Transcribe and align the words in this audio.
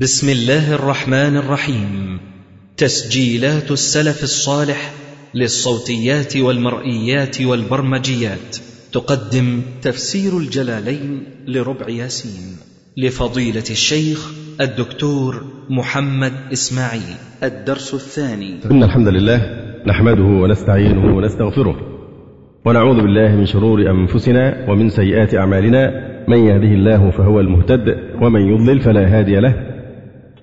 بسم 0.00 0.28
الله 0.28 0.74
الرحمن 0.74 1.36
الرحيم. 1.36 2.20
تسجيلات 2.76 3.70
السلف 3.70 4.22
الصالح 4.22 4.92
للصوتيات 5.34 6.36
والمرئيات 6.36 7.42
والبرمجيات. 7.42 8.56
تقدم 8.92 9.60
تفسير 9.82 10.38
الجلالين 10.38 11.22
لربع 11.46 11.88
ياسين. 11.88 12.56
لفضيلة 12.96 13.64
الشيخ 13.70 14.32
الدكتور 14.60 15.44
محمد 15.70 16.32
إسماعيل. 16.52 17.16
الدرس 17.42 17.94
الثاني. 17.94 18.60
إن 18.70 18.82
الحمد 18.82 19.08
لله 19.08 19.40
نحمده 19.86 20.22
ونستعينه 20.22 21.16
ونستغفره 21.16 21.76
ونعوذ 22.64 22.96
بالله 22.96 23.36
من 23.36 23.46
شرور 23.46 23.90
أنفسنا 23.90 24.70
ومن 24.70 24.88
سيئات 24.88 25.34
أعمالنا. 25.34 26.12
من 26.28 26.38
يهده 26.38 26.74
الله 26.74 27.10
فهو 27.10 27.40
المهتد 27.40 27.96
ومن 28.22 28.40
يضلل 28.40 28.80
فلا 28.80 29.18
هادي 29.18 29.36
له. 29.36 29.71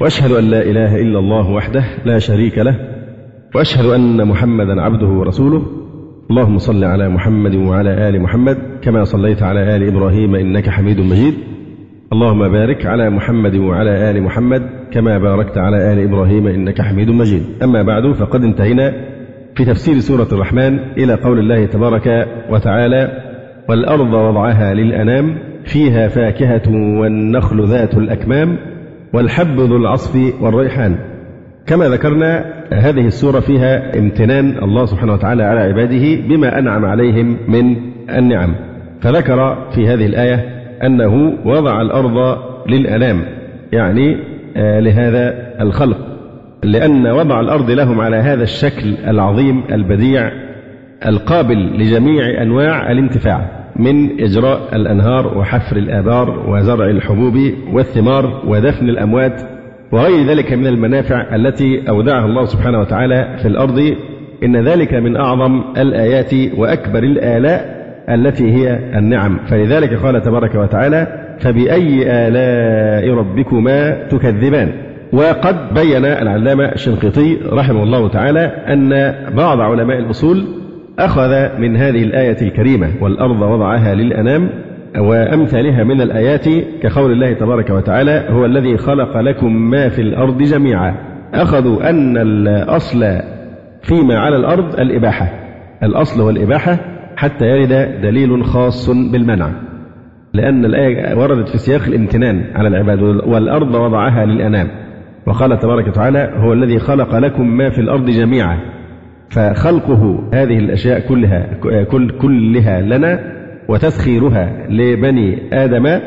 وأشهد 0.02 0.32
أن 0.32 0.44
لا 0.44 0.62
إله 0.62 1.02
إلا 1.02 1.20
الله 1.20 1.52
وحده 1.52 1.84
لا 2.06 2.20
شريك 2.20 2.57
له 2.57 2.76
وأشهد 3.56 3.86
أن 3.86 4.28
محمدا 4.28 4.82
عبده 4.82 5.07
ورسوله. 5.07 5.66
اللهم 6.32 6.57
صل 6.57 6.84
على 6.84 7.10
محمد 7.10 7.56
وعلى 7.56 8.10
آل 8.10 8.21
محمد 8.21 8.57
كما 8.82 9.04
صليت 9.04 9.43
على 9.43 9.76
آل 9.76 9.88
إبراهيم 9.88 10.36
إنك 10.36 10.70
حميد 10.70 11.00
مجيد. 11.00 11.34
اللهم 12.14 12.52
بارك 12.52 12.86
على 12.86 13.10
محمد 13.10 13.56
وعلى 13.56 14.12
آل 14.12 14.24
محمد 14.24 14.70
كما 14.92 15.18
باركت 15.18 15.57
على 15.57 15.93
آل 15.93 16.00
إبراهيم 16.00 16.48
إنك 16.48 16.82
حميد 16.82 17.10
مجيد. 17.10 17.43
أما 17.64 17.84
بعد 17.84 18.12
فقد 18.12 18.43
انتهينا 18.43 18.93
في 19.56 19.66
تفسير 19.66 20.00
سورة 20.00 20.28
الرحمن 20.32 20.79
إلى 20.98 21.14
قول 21.14 21.40
الله 21.40 21.66
تبارك 21.66 22.28
وتعالى 22.50 23.12
والأرض 23.70 24.14
وضعها 24.14 24.74
للأنام 24.74 25.38
فيها 25.66 26.07
فاكهة 26.07 26.71
والنخل 27.00 27.66
ذات 27.66 27.98
الأكمام 27.98 28.57
والحب 29.14 29.60
ذو 29.60 29.78
العصف 29.78 30.42
والريحان. 30.42 30.96
كما 31.68 31.86
ذكرنا 31.90 32.45
هذه 32.73 33.06
السورة 33.06 33.40
فيها 33.40 34.00
امتنان 34.00 34.64
الله 34.64 34.86
سبحانه 34.86 35.14
وتعالى 35.14 35.44
على 35.44 35.60
عباده 35.60 36.28
بما 36.28 36.60
أنعم 36.60 36.86
عليهم 36.86 37.38
من 37.48 37.76
النعم. 38.18 38.56
فذكر 39.02 39.68
في 39.72 39.88
هذه 39.88 40.06
الآية 40.06 40.36
أنه 40.84 41.34
وضع 41.46 41.82
الأرض 41.82 42.38
للأنام 42.70 43.26
يعني 43.72 44.18
لهذا 44.56 45.54
الخلق. 45.62 45.98
لأن 46.64 47.08
وضع 47.08 47.40
الأرض 47.40 47.72
لهم 47.72 48.02
على 48.02 48.16
هذا 48.16 48.44
الشكل 48.44 48.96
العظيم 49.08 49.64
البديع 49.72 50.32
القابل 51.06 51.58
لجميع 51.78 52.42
أنواع 52.42 52.92
الانتفاع. 52.92 53.59
من 53.80 54.22
إجراء 54.22 54.76
الأنهار 54.76 55.38
وحفر 55.38 55.78
الآبار 55.78 56.50
وزرع 56.50 56.90
الحبوب 56.90 57.38
والثمار 57.74 58.42
ودفن 58.48 58.90
الأموات 58.90 59.42
وغير 59.92 60.28
ذلك 60.28 60.54
من 60.54 60.68
المنافع 60.68 61.36
التي 61.36 61.90
أودعها 61.90 62.26
الله 62.26 62.46
سبحانه 62.46 62.80
وتعالى 62.80 63.38
في 63.42 63.48
الأرض. 63.48 63.96
إن 64.44 64.68
ذلك 64.68 64.94
من 64.94 65.16
أعظم 65.16 65.64
الآيات 65.78 66.34
وأكبر 66.58 67.04
الآلاء 67.04 67.80
التي 68.10 68.52
هي 68.52 68.80
النعم. 68.98 69.40
فلذلك 69.48 69.94
قال 69.94 70.22
تبارك 70.22 70.56
وتعالى 70.56 71.08
فبأي 71.40 72.04
آلاء 72.28 73.14
ربكما 73.14 74.08
تكذبان؟ 74.08 74.72
وقد 75.14 75.74
بين 75.74 76.06
العلامة 76.06 76.66
الشنقيطي 76.66 77.38
رحمه 77.52 77.84
الله 77.84 78.10
تعالى 78.10 78.40
أن 78.46 79.16
بعض 79.36 79.60
علماء 79.60 80.00
الأصول 80.00 80.59
أخذ 81.00 81.59
من 81.59 81.78
هذه 81.78 82.03
الآية 82.03 82.38
الكريمة 82.42 82.92
والأرض 83.02 83.42
وضعها 83.42 83.95
للأنام 83.95 84.50
وأمثالها 84.97 85.83
من 85.83 86.02
الآيات 86.02 86.45
كقول 86.81 87.11
الله 87.11 87.33
تبارك 87.33 87.69
وتعالى 87.69 88.25
هو 88.30 88.45
الذي 88.45 88.78
خلق 88.78 89.17
لكم 89.17 89.53
ما 89.53 89.89
في 89.89 90.02
الأرض 90.02 90.38
جميعا. 90.38 90.95
أخذوا 91.33 91.89
أن 91.89 92.17
الأصل 92.17 93.05
فيما 93.83 94.20
على 94.20 94.36
الأرض 94.36 94.80
الإباحة. 94.80 95.30
الأصل 95.83 96.22
هو 96.22 96.30
الإباحة 96.30 96.77
حتى 97.16 97.45
يرد 97.45 98.02
دليل 98.02 98.45
خاص 98.45 98.89
بالمنع. 99.11 99.49
لأن 100.33 100.65
الآية 100.65 101.17
وردت 101.17 101.49
في 101.49 101.58
سياق 101.58 101.82
الامتنان 101.88 102.43
على 102.55 102.67
العباد 102.67 103.02
والأرض 103.02 103.76
وضعها 103.76 104.26
للأنام. 104.26 104.67
وقال 105.27 105.59
تبارك 105.59 105.88
وتعالى 105.88 106.33
هو 106.38 106.54
الذي 106.54 106.80
خلق 106.80 107.15
لكم 107.15 107.48
ما 107.58 107.70
في 107.70 107.82
الأرض 107.82 108.05
جميعا. 108.05 108.58
فخلقه 109.30 110.23
هذه 110.34 110.60
الأشياء 110.60 111.00
كلها 111.00 111.54
كل 111.84 112.10
كلها 112.10 112.82
لنا 112.82 113.20
وتسخيرها 113.67 114.67
لبني 114.70 115.38
آدم 115.54 116.00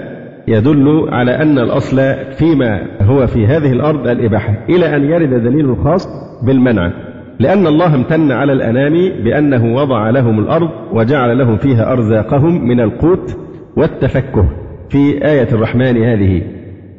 يدل 0.49 1.09
على 1.09 1.31
أن 1.31 1.59
الأصل 1.59 2.15
فيما 2.38 2.82
هو 3.00 3.27
في 3.27 3.47
هذه 3.47 3.72
الأرض 3.72 4.09
الإباحة 4.09 4.55
إلى 4.69 4.97
أن 4.97 5.05
يرد 5.05 5.43
دليل 5.43 5.77
خاص 5.77 6.09
بالمنع 6.43 6.93
لأن 7.38 7.66
الله 7.66 7.94
امتن 7.94 8.32
على 8.32 8.53
الأنام 8.53 9.22
بأنه 9.25 9.75
وضع 9.75 10.11
لهم 10.11 10.38
الأرض 10.38 10.71
وجعل 10.93 11.38
لهم 11.38 11.56
فيها 11.56 11.93
أرزاقهم 11.93 12.69
من 12.69 12.81
القوت 12.81 13.37
والتفكه 13.77 14.49
في 14.88 15.27
آية 15.27 15.49
الرحمن 15.53 16.05
هذه. 16.05 16.43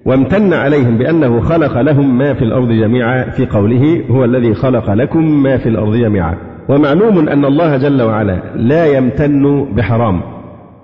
وامتن 0.06 0.54
عليهم 0.54 0.98
بأنه 0.98 1.42
خلق 1.42 1.82
لهم 1.82 2.18
ما 2.18 2.34
في 2.34 2.42
الأرض 2.42 2.72
جميعا 2.72 3.30
في 3.30 3.46
قوله 3.46 4.02
هو 4.10 4.26
الذي 4.26 4.54
خلق 4.54 4.94
لكم 4.94 5.44
ما 5.44 5.58
في 5.58 5.70
الأرض 5.70 5.96
جميعا. 5.96 6.36
ومعلوم 6.70 7.30
أن 7.30 7.46
الله 7.46 7.78
جل 7.78 8.02
وعلا 8.02 8.40
لا 8.56 8.86
يمتن 8.86 9.66
بحرام 9.76 10.22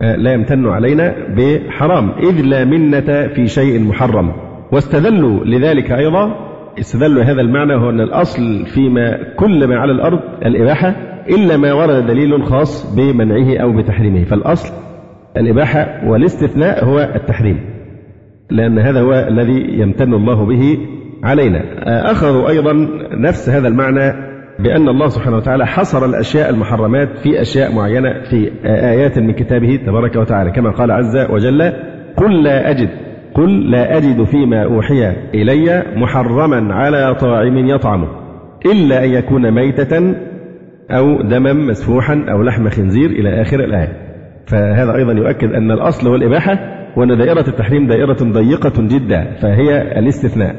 لا 0.02 0.34
يمتن 0.34 0.68
علينا 0.68 1.16
بحرام 1.38 2.12
إذ 2.20 2.42
لا 2.42 2.66
منة 2.66 3.28
في 3.36 3.48
شيء 3.48 3.80
محرم. 3.80 4.32
واستدلوا 4.72 5.46
لذلك 5.46 5.92
أيضا 5.92 6.36
استدلوا 6.80 7.24
هذا 7.24 7.42
المعنى 7.42 7.76
هو 7.76 7.90
أن 7.90 8.02
الأصل 8.02 8.66
فيما 8.66 9.18
كل 9.36 9.68
ما 9.68 9.80
على 9.80 9.92
الأرض 9.92 10.20
الإباحة 10.46 10.96
إلا 11.30 11.58
ما 11.58 11.74
ورد 11.74 12.08
دليل 12.08 12.44
خاص 12.44 12.96
بمنعه 12.96 13.58
أو 13.58 13.78
بتحريمه. 13.78 14.24
فالأصل 14.24 14.74
الإباحة 15.38 16.02
والاستثناء 16.08 16.86
هو 16.86 17.00
التحريم. 17.16 17.60
لأن 18.50 18.80
هذا 18.80 19.02
هو 19.02 19.14
الذي 19.14 19.80
يمتن 19.80 20.14
الله 20.14 20.46
به 20.46 20.78
علينا. 21.24 21.62
أخذوا 22.12 22.50
أيضا 22.50 22.74
نفس 23.12 23.50
هذا 23.50 23.68
المعنى 23.68 24.30
بأن 24.60 24.90
الله 24.90 25.08
سبحانه 25.08 25.38
وتعالى 25.38 25.68
حصر 25.68 26.06
الأشياء 26.06 26.50
المحرمات 26.50 27.18
في 27.18 27.42
أشياء 27.42 27.76
معينة 27.76 28.22
في 28.30 28.52
آيات 28.66 29.20
من 29.20 29.32
كتابه 29.32 29.80
تبارك 29.86 30.16
وتعالى 30.16 30.52
كما 30.52 30.72
قال 30.72 30.92
عز 30.92 31.18
وجل 31.18 31.74
قل 32.18 32.44
لا 32.44 32.70
أجد 32.70 32.90
قل 33.34 33.72
لا 33.72 33.98
أجد 33.98 34.24
فيما 34.24 34.64
أوحي 34.64 35.14
إلي 35.34 35.84
محرما 35.96 36.74
على 36.74 37.16
طاعم 37.16 37.58
يطعمه 37.58 38.08
إلا 38.66 39.06
أن 39.06 39.10
يكون 39.10 39.52
ميتة 39.52 40.16
أو 40.92 41.22
دما 41.22 41.54
مسفوحا 41.54 42.26
أو 42.30 42.44
لحم 42.44 42.70
خنزير 42.70 43.10
إلى 43.10 43.42
آخر 43.42 43.60
الآية. 43.60 43.94
فهذا 44.48 44.96
أيضا 44.96 45.14
يؤكد 45.14 45.54
أن 45.54 45.72
الأصل 45.72 46.08
هو 46.08 46.16
الإباحة 46.16 46.79
وأن 46.98 47.18
دائرة 47.18 47.48
التحريم 47.48 47.88
دائرة 47.88 48.18
ضيقة 48.24 48.74
جدا 48.78 49.36
فهي 49.42 50.00
الاستثناء. 50.00 50.56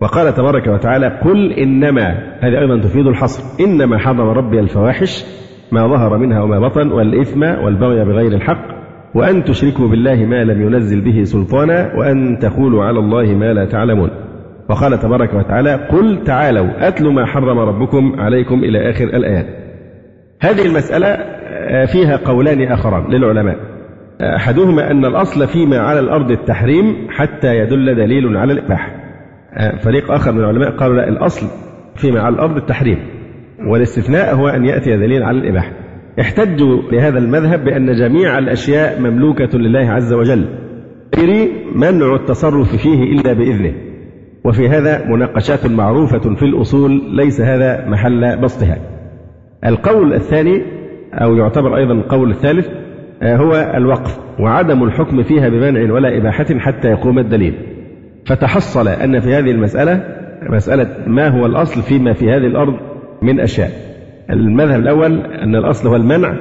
وقال 0.00 0.34
تبارك 0.34 0.66
وتعالى 0.66 1.06
قل 1.06 1.52
إنما 1.52 2.08
هذه 2.40 2.58
أيضا 2.60 2.80
تفيد 2.80 3.06
الحصر 3.06 3.64
إنما 3.64 3.98
حرم 3.98 4.20
ربي 4.20 4.60
الفواحش 4.60 5.24
ما 5.72 5.86
ظهر 5.86 6.18
منها 6.18 6.42
وما 6.42 6.58
بطن 6.58 6.92
والإثم 6.92 7.42
والبغي 7.42 8.04
بغير 8.04 8.32
الحق 8.32 8.64
وأن 9.14 9.44
تشركوا 9.44 9.88
بالله 9.88 10.14
ما 10.14 10.44
لم 10.44 10.62
ينزل 10.62 11.00
به 11.00 11.22
سلطانا 11.22 11.92
وأن 11.96 12.38
تقولوا 12.38 12.84
على 12.84 12.98
الله 12.98 13.34
ما 13.34 13.52
لا 13.52 13.64
تعلمون. 13.64 14.10
وقال 14.68 14.98
تبارك 14.98 15.34
وتعالى 15.34 15.74
قل 15.74 16.24
تعالوا 16.24 16.88
أتل 16.88 17.08
ما 17.08 17.26
حرم 17.26 17.58
ربكم 17.58 18.20
عليكم 18.20 18.64
إلى 18.64 18.90
آخر 18.90 19.04
الآيات. 19.04 19.46
هذه 20.40 20.66
المسألة 20.66 21.16
فيها 21.86 22.16
قولان 22.16 22.72
آخران 22.72 23.10
للعلماء. 23.10 23.56
أحدهما 24.20 24.90
أن 24.90 25.04
الأصل 25.04 25.46
فيما 25.46 25.78
على 25.78 26.00
الأرض 26.00 26.30
التحريم 26.30 27.06
حتى 27.10 27.58
يدل 27.58 27.94
دليل 27.94 28.36
على 28.36 28.52
الإباحة. 28.52 28.90
فريق 29.78 30.12
آخر 30.12 30.32
من 30.32 30.38
العلماء 30.38 30.70
قالوا 30.70 30.96
لا 30.96 31.08
الأصل 31.08 31.46
فيما 31.96 32.20
على 32.20 32.34
الأرض 32.34 32.56
التحريم 32.56 32.98
والاستثناء 33.66 34.34
هو 34.34 34.48
أن 34.48 34.64
يأتي 34.64 34.96
دليل 34.96 35.22
على 35.22 35.38
الإباحة. 35.38 35.72
احتجوا 36.20 36.82
لهذا 36.92 37.18
المذهب 37.18 37.64
بأن 37.64 37.92
جميع 37.92 38.38
الأشياء 38.38 39.00
مملوكة 39.00 39.58
لله 39.58 39.90
عز 39.90 40.12
وجل. 40.12 40.44
غير 41.18 41.50
منع 41.74 42.14
التصرف 42.14 42.76
فيه 42.76 43.02
إلا 43.02 43.32
بإذنه. 43.32 43.72
وفي 44.44 44.68
هذا 44.68 45.06
مناقشات 45.06 45.66
معروفة 45.66 46.34
في 46.34 46.42
الأصول 46.42 47.16
ليس 47.16 47.40
هذا 47.40 47.88
محل 47.88 48.40
بسطها. 48.40 48.78
القول 49.66 50.14
الثاني 50.14 50.62
أو 51.12 51.36
يعتبر 51.36 51.76
أيضا 51.76 51.92
القول 51.92 52.30
الثالث 52.30 52.68
هو 53.22 53.72
الوقف 53.74 54.18
وعدم 54.38 54.82
الحكم 54.82 55.22
فيها 55.22 55.48
بمنع 55.48 55.92
ولا 55.92 56.16
إباحة 56.16 56.58
حتى 56.58 56.88
يقوم 56.88 57.18
الدليل. 57.18 57.54
فتحصل 58.26 58.88
أن 58.88 59.20
في 59.20 59.34
هذه 59.34 59.50
المسألة 59.50 60.02
مسألة 60.42 60.88
ما 61.06 61.28
هو 61.28 61.46
الأصل 61.46 61.82
فيما 61.82 62.12
في 62.12 62.30
هذه 62.30 62.46
الأرض 62.46 62.74
من 63.22 63.40
أشياء. 63.40 63.70
المذهب 64.30 64.80
الأول 64.80 65.20
أن 65.20 65.56
الأصل 65.56 65.88
هو 65.88 65.96
المنع 65.96 66.34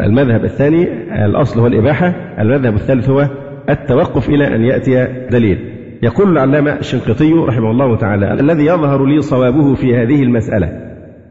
المذهب 0.00 0.44
الثاني 0.44 0.88
الأصل 1.24 1.60
هو 1.60 1.66
الإباحة 1.66 2.14
المذهب 2.38 2.74
الثالث 2.74 3.10
هو 3.10 3.28
التوقف 3.70 4.28
إلى 4.28 4.54
أن 4.54 4.64
يأتي 4.64 5.06
دليل. 5.30 5.58
يقول 6.02 6.32
العلامة 6.32 6.72
الشنقيطي 6.72 7.32
رحمه 7.32 7.70
الله 7.70 7.96
تعالى 7.96 8.32
الذي 8.32 8.66
يظهر 8.66 9.04
لي 9.04 9.20
صوابه 9.20 9.74
في 9.74 9.96
هذه 9.96 10.22
المسألة 10.22 10.68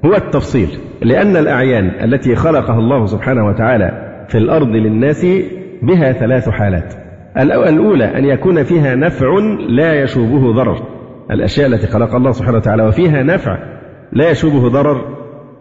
هو 0.05 0.15
التفصيل 0.15 0.69
لأن 1.01 1.35
الأعيان 1.37 1.91
التي 2.03 2.35
خلقها 2.35 2.79
الله 2.79 3.05
سبحانه 3.05 3.47
وتعالى 3.47 4.10
في 4.31 4.37
الأرض 4.37 4.67
للناس 4.67 5.25
بها 5.81 6.11
ثلاث 6.11 6.49
حالات. 6.49 6.93
الأولى 7.37 8.05
أن 8.05 8.25
يكون 8.25 8.63
فيها 8.63 8.95
نفع 8.95 9.27
لا 9.69 10.01
يشوبه 10.03 10.53
ضرر. 10.53 10.77
الأشياء 11.31 11.67
التي 11.67 11.87
خلقها 11.87 12.17
الله 12.17 12.31
سبحانه 12.31 12.57
وتعالى 12.57 12.83
وفيها 12.83 13.23
نفع 13.23 13.57
لا 14.13 14.29
يشوبه 14.29 14.69
ضرر 14.69 15.01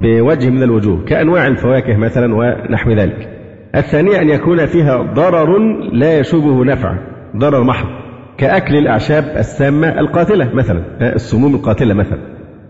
بوجه 0.00 0.50
من 0.50 0.62
الوجوه 0.62 1.04
كأنواع 1.04 1.46
الفواكه 1.46 1.96
مثلا 1.96 2.34
ونحو 2.34 2.90
ذلك. 2.90 3.28
الثانية 3.74 4.20
أن 4.20 4.28
يكون 4.28 4.66
فيها 4.66 5.02
ضرر 5.14 5.58
لا 5.92 6.18
يشوبه 6.18 6.64
نفع 6.64 6.98
ضرر 7.36 7.64
محض 7.64 7.86
كأكل 8.38 8.76
الأعشاب 8.76 9.24
السامة 9.24 10.00
القاتلة 10.00 10.54
مثلا 10.54 10.82
السموم 11.14 11.54
القاتلة 11.54 11.94
مثلا. 11.94 12.18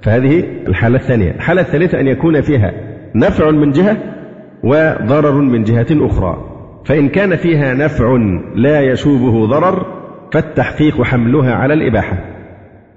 فهذه 0.02 0.44
الحالة 0.68 0.96
الثانية. 0.96 1.30
الحالة 1.30 1.60
الثالثة 1.60 2.00
أن 2.00 2.06
يكون 2.06 2.40
فيها 2.40 2.72
نفع 3.14 3.50
من 3.50 3.70
جهة 3.70 3.96
وضرر 4.64 5.40
من 5.40 5.62
جهة 5.62 5.86
أخرى. 5.92 6.36
فإن 6.84 7.08
كان 7.08 7.36
فيها 7.36 7.74
نفع 7.74 8.16
لا 8.54 8.80
يشوبه 8.80 9.46
ضرر 9.46 9.86
فالتحقيق 10.32 11.02
حملها 11.02 11.54
على 11.54 11.74
الإباحة. 11.74 12.18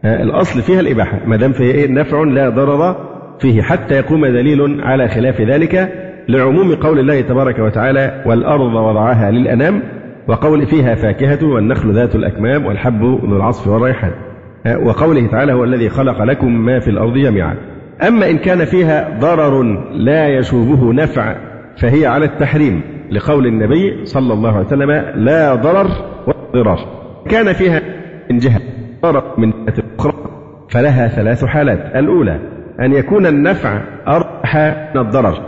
الأصل 0.06 0.62
فيها 0.62 0.80
الإباحة. 0.80 1.20
ما 1.26 1.36
دام 1.36 1.52
فيها 1.52 1.74
إيه 1.74 1.92
نفع 1.92 2.24
لا 2.24 2.50
ضرر 2.50 2.96
فيه 3.40 3.62
حتى 3.62 3.96
يقوم 3.96 4.26
دليل 4.26 4.82
على 4.82 5.08
خلاف 5.08 5.42
ذلك 5.42 5.90
لعموم 6.28 6.76
قول 6.76 7.00
الله 7.00 7.22
تبارك 7.22 7.60
وتعالى 7.60 8.24
والأرض 8.26 8.74
وضعها 8.74 9.32
للأنام 9.32 9.82
وقول 10.28 10.66
فيها 10.66 10.96
فاكهة 10.96 11.46
والنخل 11.46 11.94
ذات 11.94 12.16
الأكمام 12.16 12.66
والحب 12.66 13.02
ذو 13.02 13.36
العصف 13.38 13.68
والريحان 13.68 14.12
وقوله 14.84 15.28
تعالى 15.28 15.54
هو 15.54 15.64
الذي 15.64 15.90
خلق 15.90 16.24
لكم 16.24 16.66
ما 16.66 16.80
في 16.80 16.88
الأرض 16.90 17.14
جميعا 17.14 17.56
أما 18.08 18.30
إن 18.30 18.38
كان 18.38 18.66
فيها 18.66 19.18
ضرر 19.20 19.64
لا 19.92 20.28
يشوبه 20.28 20.94
نفع 20.94 21.36
فهي 21.78 22.06
على 22.06 22.26
التحريم 22.26 22.82
لقول 23.12 23.48
النبي 23.48 24.06
صلى 24.06 24.34
الله 24.34 24.52
عليه 24.52 24.66
وسلم 24.66 24.92
لا 25.16 25.56
ضرر 25.56 25.88
ولا 26.28 26.64
ضرار. 26.64 26.80
كان 27.30 27.54
فيها 27.54 27.82
من 28.32 28.38
جهة 28.38 28.62
ضرر 29.04 29.24
من 29.38 29.52
جهة 29.52 29.84
أخرى 30.00 30.14
فلها 30.70 31.08
ثلاث 31.08 31.46
حالات. 31.46 31.96
الأولى 31.96 32.40
أن 32.80 32.94
يكون 32.94 33.26
النفع 33.26 33.82
أربح 34.08 34.58
من 34.96 35.02
الضرر. 35.02 35.42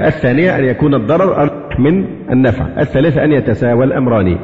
الثانية 0.00 0.58
أن 0.58 0.64
يكون 0.64 0.94
الضرر 0.94 1.42
أرجح 1.42 1.80
من 1.80 2.04
النفع. 2.30 2.66
الثالثة 2.80 3.24
أن 3.24 3.32
يتساوى 3.32 3.84
الأمران. 3.84 4.38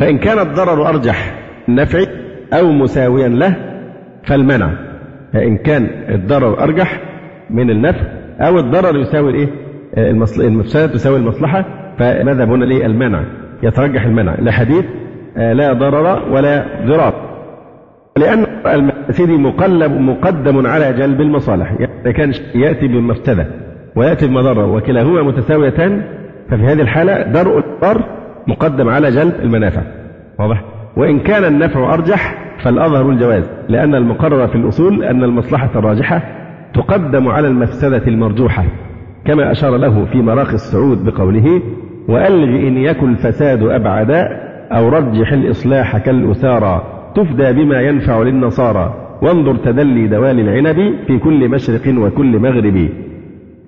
فإن 0.00 0.18
كان 0.18 0.38
الضرر 0.38 0.88
أرجح 0.88 1.34
النفع 1.68 1.98
أو 2.52 2.72
مساويا 2.72 3.28
له 3.28 3.56
فالمنع. 4.26 4.70
فإن 5.32 5.56
كان 5.56 5.88
الضرر 6.08 6.62
أرجح 6.62 7.00
من 7.50 7.70
النفع 7.70 8.06
أو 8.40 8.58
الضرر 8.58 8.96
يساوي 8.96 9.30
الإيه؟ 9.30 9.63
المفسدة 10.38 10.86
تساوي 10.86 11.16
المصلحة 11.16 11.64
فماذا 11.98 12.44
هنا 12.44 12.64
ليه؟ 12.64 12.86
المنع 12.86 13.24
يترجح 13.62 14.04
المنع 14.04 14.34
لحديث 14.40 14.84
آه، 15.36 15.52
لا 15.52 15.72
ضرر 15.72 16.32
ولا 16.32 16.64
ضرار. 16.86 17.14
لأن 18.16 18.46
المفسد 18.66 19.30
مقلب 19.30 19.92
مقدم 19.92 20.66
على 20.66 20.92
جلب 20.92 21.20
المصالح 21.20 21.72
يعني 21.80 22.12
كان 22.12 22.32
يأتي 22.54 22.88
بالمفسدة 22.88 23.46
ويأتي 23.96 24.26
بمضرة 24.26 24.66
وكلاهما 24.66 25.22
متساويتان 25.22 26.02
ففي 26.50 26.62
هذه 26.62 26.80
الحالة 26.80 27.22
درء 27.22 27.58
الضر 27.58 28.02
مقدم 28.46 28.88
على 28.88 29.10
جلب 29.10 29.34
المنافع. 29.42 29.82
واضح؟ 30.38 30.64
وإن 30.96 31.20
كان 31.20 31.44
النفع 31.44 31.94
أرجح 31.94 32.44
فالأظهر 32.64 33.10
الجواز 33.10 33.50
لأن 33.68 33.94
المقرر 33.94 34.48
في 34.48 34.54
الأصول 34.54 35.04
أن 35.04 35.24
المصلحة 35.24 35.70
الراجحة 35.74 36.22
تقدم 36.74 37.28
على 37.28 37.48
المفسدة 37.48 38.02
المرجوحة. 38.06 38.64
كما 39.24 39.52
أشار 39.52 39.76
له 39.76 40.04
في 40.04 40.22
مراقي 40.22 40.54
السعود 40.54 41.04
بقوله 41.04 41.62
وألغ 42.08 42.68
إن 42.68 42.76
يكن 42.76 43.10
الفساد 43.10 43.62
أبعدا 43.62 44.28
أو 44.72 44.88
رجح 44.88 45.32
الإصلاح 45.32 45.98
كالأسارى 45.98 46.82
تفدى 47.14 47.52
بما 47.52 47.80
ينفع 47.80 48.22
للنصارى 48.22 48.94
وانظر 49.22 49.56
تدلي 49.56 50.06
دوال 50.06 50.40
العنب 50.40 50.94
في 51.06 51.18
كل 51.18 51.48
مشرق 51.48 51.98
وكل 51.98 52.38
مغرب. 52.38 52.88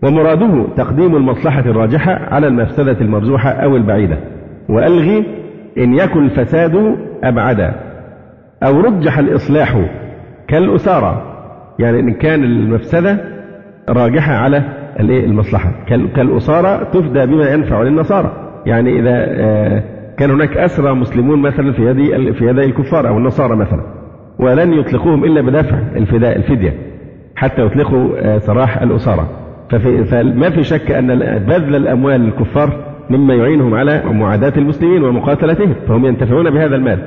ومراده 0.02 0.66
تقديم 0.76 1.16
المصلحة 1.16 1.60
الراجحة 1.60 2.12
على 2.12 2.46
المفسدة 2.46 3.00
المرجوحة 3.00 3.50
أو 3.50 3.76
البعيدة. 3.76 4.18
وألغي 4.68 5.24
إن 5.78 5.94
يكن 5.94 6.24
الفساد 6.24 6.96
أبعدا 7.24 7.74
أو 8.62 8.80
رجح 8.80 9.18
الإصلاح 9.18 9.80
كالأسارى 10.48 11.22
يعني 11.78 12.00
إن 12.00 12.12
كان 12.12 12.44
المفسدة 12.44 13.18
راجحة 13.88 14.34
على 14.34 14.62
المصلحة. 15.00 15.72
كالأسارة 15.88 16.84
تفدى 16.84 17.26
بما 17.26 17.50
ينفع 17.50 17.82
للنصارى. 17.82 18.46
يعني 18.66 19.00
إذا 19.00 19.26
آه، 19.28 19.82
كان 20.18 20.30
هناك 20.30 20.56
أسرى 20.56 20.94
مسلمون 20.94 21.42
مثلا 21.42 21.72
في 21.72 21.82
يد 21.82 22.32
في 22.32 22.46
يدي 22.46 22.64
الكفار 22.64 23.08
أو 23.08 23.18
النصارى 23.18 23.56
مثلا 23.56 23.80
ولن 24.38 24.72
يطلقوهم 24.72 25.24
إلا 25.24 25.40
بدفع 25.40 25.78
الفداء 25.96 26.36
الفدية 26.36 26.74
حتى 27.36 27.62
يطلقوا 27.62 28.08
آه، 28.16 28.38
سراح 28.38 28.82
الأسارة. 28.82 29.28
فما 30.10 30.50
في 30.50 30.62
شك 30.62 30.90
أن 30.90 31.06
بذل 31.38 31.76
الأموال 31.76 32.20
للكفار 32.20 32.70
مما 33.10 33.34
يعينهم 33.34 33.74
على 33.74 34.02
معاداة 34.04 34.52
المسلمين 34.56 35.04
ومقاتلتهم 35.04 35.74
فهم 35.88 36.04
ينتفعون 36.04 36.50
بهذا 36.50 36.76
المال. 36.76 36.98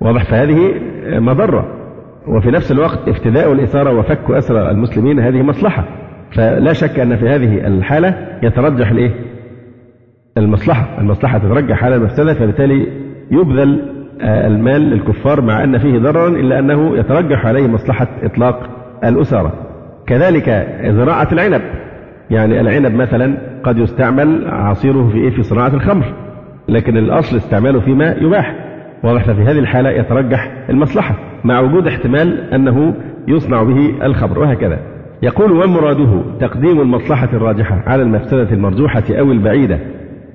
واضح؟ 0.00 0.24
فهذه 0.24 0.74
مضرة. 1.06 1.66
وفي 2.28 2.50
نفس 2.50 2.72
الوقت 2.72 3.08
افتداء 3.08 3.52
الإثارة 3.52 3.98
وفك 3.98 4.30
أسرى 4.30 4.70
المسلمين 4.70 5.20
هذه 5.20 5.42
مصلحة. 5.42 5.84
فلا 6.32 6.72
شك 6.72 6.98
أن 6.98 7.16
في 7.16 7.28
هذه 7.28 7.66
الحالة 7.66 8.38
يترجح 8.42 8.90
الإيه؟ 8.90 9.10
المصلحة. 10.38 11.00
المصلحة 11.00 11.38
تترجح 11.38 11.84
على 11.84 11.96
المفسدة 11.96 12.34
فبالتالي 12.34 12.86
يبذل 13.30 13.96
آه، 14.20 14.46
المال 14.46 14.80
للكفار 14.80 15.40
مع 15.40 15.64
أن 15.64 15.78
فيه 15.78 15.98
ضررا 15.98 16.28
إلا 16.28 16.58
أنه 16.58 16.96
يترجح 16.96 17.46
عليه 17.46 17.66
مصلحة 17.66 18.08
إطلاق 18.22 18.70
الأسارة 19.04 19.52
كذلك 20.06 20.68
زراعة 20.86 21.28
العنب. 21.32 21.62
يعني 22.30 22.60
العنب 22.60 22.94
مثلا 22.94 23.36
قد 23.64 23.78
يستعمل 23.78 24.48
عصيره 24.48 25.08
في 25.08 25.18
إيه؟ 25.18 25.30
في 25.30 25.42
صناعة 25.42 25.74
الخمر. 25.74 26.04
لكن 26.68 26.96
الأصل 26.96 27.36
استعماله 27.36 27.80
فيما 27.80 28.12
يباح. 28.20 28.54
واضح 29.04 29.24
في 29.24 29.42
هذه 29.42 29.58
الحالة 29.58 29.90
يترجح 29.90 30.52
المصلحة 30.70 31.14
مع 31.44 31.60
وجود 31.60 31.86
احتمال 31.86 32.54
أنه 32.54 32.94
يصنع 33.28 33.62
به 33.62 34.06
الخمر 34.06 34.38
وهكذا. 34.38 34.78
يقول 35.22 35.52
ومراده 35.52 36.22
تقديم 36.40 36.80
المصلحة 36.80 37.28
الراجحة 37.32 37.82
على 37.86 38.02
المفسدة 38.02 38.52
المرجوحة 38.52 39.04
أو 39.10 39.32
البعيدة؟ 39.32 39.78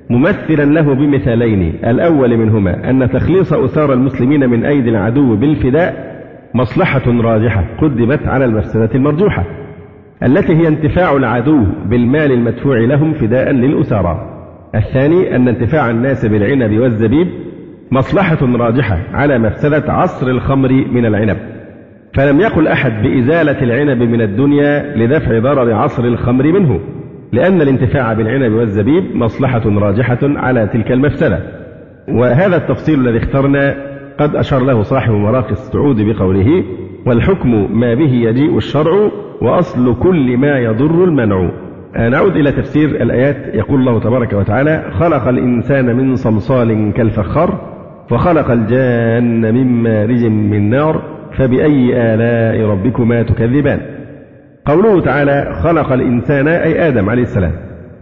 ممثلا 0.10 0.64
له 0.66 0.94
بمثالين 0.96 1.74
الأول 1.86 2.38
منهما 2.38 2.90
أن 2.90 3.10
تخليص 3.10 3.54
أسار 3.54 3.94
المسلمين 3.94 4.50
من 4.50 4.66
أيدي 4.66 4.90
العدو 4.90 5.36
بالفداء 5.36 6.12
مصلحة 6.54 7.12
راجحة 7.22 7.66
قدمت 7.82 8.28
على 8.28 8.46
المفسدة 8.46 8.90
المرجوحة 8.96 9.44
التي 10.24 10.54
هي 10.56 10.68
انتفاع 10.68 11.16
العدو 11.16 11.66
بالمال 11.86 12.32
المدفوع 12.32 12.78
لهم 12.78 13.14
فداء 13.14 13.52
للأسارى. 13.52 14.28
الثاني 14.76 15.36
أن 15.36 15.48
انتفاع 15.48 15.90
الناس 15.90 16.26
بالعنب 16.26 16.80
والزبيب 16.80 17.28
مصلحة 17.92 18.38
راجحة 18.42 18.98
على 19.14 19.40
مفسدة 19.40 19.94
عصر 19.94 20.28
الخمر 20.28 20.72
من 20.72 21.06
العنب. 21.06 21.38
فلم 22.14 22.40
يقل 22.40 22.68
أحد 22.68 22.92
بإزالة 23.04 23.62
العنب 23.62 24.04
من 24.04 24.22
الدنيا 24.22 24.98
لدفع 24.98 25.40
ضرر 25.40 25.74
عصر 25.74 26.04
الخمر 26.04 26.52
منه 26.52 26.80
لأن 27.34 27.62
الانتفاع 27.62 28.14
بالعنب 28.14 28.54
والزبيب 28.54 29.16
مصلحة 29.16 29.62
راجحة 29.66 30.20
على 30.24 30.68
تلك 30.68 30.92
المفسدة. 30.92 31.40
وهذا 32.08 32.56
التفصيل 32.56 33.00
الذي 33.08 33.18
اخترنا 33.18 33.76
قد 34.20 34.36
أشار 34.36 34.64
له 34.64 34.82
صاحب 34.82 35.12
مراقي 35.12 35.52
السعود 35.52 36.02
بقوله 36.02 36.64
والحكم 37.06 37.80
ما 37.80 37.94
به 37.94 38.12
يجيء 38.12 38.58
الشرع 38.58 39.12
وأصل 39.42 40.00
كل 40.00 40.38
ما 40.38 40.60
يضر 40.60 41.04
المنع. 41.04 41.52
نعود 42.10 42.36
إلى 42.36 42.52
تفسير 42.52 42.90
الآيات. 42.90 43.56
يقول 43.56 43.80
الله 43.80 44.00
تبارك 44.00 44.34
وتعالى 44.34 44.92
خلق 44.92 45.28
الإنسان 45.28 45.96
من 45.96 46.16
صلصال 46.16 46.94
كالفخار 46.94 47.72
وخلق 48.12 48.52
الجان 48.52 49.54
من 49.54 49.84
مارج 49.84 50.26
من 50.26 50.70
نار 50.70 51.21
فبأي 51.38 52.14
آلاء 52.14 52.68
ربكما 52.70 53.24
تكذبان. 53.24 53.80
قوله 54.66 55.02
تعالى 55.02 55.54
خلق 55.64 55.92
الإنسان 55.92 56.48
أي 56.48 56.88
آدم 56.88 57.10
عليه 57.10 57.22
السلام 57.22 57.52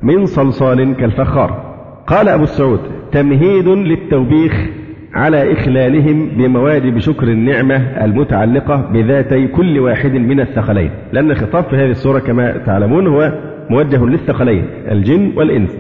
من 0.03 0.25
صلصال 0.25 0.95
كالفخار. 0.95 1.69
قال 2.07 2.29
أبو 2.29 2.43
السعود 2.43 2.79
تمهيد 3.11 3.67
للتوبيخ 3.67 4.69
على 5.13 5.53
إخلالهم 5.53 6.29
بمواجب 6.37 6.99
شكر 6.99 7.27
النعمة 7.27 7.75
المتعلقة 7.75 8.89
بذاتي 8.93 9.47
كل 9.47 9.79
واحد 9.79 10.11
من 10.11 10.39
الثقلين. 10.39 10.91
لأن 11.13 11.31
الخطاب 11.31 11.63
في 11.63 11.75
هذه 11.75 11.91
السورة 11.91 12.19
كما 12.19 12.57
تعلمون 12.57 13.07
هو 13.07 13.33
موجه 13.69 14.05
للثقلين 14.05 14.65
الجن 14.91 15.31
والإنس. 15.35 15.77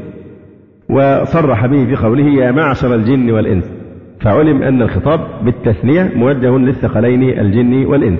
وصرح 0.89 1.65
به 1.65 1.85
في 1.85 1.95
قوله 1.95 2.25
يا 2.25 2.51
معشر 2.51 2.95
الجن 2.95 3.31
والإنس. 3.31 3.78
فعلم 4.21 4.63
أن 4.63 4.81
الخطاب 4.81 5.19
بالتثنية 5.45 6.11
موجه 6.15 6.57
للثقلين 6.57 7.39
الجن 7.39 7.85
والإنس. 7.85 8.19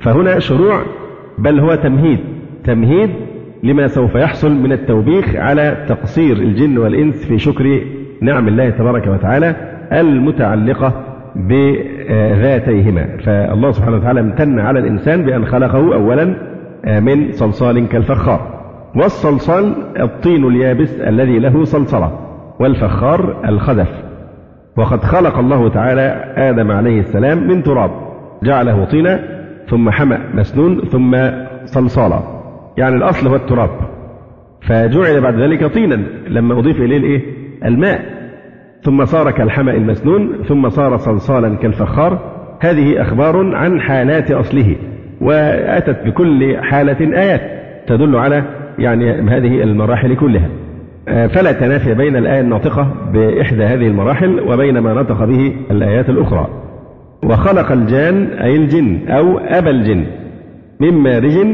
فهنا 0.00 0.38
شروع 0.38 0.82
بل 1.38 1.60
هو 1.60 1.74
تمهيد 1.74 2.18
تمهيد 2.64 3.10
لما 3.62 3.86
سوف 3.86 4.14
يحصل 4.14 4.52
من 4.52 4.72
التوبيخ 4.72 5.36
على 5.36 5.84
تقصير 5.88 6.36
الجن 6.36 6.78
والإنس 6.78 7.26
في 7.26 7.38
شكر 7.38 7.80
نعم 8.22 8.48
الله 8.48 8.70
تبارك 8.70 9.06
وتعالى 9.06 9.56
المتعلقة 9.92 10.92
بذاتيهما. 11.36 13.06
فالله 13.24 13.70
سبحانه 13.70 13.96
وتعالى 13.96 14.20
امتن 14.20 14.58
على 14.58 14.78
الإنسان 14.78 15.24
بأن 15.24 15.44
خلقه 15.46 15.94
أولا 15.94 16.34
من 17.00 17.32
صلصال 17.32 17.88
كالفخار. 17.88 18.60
والصلصال 18.96 19.74
الطين 20.00 20.44
اليابس 20.44 21.00
الذي 21.00 21.38
له 21.38 21.64
صلصلة 21.64 22.18
والفخار 22.60 23.48
الخزف. 23.48 24.09
وقد 24.76 25.04
خلق 25.04 25.38
الله 25.38 25.68
تعالى 25.68 26.34
آدم 26.36 26.70
عليه 26.70 27.00
السلام 27.00 27.48
من 27.48 27.62
تراب 27.62 27.90
جعله 28.42 28.84
طينا 28.84 29.20
ثم 29.68 29.90
حمأ 29.90 30.20
مسنون 30.34 30.80
ثم 30.80 31.16
صلصالا. 31.64 32.20
يعني 32.76 32.96
الأصل 32.96 33.28
هو 33.28 33.36
التراب. 33.36 33.70
فجعل 34.68 35.20
بعد 35.20 35.34
ذلك 35.34 35.74
طينا 35.74 35.94
لما 36.28 36.58
أضيف 36.58 36.80
إليه 36.80 36.96
الإيه؟ 36.96 37.22
الماء. 37.64 38.00
ثم 38.82 39.04
صار 39.04 39.30
كالحمأ 39.30 39.72
المسنون 39.72 40.42
ثم 40.48 40.68
صار 40.68 40.96
صلصالا 40.96 41.56
كالفخار. 41.56 42.18
هذه 42.60 43.02
أخبار 43.02 43.54
عن 43.56 43.80
حالات 43.80 44.30
أصله 44.30 44.76
وأتت 45.20 46.06
بكل 46.06 46.56
حالة 46.62 47.18
آيات 47.20 47.40
تدل 47.86 48.16
على 48.16 48.44
يعني 48.78 49.12
هذه 49.12 49.62
المراحل 49.62 50.16
كلها. 50.16 50.48
فلا 51.06 51.52
تنافي 51.52 51.94
بين 51.94 52.16
الآية 52.16 52.40
الناطقة 52.40 52.88
بإحدى 53.12 53.64
هذه 53.64 53.86
المراحل 53.86 54.40
وبين 54.40 54.78
ما 54.78 54.94
نطق 54.94 55.24
به 55.24 55.52
الآيات 55.70 56.08
الأخرى. 56.08 56.48
وخلق 57.24 57.72
الجان 57.72 58.24
أي 58.24 58.56
الجن 58.56 58.98
أو 59.08 59.38
أبا 59.38 59.70
الجن 59.70 60.04
من 60.80 60.94
مارج 60.94 61.46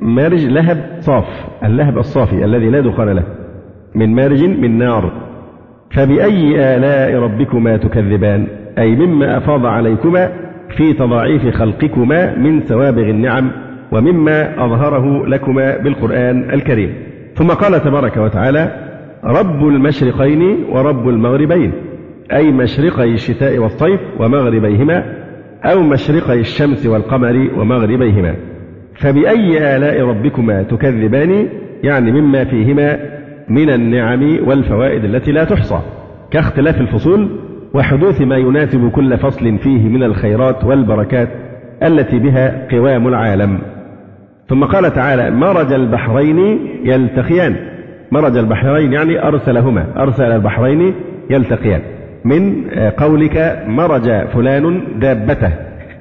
مارج 0.00 0.46
لهب 0.46 0.78
صاف 1.00 1.24
اللهب 1.64 1.98
الصافي 1.98 2.44
الذي 2.44 2.70
لا 2.70 2.80
دخان 2.80 3.08
له 3.08 3.22
من 3.94 4.14
مارج 4.14 4.44
من 4.44 4.78
نار. 4.78 5.12
فبأي 5.90 6.76
آلاء 6.76 7.22
ربكما 7.22 7.76
تكذبان؟ 7.76 8.46
أي 8.78 8.96
مما 8.96 9.38
أفاض 9.38 9.66
عليكما 9.66 10.28
في 10.76 10.92
تضاعيف 10.92 11.56
خلقكما 11.56 12.36
من 12.36 12.60
سوابغ 12.60 13.02
النعم 13.02 13.50
ومما 13.92 14.64
أظهره 14.64 15.26
لكما 15.26 15.76
بالقرآن 15.76 16.50
الكريم. 16.50 16.94
ثم 17.34 17.46
قال 17.48 17.82
تبارك 17.82 18.16
وتعالى 18.16 18.91
رب 19.24 19.68
المشرقين 19.68 20.64
ورب 20.70 21.08
المغربين 21.08 21.72
أي 22.32 22.52
مشرقي 22.52 23.14
الشتاء 23.14 23.58
والصيف 23.58 24.00
ومغربيهما 24.18 25.04
أو 25.64 25.82
مشرقي 25.82 26.40
الشمس 26.40 26.86
والقمر 26.86 27.50
ومغربيهما. 27.58 28.34
فبأي 28.94 29.76
آلاء 29.76 30.06
ربكما 30.06 30.62
تكذبان؟ 30.62 31.48
يعني 31.82 32.12
مما 32.12 32.44
فيهما 32.44 32.98
من 33.48 33.70
النعم 33.70 34.48
والفوائد 34.48 35.04
التي 35.04 35.32
لا 35.32 35.44
تحصى 35.44 35.80
كاختلاف 36.30 36.80
الفصول 36.80 37.28
وحدوث 37.74 38.20
ما 38.20 38.36
يناسب 38.36 38.90
كل 38.90 39.18
فصل 39.18 39.58
فيه 39.58 39.88
من 39.88 40.02
الخيرات 40.02 40.64
والبركات 40.64 41.28
التي 41.82 42.18
بها 42.18 42.68
قوام 42.70 43.08
العالم. 43.08 43.58
ثم 44.48 44.64
قال 44.64 44.92
تعالى 44.92 45.30
مرج 45.30 45.72
البحرين 45.72 46.58
يلتقيان. 46.84 47.71
مرج 48.12 48.36
البحرين 48.36 48.92
يعني 48.92 49.28
أرسلهما 49.28 49.86
أرسل 49.96 50.24
البحرين 50.32 50.94
يلتقيان. 51.30 51.80
من 52.24 52.64
قولك 52.96 53.64
مرج 53.66 54.26
فلان 54.26 54.80
دابته. 54.98 55.50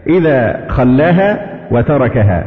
إذا 0.08 0.66
خلاها 0.68 1.40
وتركها. 1.72 2.44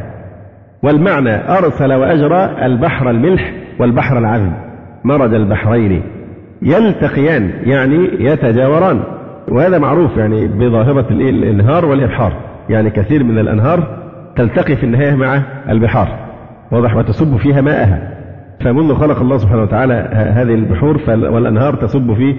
والمعنى 0.83 1.35
أرسل 1.57 1.93
وأجرى 1.93 2.65
البحر 2.65 3.09
الملح 3.09 3.53
والبحر 3.79 4.17
العذب. 4.17 4.53
مرج 5.03 5.33
البحرين 5.33 6.01
يلتقيان 6.61 7.51
يعني 7.63 8.09
يتجاوران. 8.19 8.99
وهذا 9.51 9.79
معروف 9.79 10.17
يعني 10.17 10.47
بظاهرة 10.47 11.07
الإنهار 11.11 11.85
والإبحار. 11.85 12.33
يعني 12.69 12.89
كثير 12.89 13.23
من 13.23 13.39
الأنهار 13.39 13.87
تلتقي 14.35 14.75
في 14.75 14.83
النهاية 14.83 15.15
مع 15.15 15.41
البحار. 15.69 16.07
واضح 16.71 16.95
وتصب 16.95 17.37
فيها 17.37 17.61
ماءها. 17.61 18.14
فمنذ 18.61 18.95
خلق 18.95 19.21
الله 19.21 19.37
سبحانه 19.37 19.61
وتعالى 19.61 19.93
هذه 20.13 20.53
البحور 20.53 20.99
والأنهار 21.07 21.75
تصب 21.75 22.13
في 22.13 22.35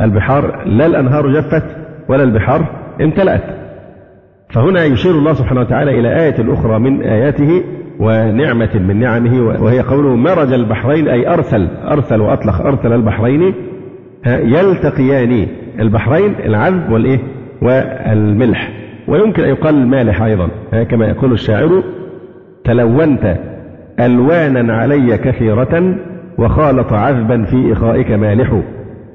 البحار. 0.00 0.64
لا 0.66 0.86
الأنهار 0.86 1.32
جفت 1.32 1.64
ولا 2.08 2.22
البحار 2.22 2.66
امتلأت. 3.00 3.42
فهنا 4.50 4.84
يشير 4.84 5.12
الله 5.12 5.32
سبحانه 5.32 5.60
وتعالى 5.60 6.00
إلى 6.00 6.22
آية 6.22 6.52
أخرى 6.52 6.78
من 6.78 7.02
آياته 7.02 7.62
ونعمة 8.00 8.70
من 8.88 9.00
نعمه 9.00 9.42
وهي 9.42 9.80
قوله 9.80 10.16
مرج 10.16 10.52
البحرين 10.52 11.08
أي 11.08 11.28
أرسل 11.28 11.68
أرسل 11.90 12.20
وأطلق 12.20 12.60
أرسل 12.60 12.92
البحرين 12.92 13.54
يلتقيان 14.26 15.46
البحرين 15.80 16.34
العذب 16.44 16.92
والإيه؟ 16.92 17.18
والملح. 17.62 18.70
ويمكن 19.08 19.42
أن 19.42 19.48
يقال 19.48 19.74
المالح 19.74 20.22
أيضا 20.22 20.48
كما 20.90 21.06
يقول 21.06 21.32
الشاعر 21.32 21.82
تلونت 22.64 23.38
ألوانا 24.00 24.74
علي 24.74 25.18
كثيرة 25.18 25.96
وخالط 26.38 26.92
عذبا 26.92 27.44
في 27.44 27.72
إخائك 27.72 28.10
مالح. 28.10 28.60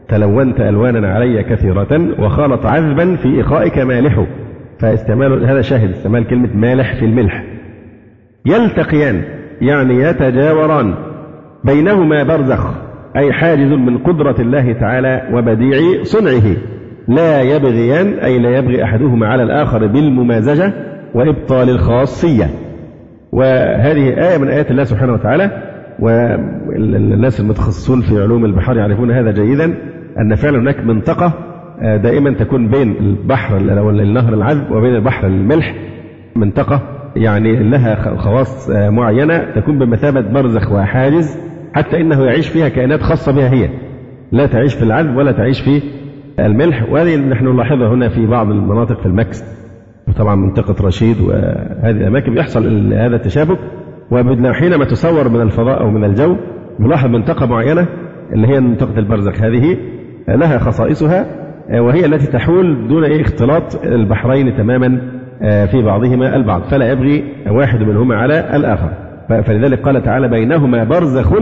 تلونت 0.10 0.60
ألوانا 0.60 1.14
علي 1.14 1.44
كثيرة 1.44 2.10
وخالط 2.20 2.66
عذبا 2.66 3.16
في 3.16 3.42
إخائك 3.42 3.78
مالح. 3.80 4.24
فاستعمال 4.80 5.46
هذا 5.46 5.62
شاهد 5.62 5.90
استعمال 5.90 6.28
كلمة 6.28 6.50
مالح 6.56 6.96
في 6.96 7.06
الملح. 7.06 7.44
يلتقيان 8.46 9.22
يعني 9.62 9.96
يتجاوران. 9.96 10.94
بينهما 11.64 12.24
برزخ 12.24 12.74
أي 13.16 13.34
حاجز 13.34 13.72
من 13.72 13.98
قدرة 13.98 14.36
الله 14.40 14.74
تعالى 14.74 15.30
وبديع 15.34 16.04
صنعه. 16.04 16.56
لا 17.08 17.42
يبغيان 17.42 18.14
أي 18.14 18.40
لا 18.40 18.58
يبغي 18.58 18.84
أحدهما 18.84 19.28
على 19.28 19.44
الآخر 19.44 19.88
بالممازجة 19.88 20.74
وإبطال 21.14 21.70
الخاصية. 21.70 22.46
وهذه 23.34 24.30
آية 24.30 24.38
من 24.38 24.48
آيات 24.48 24.72
الله 24.72 24.84
سبحانه 24.84 25.14
وتعالى 25.14 25.52
والناس 26.00 27.40
المتخصصون 27.40 28.02
في 28.02 28.22
علوم 28.22 28.46
البحار 28.46 28.78
يعرفون 28.78 29.12
هذا 29.12 29.32
جيدا 29.32 29.66
أن 30.20 30.36
فعلا 30.36 30.60
هناك 30.60 30.80
منطقة 30.80 31.34
آه، 31.82 31.98
دائما 31.98 32.34
تكون 32.34 32.68
بين 32.68 32.98
البحر 32.98 33.80
أو 33.80 33.90
النهر 33.90 34.34
العذب 34.34 34.72
وبين 34.72 34.96
البحر 34.96 35.28
الملح. 35.28 35.76
منطقة 36.36 36.82
يعني 37.16 37.70
لها 37.70 38.16
خواص 38.18 38.70
آه، 38.70 38.90
معينة 38.90 39.52
تكون 39.56 39.80
بمثابة 39.80 40.22
برزخ 40.22 40.72
وحاجز 40.72 41.38
حتى 41.74 42.02
إنه 42.02 42.24
يعيش 42.24 42.50
فيها 42.50 42.70
كائنات 42.70 43.02
خاصة 43.02 43.32
بها 43.32 43.54
هي. 43.54 43.70
لا 44.32 44.46
تعيش 44.46 44.74
في 44.74 44.84
العذب 44.84 45.16
ولا 45.18 45.32
تعيش 45.32 45.62
في 45.62 45.82
الملح. 46.40 46.90
وهذه 46.90 47.16
نحن 47.16 47.48
نلاحظها 47.48 47.94
هنا 47.94 48.10
في 48.10 48.26
بعض 48.26 48.50
المناطق 48.50 49.00
في 49.00 49.06
المكس. 49.06 49.63
وطبعا 50.08 50.36
منطقة 50.36 50.86
رشيد 50.86 51.22
وهذه 51.22 51.92
الأماكن 51.92 52.38
يحصل 52.38 52.94
هذا 52.94 53.16
التشابك 53.16 53.58
وحينما 54.12 54.86
تصور 54.86 55.30
من 55.30 55.42
الفضاء 55.42 55.82
أو 55.82 55.92
من 55.92 56.04
الجو 56.04 56.36
نلاحظ 56.80 57.10
منطقة 57.10 57.46
معينة 57.46 57.88
اللي 58.34 58.48
هي 58.48 58.60
منطقة 58.60 59.00
البرزخ 59.00 59.42
هذه 59.42 59.78
لها 60.28 60.58
خصائصها 60.60 61.26
وهي 61.72 62.06
التي 62.06 62.28
تحول 62.28 62.88
دون 62.88 63.04
أي 63.04 63.22
اختلاط 63.22 63.86
البحرين 63.86 64.58
تماما 64.58 65.02
في 65.42 65.82
بعضهما 65.82 66.36
البعض 66.36 66.62
فلا 66.62 66.92
يبغي 66.92 67.24
واحد 67.52 67.80
منهما 67.80 68.16
على 68.16 68.56
الآخر. 68.56 68.90
فلذلك 69.30 69.80
قال 69.80 70.04
تعالى 70.04 70.28
بينهما 70.28 70.84
برزخ 70.84 71.34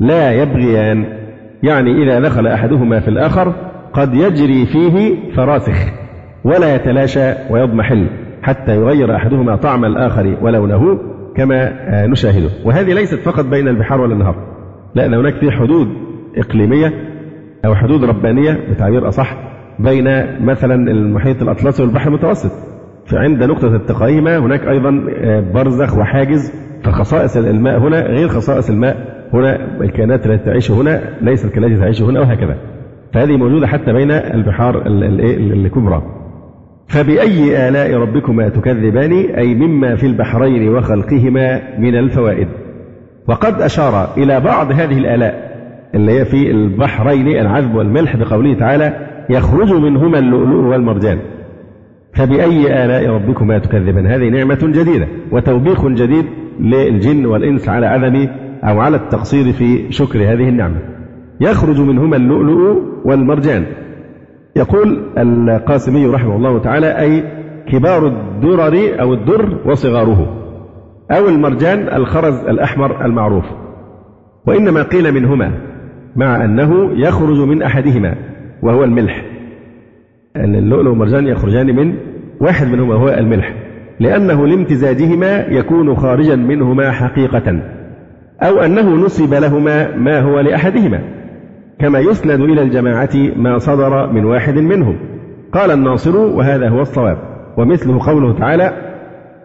لا 0.00 0.32
يبغيان 0.32 1.04
يعني 1.62 2.02
إذا 2.02 2.20
دخل 2.20 2.46
أحدهما 2.46 3.00
في 3.00 3.08
الآخر 3.08 3.54
قد 3.92 4.14
يجري 4.14 4.66
فيه 4.66 5.16
فراسخ. 5.36 5.99
ولا 6.44 6.74
يتلاشى 6.74 7.32
ويضمحل 7.50 8.06
حتى 8.42 8.76
يغير 8.76 9.16
أحدهما 9.16 9.56
طعم 9.56 9.84
الآخر 9.84 10.36
ولونه 10.42 10.98
كما 11.36 11.72
نشاهده. 12.06 12.48
وهذه 12.64 12.92
ليست 12.92 13.18
فقط 13.18 13.44
بين 13.44 13.68
البحار 13.68 14.00
والأنهار. 14.00 14.34
لأن 14.94 15.14
هناك 15.14 15.34
في 15.34 15.50
حدود 15.50 15.88
إقليمية 16.36 16.92
أو 17.64 17.74
حدود 17.74 18.04
ربانية 18.04 18.58
بتعبير 18.70 19.08
أصح 19.08 19.36
بين 19.78 20.04
مثلا 20.44 20.90
المحيط 20.90 21.42
الأطلسي 21.42 21.82
والبحر 21.82 22.08
المتوسط. 22.08 22.50
فعند 23.06 23.44
نقطة 23.44 23.76
التقايمة 23.76 24.38
هناك 24.38 24.68
أيضا 24.68 25.04
برزخ 25.54 25.98
وحاجز. 25.98 26.52
فخصائص 26.84 27.36
الماء 27.36 27.78
هنا 27.78 28.00
غير 28.00 28.28
خصائص 28.28 28.70
الماء 28.70 28.96
هنا 29.32 29.80
الكائنات 29.80 30.26
التي 30.26 30.44
تعيش 30.44 30.70
هنا 30.70 31.00
ليست 31.22 31.46
كالتي 31.46 31.76
تعيش 31.76 32.02
هنا 32.02 32.20
وهكذا. 32.20 32.56
فهذه 33.12 33.36
موجودة 33.36 33.66
حتى 33.66 33.92
بين 33.92 34.10
البحار 34.10 34.82
الكبرى. 34.86 36.02
فبأي 36.90 37.68
آلاء 37.68 37.94
ربكما 37.94 38.48
تكذبان؟ 38.48 39.12
أي 39.12 39.54
مما 39.54 39.96
في 39.96 40.06
البحرين 40.06 40.68
وخلقهما 40.68 41.60
من 41.78 41.96
الفوائد. 41.96 42.48
وقد 43.28 43.62
أشار 43.62 44.08
إلى 44.18 44.40
بعض 44.40 44.72
هذه 44.72 44.98
الآلاء 44.98 45.50
اللي 45.94 46.12
هي 46.12 46.24
في 46.24 46.50
البحرين 46.50 47.28
العذب 47.28 47.74
والملح 47.74 48.16
بقوله 48.16 48.54
تعالى 48.54 49.06
يخرج 49.30 49.72
منهما 49.72 50.18
اللؤلؤ 50.18 50.70
والمرجان. 50.70 51.18
فبأي 52.12 52.84
آلاء 52.84 53.06
ربكما 53.06 53.58
تكذبان؟ 53.58 54.06
هذه 54.06 54.28
نعمة 54.28 54.58
جديدة 54.62 55.06
وتوبيخ 55.32 55.86
جديد 55.86 56.24
للجن 56.60 57.26
والإنس 57.26 57.68
على 57.68 57.86
عدم 57.86 58.28
أو 58.64 58.80
على 58.80 58.96
التقصير 58.96 59.52
في 59.52 59.92
شكر 59.92 60.18
هذه 60.18 60.48
النعمة. 60.48 60.76
يخرج 61.40 61.80
منهما 61.80 62.16
اللؤلؤ 62.16 62.82
والمرجان. 63.04 63.64
يقول 64.56 65.00
القاسمي 65.18 66.06
رحمه 66.06 66.36
الله 66.36 66.58
تعالى 66.58 66.98
أي 67.00 67.24
كبار 67.72 68.06
الدرر 68.06 69.00
أو 69.00 69.14
الدر 69.14 69.58
وصغاره 69.66 70.36
أو 71.10 71.28
المرجان 71.28 71.88
الخرز 71.88 72.44
الأحمر 72.48 73.04
المعروف. 73.04 73.44
وإنما 74.46 74.82
قيل 74.82 75.12
منهما 75.12 75.52
مع 76.16 76.44
أنه 76.44 76.90
يخرج 76.92 77.40
من 77.40 77.62
أحدهما 77.62 78.14
وهو 78.62 78.84
الملح. 78.84 79.24
اللؤلؤ 80.36 80.90
والمرجان 80.90 81.26
يخرجان 81.26 81.76
من 81.76 81.94
واحد 82.40 82.66
منهما 82.66 82.94
وهو 82.94 83.08
الملح. 83.08 83.54
لأنه 84.00 84.46
لامتزاجهما 84.46 85.46
يكون 85.48 85.96
خارجا 85.96 86.36
منهما 86.36 86.90
حقيقة 86.90 87.62
أو 88.42 88.58
أنه 88.58 89.04
نسب 89.04 89.34
لهما 89.34 89.96
ما 89.96 90.20
هو 90.20 90.40
لأحدهما. 90.40 91.19
كما 91.80 91.98
يسند 91.98 92.40
إلى 92.40 92.62
الجماعة 92.62 93.10
ما 93.36 93.58
صدر 93.58 94.12
من 94.12 94.24
واحد 94.24 94.54
منهم. 94.54 94.96
قال 95.52 95.70
الناصر 95.70 96.16
وهذا 96.16 96.68
هو 96.68 96.80
الصواب 96.80 97.18
ومثله 97.56 98.06
قوله 98.06 98.38
تعالى 98.38 98.72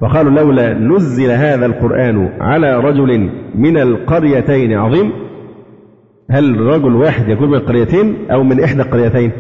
وقالوا 0.01 0.31
لولا 0.31 0.73
نزل 0.73 1.31
هذا 1.31 1.65
القرآن 1.65 2.29
على 2.41 2.79
رجل 2.79 3.29
من 3.55 3.77
القريتين 3.77 4.73
عظيم 4.73 5.11
هل 6.31 6.57
رجل 6.57 6.95
واحد 6.95 7.29
يكون 7.29 7.49
من 7.49 7.55
القريتين 7.55 8.31
أو 8.31 8.43
من 8.43 8.63
إحدى 8.63 8.81
القريتين؟ 8.81 9.31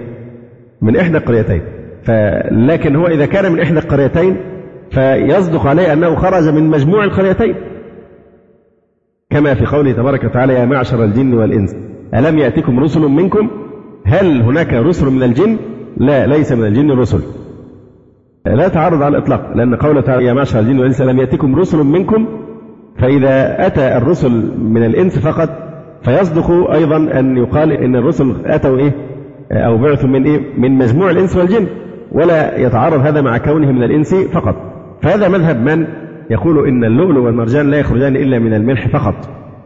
من 0.81 0.97
إحدى 0.97 1.17
القريتين. 1.17 1.61
لكن 2.51 2.95
هو 2.95 3.07
إذا 3.07 3.25
كان 3.25 3.51
من 3.51 3.59
إحدى 3.59 3.79
القريتين 3.79 4.37
فيصدق 4.91 5.67
عليه 5.67 5.93
أنه 5.93 6.15
خرج 6.15 6.49
من 6.49 6.69
مجموع 6.69 7.03
القريتين. 7.03 7.55
كما 9.29 9.53
في 9.53 9.65
قوله 9.65 9.91
تبارك 9.91 10.23
وتعالى 10.23 10.53
يا 10.53 10.65
معشر 10.65 11.03
الجن 11.03 11.33
والإنس. 11.33 11.75
ألم 12.13 12.39
يأتكم 12.39 12.79
رسل 12.79 13.01
منكم؟ 13.01 13.49
هل 14.05 14.41
هناك 14.41 14.73
رسل 14.73 15.09
من 15.09 15.23
الجن؟ 15.23 15.57
لا 15.97 16.27
ليس 16.27 16.51
من 16.51 16.65
الجن 16.65 16.91
رسل 16.91 17.19
لا 18.45 18.67
تعرض 18.67 19.01
على 19.01 19.17
الإطلاق 19.17 19.51
لأن 19.55 19.75
قوله 19.75 20.01
تعالى 20.01 20.25
يا 20.25 20.33
معشر 20.33 20.59
الجن 20.59 20.77
والإنس 20.79 21.01
ألم 21.01 21.19
يأتكم 21.19 21.55
رسل 21.55 21.83
منكم؟ 21.83 22.25
فإذا 22.97 23.67
أتى 23.67 23.97
الرسل 23.97 24.51
من 24.59 24.85
الإنس 24.85 25.19
فقط 25.19 25.49
فيصدق 26.03 26.71
أيضا 26.71 27.19
أن 27.19 27.37
يقال 27.37 27.71
إن 27.71 27.95
الرسل 27.95 28.35
أتوا 28.45 28.77
إيه؟ 28.77 28.91
أو 29.51 29.77
بعثوا 29.77 30.09
من 30.09 30.23
إيه؟ 30.23 30.41
من 30.57 30.71
مجموع 30.77 31.09
الإنس 31.11 31.37
والجن 31.37 31.67
ولا 32.11 32.59
يتعارض 32.59 32.99
هذا 32.99 33.21
مع 33.21 33.37
كونه 33.37 33.71
من 33.71 33.83
الإنس 33.83 34.15
فقط. 34.15 34.55
فهذا 35.01 35.27
مذهب 35.27 35.61
من 35.69 35.87
يقول 36.29 36.67
إن 36.67 36.83
اللؤلؤ 36.83 37.21
والمرجان 37.21 37.71
لا 37.71 37.77
يخرجان 37.77 38.15
إلا 38.15 38.39
من 38.39 38.53
الملح 38.53 38.87
فقط. 38.87 39.15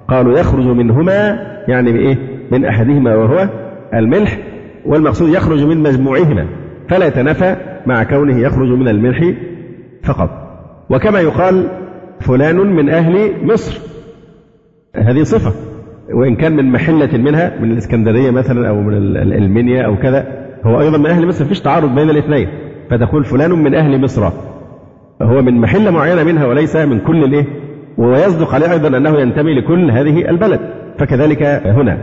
قالوا 0.09 0.39
يخرج 0.39 0.65
منهما 0.65 1.39
يعني 1.67 1.91
بإيه 1.91 2.17
من 2.51 2.65
أحدهما 2.65 3.15
وهو 3.15 3.49
الملح 3.93 4.39
والمقصود 4.85 5.29
يخرج 5.29 5.63
من 5.63 5.77
مجموعهما 5.77 6.47
فلا 6.89 7.05
يتنافى 7.05 7.55
مع 7.85 8.03
كونه 8.03 8.39
يخرج 8.39 8.69
من 8.69 8.87
الملح 8.87 9.33
فقط. 10.03 10.29
وكما 10.89 11.19
يقال 11.19 11.67
فلان 12.19 12.57
من 12.57 12.89
أهل 12.89 13.31
مصر. 13.43 13.79
هذه 14.95 15.23
صفة. 15.23 15.53
وإن 16.13 16.35
كان 16.35 16.55
من 16.55 16.71
محلة 16.71 17.17
منها 17.17 17.59
من 17.59 17.71
الإسكندرية 17.71 18.31
مثلا 18.31 18.69
أو 18.69 18.81
من 18.81 18.93
المنيا 19.17 19.85
أو 19.85 19.97
كذا 19.97 20.27
هو 20.63 20.81
أيضا 20.81 20.97
من 20.97 21.05
أهل 21.05 21.27
مصر 21.27 21.45
فيش 21.45 21.61
تعارض 21.61 21.95
بين 21.95 22.09
الاثنين. 22.09 22.47
فتقول 22.89 23.25
فلان 23.25 23.51
من 23.51 23.75
أهل 23.75 24.01
مصر 24.01 24.29
هو 25.21 25.41
من 25.41 25.61
محلة 25.61 25.91
معينة 25.91 26.23
منها 26.23 26.45
وليس 26.45 26.75
من 26.75 26.99
كل 26.99 27.23
الإيه؟ 27.23 27.45
ويصدق 27.99 28.53
عليه 28.53 28.71
أيضا 28.71 28.97
أنه 28.97 29.19
ينتمي 29.19 29.53
لكل 29.53 29.91
هذه 29.91 30.29
البلد. 30.29 30.59
فكذلك 30.99 31.43
هنا 31.65 31.97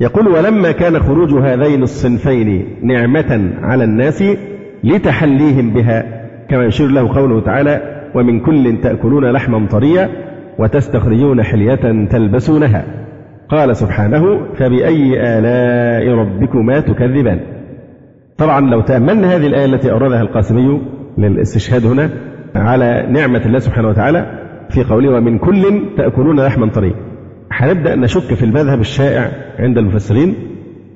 يقول 0.00 0.28
ولما 0.28 0.72
كان 0.72 0.98
خروج 0.98 1.34
هذين 1.34 1.82
الصنفين 1.82 2.66
نعمة 2.82 3.50
على 3.62 3.84
الناس 3.84 4.24
لتحليهم 4.84 5.70
بها 5.70 6.04
كما 6.48 6.64
يشير 6.64 6.88
له 6.88 7.14
قوله 7.14 7.40
تعالى 7.40 7.80
ومن 8.14 8.40
كل 8.40 8.80
تأكلون 8.82 9.30
لحما 9.30 9.66
طريا 9.66 10.08
وتستخرجون 10.58 11.42
حلية 11.42 12.06
تلبسونها 12.10 12.84
قال 13.48 13.76
سبحانه 13.76 14.40
فبأي 14.54 15.20
آلاء 15.38 16.14
ربكما 16.14 16.80
تكذبان 16.80 17.40
طبعا 18.38 18.70
لو 18.70 18.80
تأملنا 18.80 19.36
هذه 19.36 19.46
الآية 19.46 19.64
التي 19.64 19.90
أوردها 19.92 20.22
القاسمي 20.22 20.80
للاستشهاد 21.18 21.86
هنا 21.86 22.10
على 22.54 23.06
نعمة 23.10 23.42
الله 23.46 23.58
سبحانه 23.58 23.88
وتعالى 23.88 24.39
في 24.70 24.84
قوله 24.84 25.10
ومن 25.10 25.38
كل 25.38 25.82
تأكلون 25.96 26.40
لحما 26.40 26.66
طريا. 26.66 26.94
هنبدأ 27.52 27.94
نشك 27.96 28.34
في 28.34 28.44
المذهب 28.44 28.80
الشائع 28.80 29.30
عند 29.58 29.78
المفسرين 29.78 30.34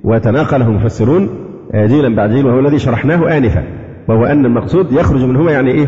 وتناقله 0.04 0.68
المفسرون 0.68 1.28
جيلا 1.74 2.14
بعد 2.16 2.30
جيل 2.30 2.46
وهو 2.46 2.58
الذي 2.60 2.78
شرحناه 2.78 3.36
آنفا 3.36 3.64
وهو 4.08 4.24
أن 4.24 4.46
المقصود 4.46 4.92
يخرج 4.92 5.24
منهما 5.24 5.52
يعني 5.52 5.70
إيه؟ 5.70 5.86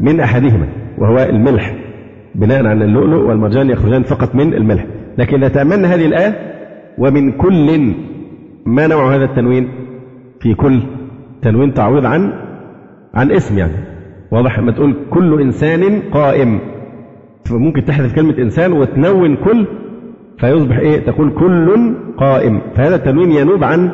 من 0.00 0.20
أحدهما 0.20 0.68
وهو 0.98 1.18
الملح. 1.18 1.74
بناء 2.34 2.66
على 2.66 2.84
اللؤلؤ 2.84 3.28
والمرجان 3.28 3.70
يخرجان 3.70 4.02
فقط 4.02 4.34
من 4.34 4.54
الملح. 4.54 4.86
لكن 5.18 5.52
تأملنا 5.52 5.94
هذه 5.94 6.06
الآية 6.06 6.36
ومن 6.98 7.32
كل 7.32 7.94
ما 8.66 8.86
نوع 8.86 9.14
هذا 9.14 9.24
التنوين؟ 9.24 9.68
في 10.40 10.54
كل 10.54 10.82
تنوين 11.42 11.74
تعويض 11.74 12.06
عن 12.06 12.32
عن 13.14 13.32
اسم 13.32 13.58
يعني. 13.58 13.72
واضح 14.30 14.58
لما 14.58 14.72
تقول 14.72 14.96
كل 15.10 15.40
إنسان 15.40 16.02
قائم. 16.12 16.60
فممكن 17.44 17.84
تحذف 17.84 18.14
كلمة 18.14 18.38
إنسان 18.38 18.72
وتنون 18.72 19.36
كل 19.36 19.66
فيصبح 20.38 20.78
إيه؟ 20.78 21.06
تقول 21.06 21.30
كل 21.30 21.94
قائم. 22.18 22.60
فهذا 22.76 22.94
التنوين 22.94 23.32
ينوب 23.32 23.64
عن 23.64 23.90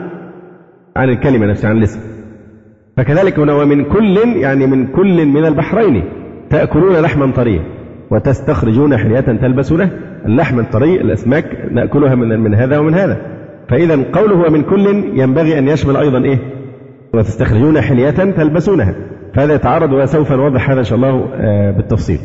عن 0.97 1.09
الكلمة 1.09 1.47
نفسها 1.47 1.71
عن 1.71 1.79
الاسم. 1.79 2.01
فكذلك 2.97 3.39
هنا 3.39 3.53
ومن 3.53 3.85
كل 3.85 4.17
يعني 4.17 4.67
من 4.67 4.87
كل 4.87 5.27
من 5.27 5.45
البحرين 5.45 6.05
تأكلون 6.51 6.97
لحما 6.97 7.33
طريا 7.33 7.61
وتستخرجون 8.11 8.97
حلية 8.97 9.21
تلبسونه. 9.21 9.91
اللحم 10.27 10.61
الطري 10.61 11.01
الأسماك 11.01 11.45
نأكلها 11.71 12.15
من 12.15 12.41
من 12.41 12.55
هذا 12.55 12.79
ومن 12.79 12.95
هذا. 12.95 13.21
فإذا 13.69 14.05
قوله 14.13 14.51
من 14.51 14.63
كل 14.63 14.87
ينبغي 15.15 15.59
أن 15.59 15.69
يشمل 15.69 15.97
أيضا 15.97 16.25
إيه؟ 16.25 16.39
وتستخرجون 17.15 17.81
حلية 17.81 18.11
تلبسونها. 18.11 18.95
فهذا 19.35 19.55
يتعارض 19.55 19.93
وسوف 19.93 20.33
نوضح 20.33 20.71
هذا 20.71 20.79
إن 20.79 20.85
شاء 20.85 20.97
الله 20.97 21.29
آه، 21.35 21.71
بالتفصيل. 21.71 22.19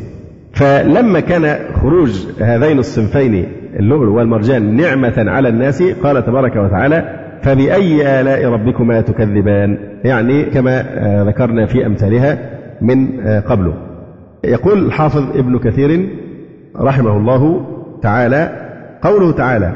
فلما 0.52 1.20
كان 1.20 1.58
خروج 1.74 2.26
هذين 2.40 2.78
الصنفين 2.78 3.46
اللؤلؤ 3.78 4.10
والمرجان 4.10 4.76
نعمة 4.76 5.14
على 5.30 5.48
الناس 5.48 5.82
قال 5.82 6.26
تبارك 6.26 6.56
وتعالى 6.56 7.20
فبأي 7.42 8.20
آلاء 8.20 8.44
ربكما 8.44 9.00
تكذبان؟ 9.00 9.78
يعني 10.04 10.44
كما 10.44 10.80
آه، 10.80 11.22
ذكرنا 11.22 11.66
في 11.66 11.86
أمثالها 11.86 12.38
من 12.80 13.20
آه، 13.20 13.40
قبله 13.40 13.74
يقول 14.44 14.86
الحافظ 14.86 15.36
ابن 15.36 15.58
كثير 15.58 16.08
رحمه 16.76 17.16
الله 17.16 17.66
تعالى 18.02 18.50
قوله 19.02 19.32
تعالى 19.32 19.72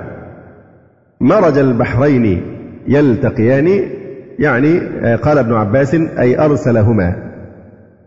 مرج 1.20 1.58
البحرين 1.58 2.42
يلتقيان 2.88 3.80
يعني 4.38 4.80
آه، 5.02 5.16
قال 5.16 5.38
ابن 5.38 5.54
عباس 5.54 5.94
أي 5.94 6.38
أرسلهما. 6.38 7.16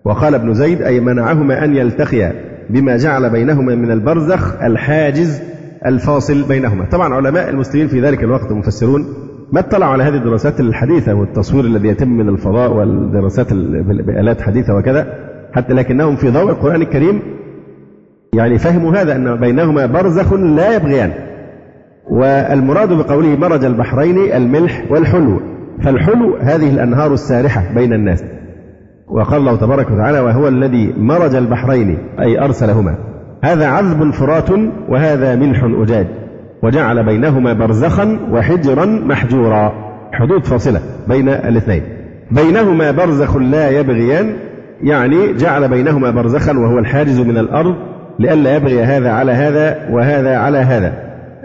وقال 0.06 0.36
ابن 0.36 0.54
زيد 0.54 0.82
أي 0.82 1.00
منعهما 1.00 1.64
أن 1.66 1.76
يلتقيا. 1.76 2.47
بما 2.70 2.98
جعل 2.98 3.30
بينهما 3.30 3.76
من 3.76 3.92
البرزخ 3.92 4.62
الحاجز 4.62 5.42
الفاصل 5.86 6.44
بينهما. 6.44 6.86
طبعا 6.86 7.14
علماء 7.14 7.50
المسلمين 7.50 7.88
في 7.88 8.02
ذلك 8.02 8.24
الوقت 8.24 8.52
المفسرون 8.52 9.06
ما 9.52 9.60
اطلعوا 9.60 9.92
على 9.92 10.04
هذه 10.04 10.16
الدراسات 10.16 10.60
الحديثة 10.60 11.14
والتصوير 11.14 11.66
الذي 11.66 11.88
يتم 11.88 12.10
من 12.10 12.30
الفضاء 12.30 12.74
والدراسات 12.74 13.54
بآلات 13.84 14.42
حديثة 14.42 14.76
وكذا 14.76 15.14
حتى 15.54 15.74
لكنهم 15.74 16.16
في 16.16 16.30
ضوء 16.30 16.50
القرآن 16.50 16.82
الكريم 16.82 17.22
يعني 18.34 18.58
فهموا 18.58 18.92
هذا 18.92 19.16
أن 19.16 19.36
بينهما 19.36 19.86
برزخ 19.86 20.34
لا 20.34 20.76
يبغيان. 20.76 21.12
والمراد 22.12 22.94
بقوله 22.94 23.36
مرج 23.36 23.66
البحرين 23.66 24.18
الملح 24.18 24.86
والحلو. 24.90 25.40
فالحلو 25.84 26.36
هذه 26.36 26.70
الأنهار 26.70 27.14
السارحة 27.14 27.74
بين 27.76 27.94
الناس. 27.94 28.24
وقال 29.08 29.40
الله 29.40 29.56
تبارك 29.56 29.92
وتعالى 29.92 30.20
وهو 30.20 30.48
الذي 30.48 30.94
مرج 30.98 31.36
البحرين 31.36 31.98
أي 32.20 32.40
أرسلهما. 32.40 32.96
هذا 33.44 33.68
عذب 33.68 34.12
فرات 34.12 34.50
وهذا 34.90 35.36
ملح 35.36 35.64
أجاج 35.64 36.08
وجعل 36.64 37.06
بينهما 37.06 37.54
برزخا 37.54 38.20
وحجرا 38.32 38.86
محجورا. 38.86 39.72
حدود 40.14 40.46
فاصلة 40.46 40.82
بين 41.08 41.30
الاثنين. 41.30 41.84
بينهما 42.32 42.92
برزخ 42.92 43.38
لا 43.38 43.70
يبغيان 43.70 44.34
يعني 44.84 45.34
جعل 45.34 45.70
بينهما 45.70 46.12
برزخا 46.12 46.58
وهو 46.58 46.80
الحاجز 46.80 47.20
من 47.20 47.38
الأرض 47.38 47.76
لئلا 48.20 48.56
يبغي 48.56 48.84
هذا 48.84 49.12
على 49.12 49.32
هذا 49.32 49.90
وهذا 49.92 50.38
على 50.38 50.58
هذا. 50.58 50.94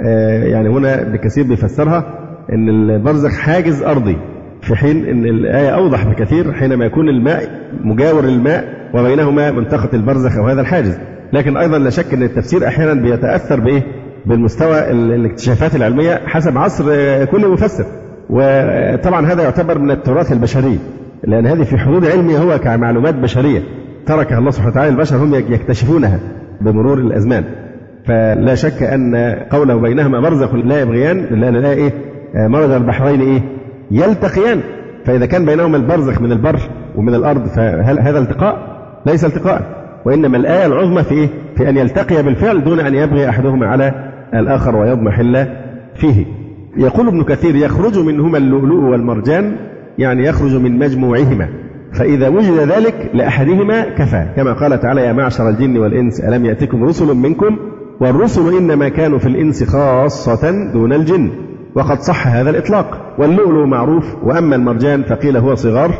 آه، 0.07 0.45
يعني 0.45 0.69
هنا 0.69 1.03
ابن 1.03 1.17
كثير 1.17 1.45
بيفسرها 1.45 2.05
إن 2.53 2.69
البرزخ 2.69 3.39
حاجز 3.39 3.83
أرضي. 3.83 4.17
في 4.63 4.77
حين 4.77 5.07
أن 5.07 5.27
الآية 5.27 5.69
أوضح 5.69 6.05
بكثير 6.05 6.53
حينما 6.53 6.85
يكون 6.85 7.09
الماء 7.09 7.49
مجاور 7.85 8.25
للماء 8.25 8.65
وبينهما 8.95 9.51
منطقة 9.51 9.89
البرزخ 9.95 10.37
أو 10.37 10.47
هذا 10.47 10.61
الحاجز. 10.61 10.99
لكن 11.33 11.57
أيضا 11.57 11.79
لا 11.79 11.91
شك 11.91 12.15
أن 12.15 12.23
التفسير 12.23 12.67
أحيانا 12.67 13.03
بيتأثر 13.03 13.61
بإيه؟ 13.61 13.83
بالمستوى 14.27 14.91
الاكتشافات 14.91 15.77
العلمية 15.77 16.21
حسب 16.27 16.59
عصر 16.59 16.85
كل 17.25 17.49
مفسر. 17.49 17.85
وطبعا 18.31 19.27
هذا 19.27 19.43
يعتبر 19.43 19.79
من 19.79 19.91
التراث 19.91 20.33
البشري 20.33 20.79
لأن 21.25 21.47
هذه 21.47 21.63
في 21.63 21.79
حدود 21.79 22.07
علمي 22.07 22.39
هو 22.39 22.59
كمعلومات 22.59 23.15
بشرية. 23.15 23.61
تركها 24.07 24.39
الله 24.39 24.51
سبحانه 24.51 24.73
وتعالى 24.73 24.91
البشر 24.91 25.17
هم 25.17 25.35
يكتشفونها 25.35 26.19
بمرور 26.61 26.99
الأزمان. 26.99 27.45
فلا 28.07 28.55
شك 28.55 28.83
أن 28.83 29.37
قوله 29.51 29.77
بينهما 29.77 30.21
برزخ 30.21 30.55
لا 30.55 30.81
يبغيان 30.81 31.27
لأن 31.31 31.57
الآية 31.57 31.75
إيه 31.75 31.93
مرج 32.47 32.71
البحرين 32.71 33.21
إيه 33.21 33.43
يلتقيان. 33.93 34.61
فإذا 35.05 35.27
كان 35.27 35.45
بينهما 35.45 35.77
البرزخ 35.77 36.21
من 36.21 36.33
البر 36.33 36.61
ومن 36.97 37.15
الأرض 37.15 37.47
فهل 37.47 38.01
هذا 38.01 38.19
التقاء؟ 38.19 38.57
ليس 39.07 39.25
التقاء. 39.25 39.83
وإنما 40.05 40.37
الآية 40.37 40.67
العظمى 40.67 41.03
في 41.03 41.15
إيه؟ 41.15 41.29
في 41.57 41.69
أن 41.69 41.77
يلتقي 41.77 42.23
بالفعل 42.23 42.65
دون 42.65 42.81
أن 42.81 42.95
يبغي 42.95 43.29
أحدهما 43.29 43.67
على 43.67 44.11
الآخر 44.35 44.77
ويضمحل 44.77 45.47
فيه. 45.95 46.25
يقول 46.77 47.09
ابن 47.09 47.23
كثير 47.23 47.57
يخرج 47.57 47.99
منهما 47.99 48.39
اللؤلؤ 48.39 48.91
والمرجان 48.91 49.57
يعني 49.99 50.25
يخرج 50.25 50.55
من 50.55 50.79
مجموعهما. 50.79 51.49
فإذا 51.93 52.29
وجد 52.29 52.59
ذلك 52.59 53.11
لأحدهما 53.15 53.85
كفى. 53.99 54.27
كما 54.37 54.53
قال 54.53 54.81
تعالى 54.81 55.01
يا 55.01 55.13
معشر 55.13 55.49
الجن 55.49 55.79
والإنس 55.79 56.21
ألم 56.21 56.47
يأتكم 56.47 56.85
رسل 56.85 57.15
منكم؟ 57.15 57.57
والرسل 58.01 58.57
إنما 58.57 58.89
كانوا 58.89 59.19
في 59.19 59.27
الإنس 59.27 59.65
خاصة 59.65 60.73
دون 60.73 60.93
الجن. 60.93 61.31
وقد 61.75 62.01
صح 62.01 62.27
هذا 62.27 62.51
الإطلاق. 62.51 63.15
واللؤلؤ 63.19 63.67
معروف 63.67 64.05
وأما 64.25 64.57
المرجان 64.57 65.03
فقيل 65.03 65.37
هو 65.37 65.55
صغار 65.55 65.91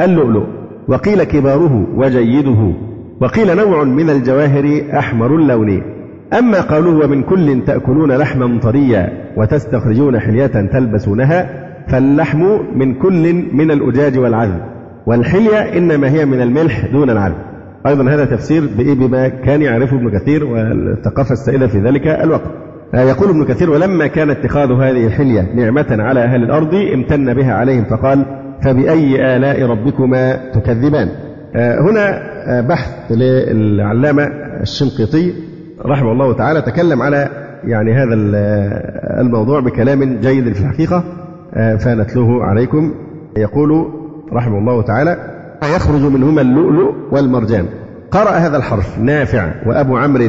اللؤلؤ. 0.00 0.44
وقيل 0.88 1.24
كباره 1.24 1.86
وجيده. 1.94 2.72
وقيل 3.20 3.56
نوع 3.56 3.84
من 3.84 4.10
الجواهر 4.10 4.82
أحمر 4.98 5.34
اللون. 5.34 5.82
أما 6.38 6.60
قوله 6.60 7.04
ومن 7.04 7.22
كل 7.22 7.62
تأكلون 7.66 8.12
لحما 8.12 8.60
طريا 8.60 9.12
وتستخرجون 9.36 10.18
حلية 10.18 10.46
تلبسونها 10.46 11.66
فاللحم 11.88 12.58
من 12.74 12.94
كل 12.94 13.32
من 13.52 13.70
الأجاج 13.70 14.18
والعذب. 14.18 14.60
والحلية 15.06 15.58
إنما 15.58 16.10
هي 16.10 16.24
من 16.24 16.40
الملح 16.40 16.86
دون 16.92 17.10
العذب. 17.10 17.36
أيضا 17.86 18.10
هذا 18.10 18.24
تفسير 18.24 18.62
بما 18.78 19.28
كان 19.28 19.62
يعرفه 19.62 19.96
ابن 19.96 20.18
كثير 20.18 20.44
والثقافة 20.44 21.32
السائدة 21.32 21.66
في 21.66 21.78
ذلك 21.78 22.06
الوقت. 22.06 22.69
يقول 22.94 23.28
ابن 23.28 23.44
كثير 23.44 23.70
ولما 23.70 24.06
كان 24.06 24.30
اتخاذ 24.30 24.72
هذه 24.72 25.06
الحلية 25.06 25.54
نعمة 25.54 25.86
على 25.90 26.24
أهل 26.24 26.42
الأرض 26.42 26.74
امتن 26.74 27.34
بها 27.34 27.54
عليهم 27.54 27.84
فقال 27.84 28.24
فبأي 28.62 29.36
آلاء 29.36 29.62
ربكما 29.62 30.50
تكذبان؟ 30.52 31.08
هنا 31.56 32.20
بحث 32.60 32.90
للعلامة 33.10 34.22
الشنقيطي 34.60 35.32
رحمه 35.86 36.12
الله 36.12 36.32
تعالى 36.32 36.62
تكلم 36.62 37.02
على 37.02 37.28
يعني 37.64 37.92
هذا 37.92 38.14
الموضوع 39.20 39.60
بكلام 39.60 40.20
جيد 40.20 40.52
في 40.52 40.60
الحقيقة 40.60 41.04
فنتلوه 41.78 42.44
عليكم. 42.44 42.94
يقول 43.36 43.86
رحمه 44.32 44.58
الله 44.58 44.82
تعالى 44.82 45.16
يخرج 45.76 46.00
منهما 46.00 46.40
اللؤلؤ 46.40 46.94
والمرجان. 47.12 47.66
قرأ 48.10 48.30
هذا 48.30 48.56
الحرف 48.56 48.98
نافع 48.98 49.52
وأبو 49.66 49.96
عمرو 49.96 50.28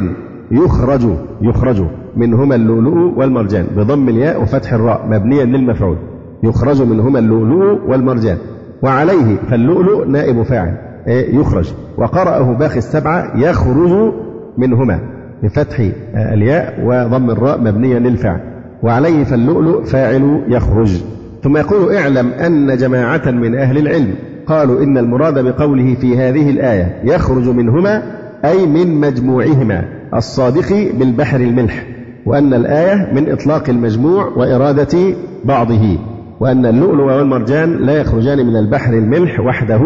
يخرج 0.52 1.02
يخرج. 1.41 1.86
منهما 2.15 2.56
اللؤلؤ 2.56 3.19
والمرجان 3.19 3.65
بضم 3.78 4.10
الياء 4.10 4.41
وفتح 4.41 4.74
الراء 4.74 5.08
مبنيا 5.10 5.45
للمفعول. 5.45 5.97
يخرج 6.43 6.82
منهما 6.82 7.19
اللؤلؤ 7.19 7.89
والمرجان. 7.89 8.38
وعليه 8.84 9.36
فاللؤلؤ 9.50 10.06
نائب 10.06 10.41
فاعل 10.41 10.78
يخرج. 11.08 11.74
وقرأه 11.97 12.54
باقي 12.54 12.78
السبعة 12.78 13.38
يخرج 13.38 14.13
منهما 14.58 15.00
بفتح 15.43 15.80
الياء 16.15 16.86
وضم 16.86 17.30
الراء 17.30 17.62
مبنيا 17.62 18.00
للفعل 18.00 18.39
وعليه 18.84 19.24
فاللؤلؤ 19.24 19.84
فاعل 19.84 20.43
يخرج. 20.47 21.02
ثم 21.43 21.58
يقول 21.58 21.95
اعلم 21.95 22.28
أن 22.28 22.78
جماعة 22.78 23.32
من 23.32 23.56
أهل 23.56 23.78
العلم 23.78 24.13
قالوا 24.45 24.84
إن 24.84 24.97
المراد 24.97 25.39
بقوله 25.39 25.95
في 25.95 26.17
هذه 26.17 26.50
الآية 26.50 27.02
يخرج 27.04 27.50
منهما 27.50 28.04
أي 28.45 28.65
من 28.67 29.02
مجموعهما 29.02 29.84
الصادق 30.13 30.91
بالبحر 31.00 31.39
الملح. 31.39 31.86
وأن 32.26 32.54
الآية 32.54 33.14
من 33.14 33.32
إطلاق 33.32 33.70
المجموع 33.70 34.26
وإرادة 34.38 35.16
بعضه 35.46 35.98
وأن 36.40 36.66
اللؤلؤ 36.66 37.04
والمرجان 37.04 37.78
لا 37.78 37.94
يخرجان 37.94 38.38
من 38.38 38.56
البحر 38.56 38.94
الملح 38.94 39.40
وحده 39.40 39.82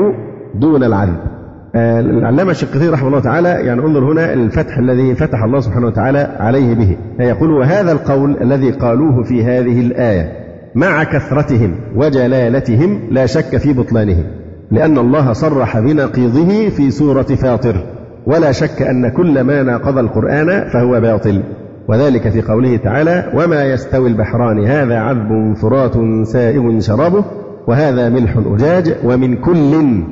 دون 0.55 0.83
العذب. 0.83 1.17
العلامة 1.75 2.51
الشقيقي 2.51 2.87
رحمه 2.87 3.07
الله 3.07 3.19
تعالى 3.19 3.49
يعني 3.49 3.81
انظر 3.81 4.11
هنا 4.11 4.33
الفتح 4.33 4.77
الذي 4.77 5.15
فتح 5.15 5.43
الله 5.43 5.59
سبحانه 5.59 5.87
وتعالى 5.87 6.35
عليه 6.39 6.75
به. 6.75 6.97
يقول 7.19 7.51
وهذا 7.51 7.91
القول 7.91 8.37
الذي 8.41 8.71
قالوه 8.71 9.23
في 9.23 9.43
هذه 9.43 9.81
الآية 9.81 10.31
مع 10.75 11.03
كثرتهم 11.03 11.75
وجلالتهم 11.95 12.99
لا 13.11 13.25
شك 13.25 13.57
في 13.57 13.73
بطلانه 13.73 14.23
لأن 14.71 14.97
الله 14.97 15.33
صرح 15.33 15.79
بنقيضه 15.79 16.69
في 16.69 16.91
سورة 16.91 17.21
فاطر. 17.23 17.75
ولا 18.27 18.51
شك 18.51 18.81
أن 18.81 19.09
كل 19.09 19.41
ما 19.41 19.63
ناقض 19.63 19.97
القرآن 19.97 20.69
فهو 20.73 21.01
باطل. 21.01 21.43
وذلك 21.87 22.29
في 22.29 22.41
قوله 22.41 22.77
تعالى 22.77 23.31
وما 23.35 23.65
يستوي 23.65 24.09
البحران 24.09 24.65
هذا 24.65 24.95
عذب 24.95 25.55
فرات 25.61 25.93
سائغ 26.27 26.79
شرابه 26.79 27.23
وهذا 27.67 28.09
ملح 28.09 28.37
أجاج 28.45 28.95
ومن 29.03 29.35
كل 29.35 30.03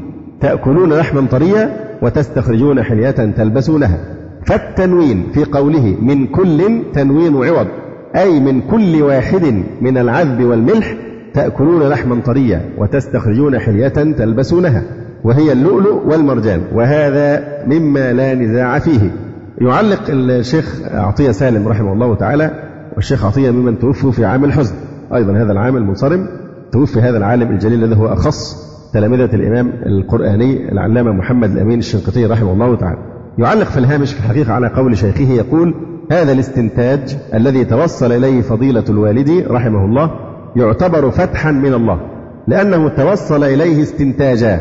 تأكلون 0.41 0.93
لحما 0.93 1.27
طريا 1.31 1.69
وتستخرجون 2.01 2.83
حلية 2.83 3.11
تلبسونها 3.11 3.97
فالتنوين 4.45 5.23
في 5.33 5.43
قوله 5.43 5.95
من 6.01 6.27
كل 6.27 6.81
تنوين 6.93 7.35
عوض 7.35 7.67
أي 8.15 8.39
من 8.39 8.61
كل 8.61 9.01
واحد 9.01 9.63
من 9.81 9.97
العذب 9.97 10.43
والملح 10.43 10.95
تأكلون 11.33 11.89
لحما 11.89 12.21
طريا 12.25 12.61
وتستخرجون 12.77 13.59
حلية 13.59 13.87
تلبسونها 13.87 14.83
وهي 15.23 15.51
اللؤلؤ 15.51 16.07
والمرجان 16.07 16.61
وهذا 16.73 17.43
مما 17.67 18.13
لا 18.13 18.35
نزاع 18.35 18.79
فيه. 18.79 19.11
يعلق 19.61 20.01
الشيخ 20.09 20.81
عطية 20.91 21.31
سالم 21.31 21.67
رحمه 21.67 21.93
الله 21.93 22.15
تعالى 22.15 22.51
والشيخ 22.95 23.25
عطية 23.25 23.51
ممن 23.51 23.79
توفوا 23.79 24.11
في 24.11 24.25
عام 24.25 24.45
الحزن. 24.45 24.75
أيضا 25.13 25.33
هذا 25.33 25.51
العام 25.51 25.77
المنصرم 25.77 26.27
توفي 26.71 26.99
هذا 26.99 27.17
العالم 27.17 27.51
الجليل 27.51 27.83
الذي 27.83 27.99
هو 27.99 28.07
أخص 28.07 28.55
تلامذة 28.93 29.35
الإمام 29.35 29.73
القرآني 29.85 30.71
العلامة 30.71 31.11
محمد 31.11 31.51
الأمين 31.51 31.79
الشنقيطي 31.79 32.25
رحمه 32.25 32.53
الله 32.53 32.75
تعالى. 32.75 32.97
يعلق 33.37 33.67
في 33.67 33.77
الهامش 33.77 34.13
في 34.13 34.19
الحقيقة 34.19 34.53
على 34.53 34.67
قول 34.67 34.97
شيخه 34.97 35.31
يقول 35.31 35.73
هذا 36.11 36.31
الاستنتاج 36.31 37.17
الذي 37.33 37.65
توصل 37.65 38.11
إليه 38.11 38.41
فضيلة 38.41 38.83
الوالد 38.89 39.45
رحمه 39.49 39.85
الله 39.85 40.11
يعتبر 40.55 41.11
فتحا 41.11 41.51
من 41.51 41.73
الله 41.73 41.99
لأنه 42.47 42.89
توصل 42.89 43.43
إليه 43.43 43.81
استنتاجا. 43.81 44.59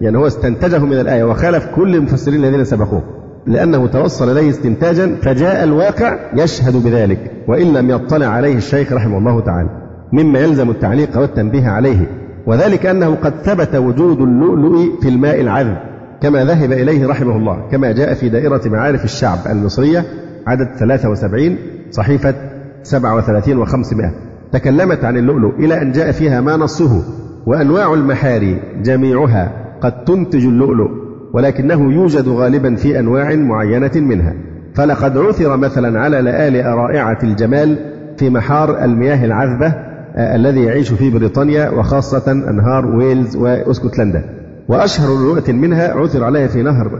يعني 0.00 0.18
هو 0.18 0.26
استنتجه 0.26 0.78
من 0.78 1.00
الآية 1.00 1.24
وخالف 1.24 1.66
كل 1.76 1.94
المفسرين 1.94 2.44
الذين 2.44 2.64
سبقوه. 2.64 3.02
لأنه 3.46 3.86
توصل 3.86 4.30
إليه 4.30 4.50
استنتاجا 4.50 5.16
فجاء 5.22 5.64
الواقع 5.64 6.18
يشهد 6.36 6.82
بذلك 6.84 7.30
وإن 7.48 7.72
لم 7.72 7.90
يطلع 7.90 8.26
عليه 8.26 8.56
الشيخ 8.56 8.92
رحمه 8.92 9.18
الله 9.18 9.40
تعالى 9.40 9.68
مما 10.12 10.38
يلزم 10.38 10.70
التعليق 10.70 11.18
والتنبيه 11.18 11.68
عليه. 11.68 12.06
وذلك 12.46 12.86
أنه 12.86 13.14
قد 13.14 13.32
ثبت 13.42 13.74
وجود 13.74 14.20
اللؤلؤ 14.20 15.00
في 15.02 15.08
الماء 15.08 15.40
العذب 15.40 15.76
كما 16.22 16.44
ذهب 16.44 16.72
إليه 16.72 17.06
رحمه 17.06 17.36
الله 17.36 17.68
كما 17.70 17.92
جاء 17.92 18.14
في 18.14 18.28
دائرة 18.28 18.60
معارف 18.66 19.04
الشعب 19.04 19.38
المصرية 19.50 20.04
عدد 20.46 20.68
73 20.78 21.56
صحيفة 21.90 22.34
37 22.82 23.66
و500 23.66 24.04
تكلمت 24.52 25.04
عن 25.04 25.16
اللؤلؤ 25.16 25.54
إلى 25.58 25.82
أن 25.82 25.92
جاء 25.92 26.12
فيها 26.12 26.40
ما 26.40 26.56
نصه 26.56 27.02
وأنواع 27.46 27.94
المحاري 27.94 28.62
جميعها 28.82 29.52
قد 29.80 30.04
تنتج 30.04 30.44
اللؤلؤ. 30.44 31.03
ولكنه 31.34 31.92
يوجد 31.92 32.28
غالبا 32.28 32.74
في 32.74 32.98
أنواع 32.98 33.34
معينة 33.34 33.90
منها. 33.96 34.34
فلقد 34.74 35.18
عثر 35.18 35.56
مثلا 35.56 36.00
على 36.00 36.20
لآلئ 36.20 36.62
رائعة 36.62 37.18
الجمال 37.22 37.78
في 38.16 38.30
محار 38.30 38.84
المياه 38.84 39.24
العذبة 39.24 39.74
الذي 40.16 40.64
يعيش 40.64 40.92
في 40.92 41.10
بريطانيا 41.10 41.70
وخاصة 41.70 42.32
أنهار 42.32 42.86
ويلز 42.86 43.36
وأسكتلندا. 43.36 44.24
وأشهر 44.68 45.08
لؤلؤة 45.08 45.52
منها 45.52 45.92
عثر 45.94 46.24
عليها 46.24 46.46
في 46.46 46.62
نهر 46.62 46.90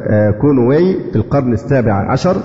كونواي 0.40 0.96
في 1.12 1.16
القرن 1.16 1.52
السابع 1.52 1.92
عشر 1.92 2.36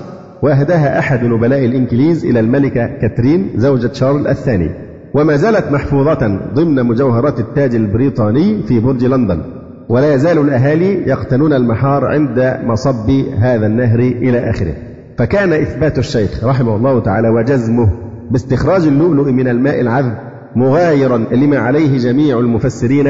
وأهداها 0.41 0.99
أحد 0.99 1.23
نبلاء 1.23 1.65
الإنجليز 1.65 2.25
إلى 2.25 2.39
الملكة 2.39 2.87
كاترين 3.01 3.49
زوجة 3.55 3.93
شارل 3.93 4.27
الثاني. 4.27 4.69
وما 5.13 5.35
زالت 5.35 5.71
محفوظة 5.71 6.39
ضمن 6.53 6.83
مجوهرات 6.85 7.39
التاج 7.39 7.75
البريطاني 7.75 8.63
في 8.63 8.79
برج 8.79 9.05
لندن. 9.05 9.41
ولا 9.89 10.13
يزال 10.13 10.37
الأهالي 10.37 11.09
يقتنون 11.09 11.53
المحار 11.53 12.05
عند 12.05 12.59
مصب 12.63 13.09
هذا 13.39 13.65
النهر 13.65 13.99
إلى 13.99 14.49
آخره. 14.49 14.73
فكان 15.17 15.53
إثبات 15.53 15.97
الشيخ 15.97 16.43
رحمه 16.43 16.75
الله 16.75 16.99
تعالى 16.99 17.29
وجزمه 17.29 17.89
باستخراج 18.31 18.87
اللؤلؤ 18.87 19.31
من 19.31 19.47
الماء 19.47 19.81
العذب 19.81 20.13
مغايرا 20.55 21.17
لما 21.17 21.57
عليه 21.57 21.97
جميع 21.97 22.39
المفسرين 22.39 23.07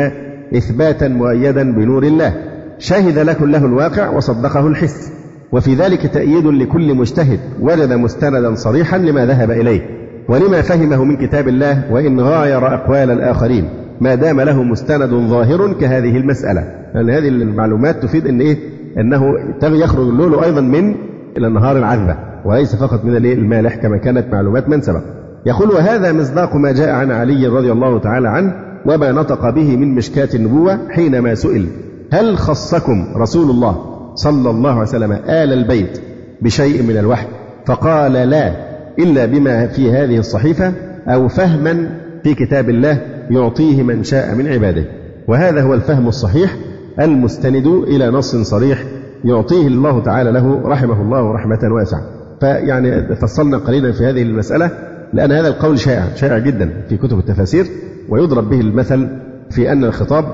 إثباتا 0.57 1.07
مؤيدا 1.07 1.71
بنور 1.71 2.03
الله. 2.03 2.33
شهد 2.77 3.19
له 3.19 3.47
له 3.47 3.65
الواقع 3.65 4.09
وصدقه 4.09 4.67
الحس. 4.67 5.11
وفي 5.51 5.75
ذلك 5.75 6.07
تأييد 6.07 6.45
لكل 6.45 6.95
مجتهد 6.95 7.39
وجد 7.61 7.93
مستندا 7.93 8.55
صريحا 8.55 8.97
لما 8.97 9.25
ذهب 9.25 9.51
إليه. 9.51 9.81
ولما 10.29 10.61
فهمه 10.61 11.03
من 11.03 11.17
كتاب 11.17 11.47
الله 11.47 11.91
وإن 11.91 12.19
غاير 12.19 12.73
أقوال 12.73 13.11
الآخرين. 13.11 13.78
ما 14.01 14.15
دام 14.15 14.41
له 14.41 14.63
مستند 14.63 15.09
ظاهر 15.09 15.73
كهذه 15.73 16.17
المسألة. 16.17 16.63
لأن 16.95 17.09
هذه 17.09 17.27
المعلومات 17.27 18.03
تفيد 18.03 18.27
أن 18.27 18.41
إيه؟ 18.41 18.57
أنه 18.97 19.33
يخرج 19.63 20.07
اللؤلؤ 20.07 20.43
أيضا 20.43 20.62
من 20.62 20.95
الأنهار 21.38 21.77
العذبة 21.77 22.15
وليس 22.45 22.75
فقط 22.75 23.05
من 23.05 23.15
المالح 23.15 23.75
كما 23.75 23.97
كانت 23.97 24.33
معلومات 24.33 24.69
من 24.69 24.81
سبق. 24.81 25.01
يقول 25.45 25.69
وهذا 25.69 26.12
مصداق 26.12 26.55
ما 26.55 26.71
جاء 26.71 26.89
عن 26.89 27.12
علي 27.12 27.47
رضي 27.47 27.71
الله 27.71 27.99
تعالى 27.99 28.29
عنه 28.29 28.53
وما 28.85 29.12
نطق 29.12 29.49
به 29.49 29.77
من 29.77 29.95
مشكاة 29.95 30.29
النبوة 30.33 30.79
حينما 30.89 31.35
سئل 31.35 31.67
هل 32.12 32.38
خصكم 32.38 33.05
رسول 33.17 33.49
الله 33.49 33.75
صلى 34.15 34.49
الله 34.49 34.69
عليه 34.71 34.81
وسلم 34.81 35.12
آل 35.12 35.53
البيت 35.53 36.01
بشيء 36.41 36.83
من 36.83 36.97
الوحي؟ 36.97 37.27
فقال 37.65 38.13
لا 38.13 38.51
إلا 38.99 39.25
بما 39.25 39.67
في 39.67 39.91
هذه 39.91 40.17
الصحيفة 40.17 40.73
أو 41.07 41.27
فهما 41.27 41.89
في 42.23 42.33
كتاب 42.35 42.69
الله 42.69 43.01
يعطيه 43.29 43.83
من 43.83 44.03
شاء 44.03 44.35
من 44.35 44.47
عباده. 44.47 44.85
وهذا 45.27 45.61
هو 45.61 45.73
الفهم 45.73 46.07
الصحيح 46.07 46.55
المستند 46.99 47.67
إلى 47.67 48.09
نص 48.09 48.35
صريح 48.35 48.83
يعطيه 49.23 49.67
الله 49.67 50.03
تعالى 50.03 50.31
له 50.31 50.61
رحمه 50.65 51.01
الله 51.01 51.31
رحمة 51.33 51.59
واسعة. 51.63 52.01
فيعني 52.39 53.15
فصلنا 53.15 53.57
قليلا 53.57 53.91
في 53.91 54.05
هذه 54.05 54.21
المسألة 54.21 54.71
لأن 55.13 55.31
هذا 55.31 55.47
القول 55.47 55.79
شائع 55.79 56.15
شائع 56.15 56.37
جدا 56.37 56.69
في 56.89 56.97
كتب 56.97 57.19
التفاسير 57.19 57.65
ويضرب 58.09 58.49
به 58.49 58.59
المثل 58.59 59.07
في 59.49 59.71
أن 59.71 59.83
الخطاب 59.83 60.25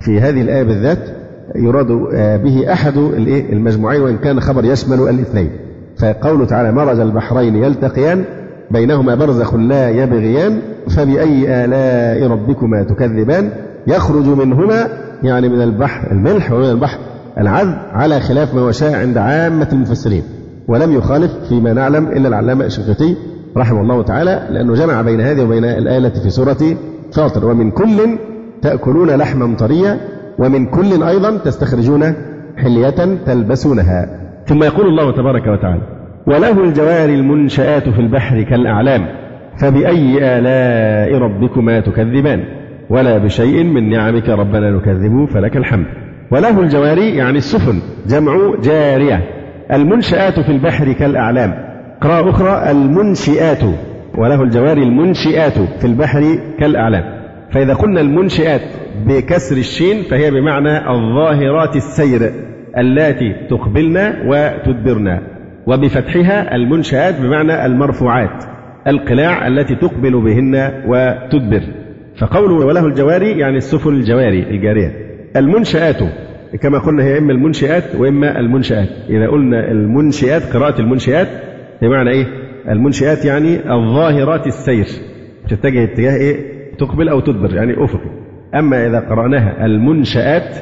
في 0.00 0.20
هذه 0.20 0.42
الآية 0.42 0.62
بالذات 0.62 0.98
يراد 1.56 1.86
به 2.42 2.72
أحد 2.72 2.96
المجموعين 3.52 4.02
وإن 4.02 4.16
كان 4.16 4.40
خبر 4.40 4.64
يشمل 4.64 5.08
الاثنين. 5.08 5.50
فقوله 5.98 6.44
تعالى 6.44 6.72
مرج 6.72 7.00
البحرين 7.00 7.56
يلتقيان 7.56 8.24
بينهما 8.72 9.14
برزخ 9.14 9.54
لا 9.54 9.90
يبغيان 9.90 10.58
فبأي 10.96 11.64
آلاء 11.64 12.30
ربكما 12.30 12.82
تكذبان؟ 12.82 13.50
يخرج 13.86 14.26
منهما 14.26 14.88
يعني 15.22 15.48
من 15.48 15.62
البحر 15.62 16.12
الملح 16.12 16.52
ومن 16.52 16.70
البحر 16.70 16.98
العذب 17.38 17.74
على 17.92 18.20
خلاف 18.20 18.54
ما 18.54 18.60
هو 18.60 18.70
شائع 18.70 18.98
عند 18.98 19.18
عامة 19.18 19.68
المفسرين. 19.72 20.22
ولم 20.68 20.92
يخالف 20.92 21.32
فيما 21.48 21.72
نعلم 21.72 22.06
إلا 22.06 22.28
العلامة 22.28 22.64
الشنقيطي 22.64 23.16
رحمه 23.56 23.80
الله 23.80 24.02
تعالى 24.02 24.48
لأنه 24.50 24.74
جمع 24.74 25.02
بين 25.02 25.20
هذه 25.20 25.42
وبين 25.42 25.64
الآية 25.64 26.12
في 26.22 26.30
سورة 26.30 26.76
فاطر. 27.12 27.46
ومن 27.46 27.70
كل 27.70 28.18
تأكلون 28.62 29.10
لحما 29.10 29.56
طريا 29.56 30.00
ومن 30.38 30.66
كل 30.66 31.02
أيضا 31.02 31.36
تستخرجون 31.36 32.14
حلية 32.56 33.18
تلبسونها. 33.26 34.20
ثم 34.46 34.62
يقول 34.62 34.86
الله 34.86 35.12
تبارك 35.12 35.42
وتعالى 35.58 36.01
وله 36.26 36.64
الجوار 36.64 37.08
المنشآت 37.08 37.88
في 37.88 37.98
البحر 37.98 38.42
كالأعلام 38.42 39.06
فبأي 39.60 40.18
آلاء 40.38 41.18
ربكما 41.18 41.80
تكذبان؟ 41.80 42.44
ولا 42.90 43.18
بشيء 43.18 43.64
من 43.64 43.90
نعمك 43.90 44.28
ربنا 44.28 44.70
نكذب 44.70 45.24
فلك 45.24 45.56
الحمد. 45.56 45.86
وله 46.30 46.60
الجواري 46.60 47.16
يعني 47.16 47.38
السفن 47.38 47.78
جمع 48.06 48.54
جارية 48.62 49.20
المنشآت 49.72 50.40
في 50.40 50.52
البحر 50.52 50.92
كالأعلام. 50.92 51.54
قراءة 52.00 52.30
أخرى 52.30 52.70
المنشئات. 52.70 53.64
وله 54.18 54.42
الجواري 54.42 54.82
المنشئات 54.82 55.58
في 55.80 55.84
البحر 55.84 56.38
كالأعلام. 56.58 57.04
فإذا 57.52 57.74
قلنا 57.74 58.00
المنشئات 58.00 58.60
بكسر 59.06 59.56
الشين 59.56 60.02
فهي 60.02 60.30
بمعنى 60.30 60.90
الظاهرات 60.90 61.76
السير 61.76 62.32
اللاتي 62.78 63.34
تقبلن 63.50 64.14
وتدبرن 64.26 65.31
وبفتحها 65.66 66.56
المنشآت 66.56 67.20
بمعنى 67.20 67.66
المرفوعات 67.66 68.44
القلاع 68.86 69.46
التي 69.46 69.74
تقبل 69.74 70.20
بهن 70.20 70.82
وتدبر. 70.86 71.62
فقوله 72.18 72.66
وله 72.66 72.86
الجواري 72.86 73.38
يعني 73.38 73.56
السفن 73.56 73.90
الجواري 73.90 74.42
الجارية. 74.42 74.92
المنشآت 75.36 75.96
كما 76.60 76.78
قلنا 76.78 77.04
هي 77.04 77.18
إما 77.18 77.32
المنشآت 77.32 77.96
وإما 77.96 78.40
المنشآت. 78.40 78.88
إذا 79.08 79.28
قلنا 79.28 79.70
المنشآت 79.70 80.42
قراءة 80.56 80.80
المنشآت 80.80 81.28
بمعنى 81.82 82.10
إيه؟ 82.10 82.26
المنشآت 82.68 83.24
يعني 83.24 83.72
الظاهرات 83.72 84.46
السير. 84.46 84.86
تتجه 85.48 85.84
اتجاه 85.84 86.16
إيه؟ 86.16 86.36
تقبل 86.78 87.08
أو 87.08 87.20
تدبر 87.20 87.54
يعني 87.54 87.84
أفقي 87.84 88.10
أما 88.54 88.86
إذا 88.86 89.00
قرأناها 89.00 89.66
المنشآت 89.66 90.56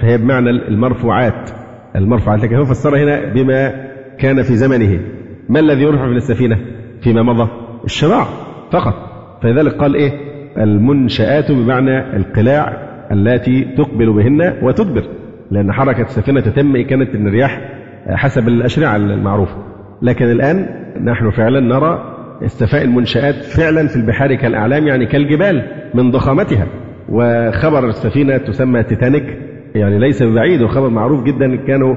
فهي 0.00 0.18
بمعنى 0.18 0.50
المرفوعات. 0.50 1.50
المرفوعات 1.96 2.44
لكن 2.44 2.54
هو 2.54 2.64
فسرها 2.64 3.04
هنا 3.04 3.32
بما 3.34 3.86
كان 4.18 4.42
في 4.42 4.56
زمنه. 4.56 5.00
ما 5.48 5.60
الذي 5.60 5.82
يرفع 5.82 6.06
من 6.06 6.16
السفينة 6.16 6.58
فيما 7.00 7.22
مضى؟ 7.22 7.48
الشراع 7.84 8.26
فقط. 8.72 8.94
فلذلك 9.42 9.72
قال 9.72 9.94
إيه؟ 9.94 10.12
المنشآت 10.58 11.52
بمعنى 11.52 12.16
القلاع 12.16 12.86
التي 13.12 13.64
تقبل 13.76 14.12
بهن 14.12 14.58
وتدبر. 14.62 15.02
لأن 15.50 15.72
حركة 15.72 16.02
السفينة 16.02 16.40
تتم 16.40 16.82
كانت 16.82 17.14
من 17.14 17.28
الرياح 17.28 17.60
حسب 18.08 18.48
الأشرعة 18.48 18.96
المعروفة 18.96 19.56
لكن 20.02 20.24
الآن 20.30 20.66
نحن 21.04 21.30
فعلا 21.30 21.60
نرى 21.60 22.16
استفاء 22.44 22.84
المنشآت 22.84 23.34
فعلا 23.34 23.88
في 23.88 23.96
البحار 23.96 24.34
كالأعلام 24.34 24.86
يعني 24.86 25.06
كالجبال 25.06 25.62
من 25.94 26.10
ضخامتها. 26.10 26.66
وخبر 27.08 27.88
السفينة 27.88 28.36
تسمى 28.36 28.82
تيتانيك 28.82 29.38
يعني 29.74 29.98
ليس 29.98 30.22
ببعيد 30.22 30.62
وخبر 30.62 30.88
معروف 30.90 31.24
جدا 31.24 31.56
كانوا 31.56 31.94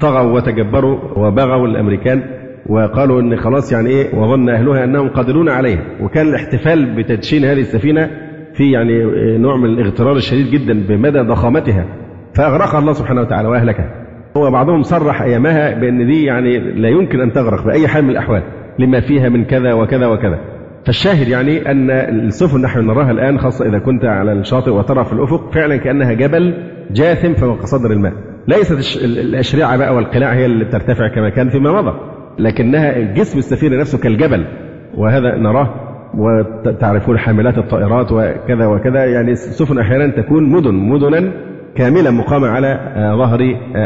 طغوا 0.00 0.32
وتجبروا 0.32 0.98
وبغوا 1.16 1.66
الأمريكان 1.66 2.22
وقالوا 2.66 3.20
إن 3.20 3.36
خلاص 3.36 3.72
يعني 3.72 3.90
إيه 3.90 4.14
وظن 4.14 4.48
أهلها 4.48 4.84
أنهم 4.84 5.08
قادرون 5.08 5.48
عليها 5.48 5.82
وكان 6.00 6.26
الاحتفال 6.26 6.96
بتدشين 6.96 7.44
هذه 7.44 7.60
السفينة 7.60 8.10
في 8.54 8.70
يعني 8.70 9.04
نوع 9.38 9.56
من 9.56 9.64
الاغترار 9.64 10.16
الشديد 10.16 10.50
جدا 10.50 10.86
بمدى 10.88 11.18
ضخامتها. 11.18 11.84
فاغرقها 12.34 12.78
الله 12.78 12.92
سبحانه 12.92 13.20
وتعالى 13.20 13.48
واهلكها 13.48 13.90
هو 14.36 14.50
بعضهم 14.50 14.82
صرح 14.82 15.22
أيامها 15.22 15.74
بأن 15.80 16.06
دي 16.06 16.24
يعني 16.24 16.58
لا 16.58 16.88
يمكن 16.88 17.20
أن 17.20 17.32
تغرق 17.32 17.64
بأي 17.64 17.88
حال 17.88 18.04
من 18.04 18.10
الأحوال 18.10 18.42
لما 18.78 19.00
فيها 19.00 19.28
من 19.28 19.44
كذا 19.44 19.72
وكذا 19.72 20.06
وكذا. 20.06 20.38
فالشاهد 20.86 21.28
يعني 21.28 21.70
أن 21.70 21.90
السفن 21.90 22.60
نحن 22.60 22.86
نراها 22.86 23.10
الآن 23.10 23.38
خاصة 23.38 23.68
إذا 23.68 23.78
كنت 23.78 24.04
على 24.04 24.32
الشاطئ 24.32 24.70
وترى 24.70 25.04
في 25.04 25.12
الأفق 25.12 25.52
فعلا 25.52 25.76
كأنها 25.76 26.12
جبل 26.12 26.54
جاثم 26.90 27.32
فوق 27.34 27.64
صدر 27.64 27.90
الماء. 27.90 28.12
ليست 28.48 28.96
الاشرعه 29.04 29.76
بقى 29.76 29.94
والقلاع 29.94 30.32
هي 30.34 30.46
اللي 30.46 30.64
بترتفع 30.64 31.08
كما 31.08 31.30
كان 31.30 31.48
فيما 31.50 31.72
مضى 31.82 31.94
لكنها 32.38 32.98
جسم 32.98 33.38
السفينة 33.38 33.76
نفسه 33.76 33.98
كالجبل 33.98 34.44
وهذا 34.96 35.36
نراه 35.36 35.74
وتعرفون 36.14 37.18
حاملات 37.18 37.58
الطائرات 37.58 38.12
وكذا 38.12 38.66
وكذا 38.66 39.04
يعني 39.04 39.30
السفن 39.30 39.78
أحيانا 39.78 40.06
تكون 40.16 40.44
مدن 40.50 40.74
مدنا 40.74 41.32
كاملة 41.76 42.10
مقامة 42.10 42.48
على 42.48 42.80
ظهر 43.18 43.40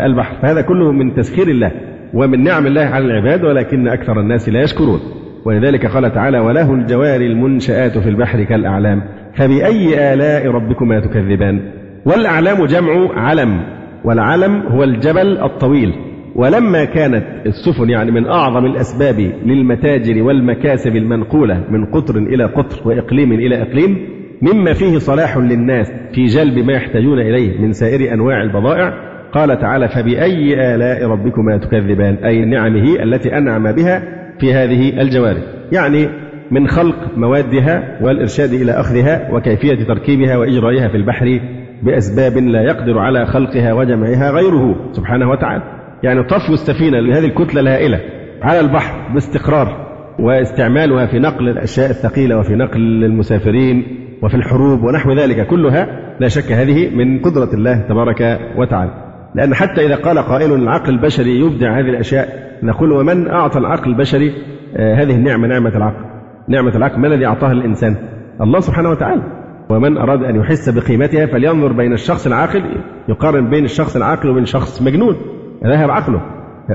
البحر 0.06 0.36
فهذا 0.42 0.60
كله 0.60 0.92
من 0.92 1.14
تسخير 1.14 1.48
الله 1.48 1.70
ومن 2.14 2.42
نعم 2.42 2.66
الله 2.66 2.82
على 2.84 3.04
العباد 3.04 3.44
ولكن 3.44 3.88
أكثر 3.88 4.20
الناس 4.20 4.48
لا 4.48 4.62
يشكرون. 4.62 5.00
ولذلك 5.44 5.86
قال 5.86 6.12
تعالى 6.14 6.38
وله 6.38 6.74
الجوار 6.74 7.20
المنشآت 7.20 7.98
في 7.98 8.08
البحر 8.08 8.42
كالأعلام 8.44 9.02
فبأي 9.34 10.14
آلاء 10.14 10.46
ربكما 10.50 11.00
تكذبان؟ 11.00 11.60
والأعلام 12.06 12.66
جمع 12.66 12.92
علم. 13.20 13.60
والعلم 14.06 14.62
هو 14.62 14.84
الجبل 14.84 15.38
الطويل. 15.38 15.92
ولما 16.34 16.84
كانت 16.84 17.24
السفن 17.46 17.90
يعني 17.90 18.10
من 18.10 18.26
أعظم 18.26 18.64
الأسباب 18.66 19.20
للمتاجر 19.46 20.22
والمكاسب 20.22 20.96
المنقولة 20.96 21.64
من 21.70 21.84
قطر 21.86 22.16
إلى 22.16 22.44
قطر 22.44 22.88
وإقليم 22.88 23.32
إلى 23.32 23.62
إقليم 23.62 23.98
مما 24.42 24.72
فيه 24.72 24.98
صلاح 24.98 25.36
للناس 25.36 25.92
في 26.14 26.24
جلب 26.24 26.58
ما 26.58 26.72
يحتاجون 26.72 27.18
إليه 27.18 27.60
من 27.60 27.72
سائر 27.72 28.14
أنواع 28.14 28.42
البضائع 28.42 28.92
قال 29.32 29.58
تعالى 29.58 29.88
فبأي 29.88 30.74
آلاء 30.74 31.06
ربكما 31.06 31.56
تكذبان؟ 31.56 32.14
أي 32.14 32.44
نعمه 32.44 33.02
التي 33.02 33.38
أنعم 33.38 33.72
بها 33.72 34.02
في 34.40 34.54
هذه 34.54 35.00
الجوارح. 35.00 35.42
يعني 35.72 36.08
من 36.50 36.68
خلق 36.68 36.96
موادها 37.16 37.98
والإرشاد 38.02 38.52
إلى 38.52 38.72
أخذها 38.72 39.30
وكيفية 39.32 39.84
تركيبها 39.84 40.36
وإجرائها 40.36 40.88
في 40.88 40.96
البحر 40.96 41.40
بأسباب 41.82 42.36
لا 42.36 42.62
يقدر 42.62 42.98
على 42.98 43.26
خلقها 43.26 43.72
وجمعها 43.72 44.30
غيره 44.30 44.92
سبحانه 44.92 45.30
وتعالى. 45.30 45.62
يعني 46.02 46.22
طفو 46.22 46.52
السفينة 46.52 47.00
لهذه 47.00 47.24
الكتلة 47.24 47.60
الهائلة 47.60 48.00
على 48.42 48.60
البحر 48.60 49.12
باستقرار 49.14 49.86
واستعمالها 50.18 51.06
في 51.06 51.18
نقل 51.18 51.48
الأشياء 51.48 51.90
الثقيلة 51.90 52.38
وفي 52.38 52.54
نقل 52.54 53.04
المسافرين 53.04 53.84
وفي 54.22 54.34
الحروب 54.34 54.82
ونحو 54.82 55.12
ذلك 55.12 55.46
كلها 55.46 55.86
لا 56.20 56.28
شك 56.28 56.52
هذه 56.52 56.96
من 56.96 57.18
قدرة 57.18 57.54
الله 57.54 57.86
تبارك 57.88 58.40
وتعالى. 58.56 58.90
لأن 59.34 59.54
حتى 59.54 59.86
إذا 59.86 59.96
قال 59.96 60.18
قائل 60.18 60.52
العقل 60.52 60.90
البشري 60.90 61.40
يبدع 61.40 61.78
هذه 61.78 61.88
الأشياء 61.90 62.28
نقول 62.62 62.92
ومن 62.92 63.28
أعطى 63.28 63.58
العقل 63.58 63.90
البشري 63.90 64.32
هذه 64.76 65.14
النعمة 65.14 65.48
نعمة 65.48 65.76
العقل. 65.76 66.04
نعمة 66.48 66.76
العقل 66.76 67.00
ما 67.00 67.06
الذي 67.06 67.26
أعطاها 67.26 67.52
الإنسان؟ 67.52 67.96
الله 68.40 68.60
سبحانه 68.60 68.90
وتعالى. 68.90 69.22
ومن 69.68 69.98
أراد 69.98 70.22
أن 70.22 70.36
يحس 70.36 70.68
بقيمتها 70.68 71.26
فلينظر 71.26 71.72
بين 71.72 71.92
الشخص 71.92 72.26
العاقل 72.26 72.62
يقارن 73.08 73.50
بين 73.50 73.64
الشخص 73.64 73.96
العاقل 73.96 74.28
وبين 74.28 74.44
شخص 74.44 74.82
مجنون. 74.82 75.16
ذهب 75.64 75.90
عقله. 75.90 76.20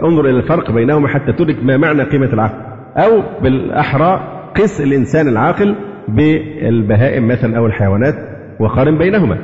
انظر 0.04 0.26
إلى 0.26 0.38
الفرق 0.38 0.72
بينهما 0.72 1.08
حتى 1.08 1.34
تدرك 1.34 1.64
ما 1.64 1.78
معنى 1.78 2.04
قيمة 2.04 2.34
العقل. 2.34 2.58
أو 2.98 3.24
بالأحرى 3.44 4.20
قس 4.56 4.82
الإنسان 4.82 5.28
العاقل 5.28 5.76
بالبهائم 6.08 7.28
مثلا 7.28 7.58
أو 7.58 7.66
الحيوانات 7.66 8.16
وقارن 8.60 8.98
بينهما. 8.98 9.38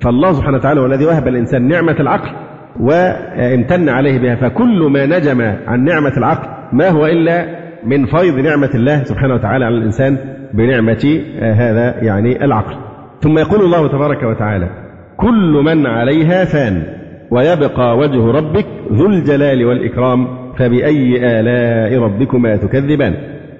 فالله 0.00 0.32
سبحانه 0.32 0.56
وتعالى 0.56 0.80
هو 0.80 0.86
الذي 0.86 1.04
وهب 1.04 1.28
الإنسان 1.28 1.68
نعمة 1.68 1.96
العقل 2.00 2.30
وامتن 2.80 3.88
عليه 3.88 4.18
بها. 4.18 4.34
فكل 4.34 4.90
ما 4.92 5.06
نجم 5.06 5.40
عن 5.66 5.84
نعمة 5.84 6.16
العقل 6.16 6.48
ما 6.72 6.88
هو 6.88 7.06
إلا 7.06 7.62
من 7.84 8.06
فيض 8.06 8.34
نعمة 8.34 8.70
الله 8.74 9.04
سبحانه 9.04 9.34
وتعالى 9.34 9.64
على 9.64 9.78
الإنسان 9.78 10.18
بنعمة 10.54 11.20
هذا 11.40 12.04
يعني 12.04 12.44
العقل. 12.44 12.91
ثم 13.22 13.38
يقول 13.38 13.60
الله 13.60 13.88
تبارك 13.88 14.22
وتعالى 14.22 14.68
كل 15.16 15.62
من 15.64 15.86
عليها 15.86 16.44
فان 16.44 16.82
ويبقى 17.30 17.96
وجه 17.98 18.30
ربك 18.30 18.66
ذو 18.92 19.06
الجلال 19.06 19.64
والإكرام 19.64 20.26
فبأي 20.58 21.40
آلاء 21.40 22.02
ربكما 22.02 22.56
تكذبان؟ 22.56 23.14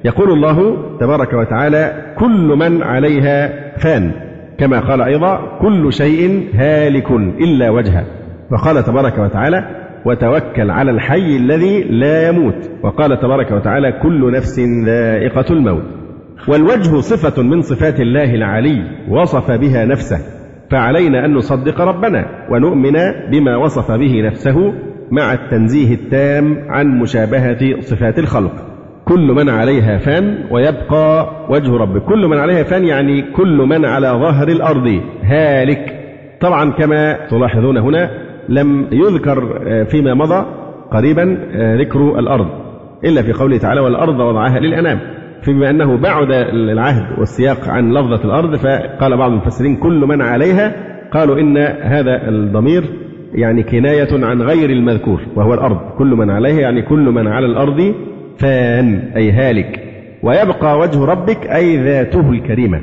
يقول 0.05 0.31
الله 0.31 0.77
تبارك 1.01 1.33
وتعالى 1.33 2.15
كل 2.19 2.57
من 2.59 2.83
عليها 2.83 3.53
فان. 3.79 4.13
كما 4.59 4.81
قال 4.81 5.03
أيضا 5.03 5.59
كل 5.61 5.93
شيء 5.93 6.49
هالك 6.55 7.11
إلا 7.41 7.71
وجهه. 7.71 8.05
وقال 8.53 8.85
تبارك 8.85 9.19
وتعالى 9.19 9.65
وتوكل 10.07 10.71
على 10.71 10.91
الحي 10.91 11.37
الذي 11.37 11.83
لا 11.83 12.29
يموت. 12.29 12.71
وقال 12.83 13.21
تبارك 13.21 13.51
وتعالى 13.51 13.93
كل 14.03 14.33
نفس 14.33 14.61
ذائقة 14.87 15.45
الموت. 15.51 16.02
والوجه 16.49 17.01
صفة 17.01 17.43
من 17.43 17.61
صفات 17.61 18.01
الله 18.01 18.35
العلي 18.35 18.83
وصف 19.09 19.51
بها 19.51 19.85
نفسه. 19.85 20.19
فعلينا 20.71 21.25
أن 21.25 21.35
نصدق 21.35 21.81
ربنا 21.81 22.27
ونؤمن 22.51 22.93
بما 23.31 23.57
وصف 23.57 23.93
به 23.93 24.23
نفسه 24.23 24.73
مع 25.11 25.33
التنزيه 25.33 25.95
التام 25.95 26.57
عن 26.69 26.87
مشابهة 26.99 27.81
صفات 27.81 28.19
الخلق. 28.19 28.53
كل 29.05 29.27
من 29.27 29.49
عليها 29.49 29.99
فان 29.99 30.45
ويبقى 30.51 31.31
وجه 31.51 31.73
رب. 31.73 31.99
كل 31.99 32.27
من 32.27 32.39
عليها 32.39 32.63
فان 32.63 32.85
يعني 32.85 33.23
كل 33.23 33.57
من 33.57 33.85
على 33.85 34.09
ظهر 34.09 34.49
الأرض. 34.49 35.01
هالك. 35.23 35.99
طبعا 36.41 36.71
كما 36.71 37.27
تلاحظون 37.31 37.79
هنا 37.79 38.11
لم 38.49 38.87
يذكر 38.93 39.59
فيما 39.85 40.15
مضى 40.15 40.47
قريبا 40.91 41.39
ذكر 41.81 42.19
الأرض. 42.19 42.49
إلا 43.05 43.23
في 43.23 43.33
قوله 43.33 43.59
تعالى 43.59 43.81
والأرض 43.81 44.21
وضعها 44.21 44.61
للأنام. 44.61 45.22
فيما 45.43 45.71
أنه 45.71 45.97
بعد 45.97 46.33
العهد 46.53 47.19
والسياق 47.19 47.69
عن 47.69 47.93
لفظة 47.93 48.25
الأرض 48.25 48.57
فقال 48.57 49.17
بعض 49.17 49.31
المفسرين 49.31 49.77
كل 49.77 50.07
من 50.07 50.23
عليها 50.23 50.73
قالوا 51.13 51.41
إن 51.41 51.57
هذا 51.83 52.29
الضمير 52.29 52.85
يعني 53.35 53.63
كناية 53.63 54.25
عن 54.25 54.43
غير 54.43 54.71
المذكور 54.71 55.21
وهو 55.37 55.55
الأرض. 55.55 55.79
كل 55.99 56.07
من 56.07 56.31
عليها 56.31 56.61
يعني 56.61 56.83
كل 56.83 57.11
من 57.11 57.27
على 57.27 57.47
الأرض 57.47 57.95
فان 58.39 59.13
أي 59.17 59.31
هالك. 59.31 59.81
ويبقى 60.23 60.79
وجه 60.79 61.05
ربك 61.05 61.47
أي 61.47 61.77
ذاته 61.77 62.31
الكريمة. 62.31 62.81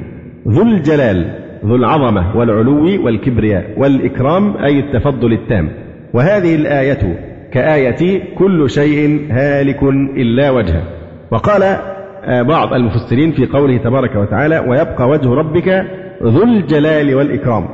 ذو 0.47 0.61
الجلال 0.61 1.25
ذو 1.65 1.75
العظمة 1.75 2.37
والعلو 2.37 3.05
والكبرياء 3.05 3.65
والإكرام 3.77 4.57
أي 4.57 4.79
التفضل 4.79 5.33
التام. 5.33 5.69
وهذه 6.13 6.55
الآية 6.55 7.19
كآية 7.51 8.21
كل 8.35 8.69
شيء 8.69 9.27
هالك 9.31 9.83
إلا 10.17 10.49
وجهه. 10.49 10.83
وقال 11.31 11.63
بعض 12.29 12.73
المفسرين 12.73 13.31
في 13.31 13.45
قوله 13.45 13.77
تبارك 13.77 14.15
وتعالى 14.15 14.59
ويبقى 14.59 15.09
وجه 15.09 15.29
ربك 15.29 15.85
ذو 16.23 16.43
الجلال 16.43 17.15
والإكرام. 17.15 17.65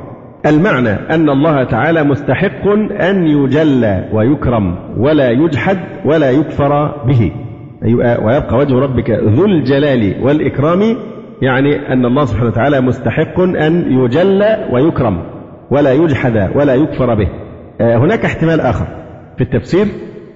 المعنى 0.46 0.90
أن 0.90 1.30
الله 1.30 1.64
تعالى 1.64 2.04
مستحق 2.04 2.68
أن 3.00 3.26
يجلى 3.26 4.08
ويكرم 4.12 4.76
ولا 4.98 5.30
يجحد 5.30 5.78
ولا 6.04 6.30
يكفر 6.30 6.86
به. 7.06 7.32
ويبقى 8.22 8.58
وجه 8.58 8.74
ربك 8.74 9.10
ذو 9.10 9.44
الجلال 9.44 10.14
والإكرام 10.22 10.96
يعني 11.42 11.92
أن 11.92 12.06
الله 12.06 12.24
سبحانه 12.24 12.48
وتعالى 12.48 12.80
مستحق 12.80 13.40
أن 13.40 13.92
يجلى 13.92 14.68
ويكرم 14.72 15.22
ولا 15.70 15.92
يجحد 15.92 16.50
ولا 16.54 16.74
يكفر 16.74 17.14
به. 17.14 17.28
هناك 17.80 18.24
احتمال 18.24 18.60
آخر 18.60 18.86
في 19.36 19.42
التفسير 19.44 19.86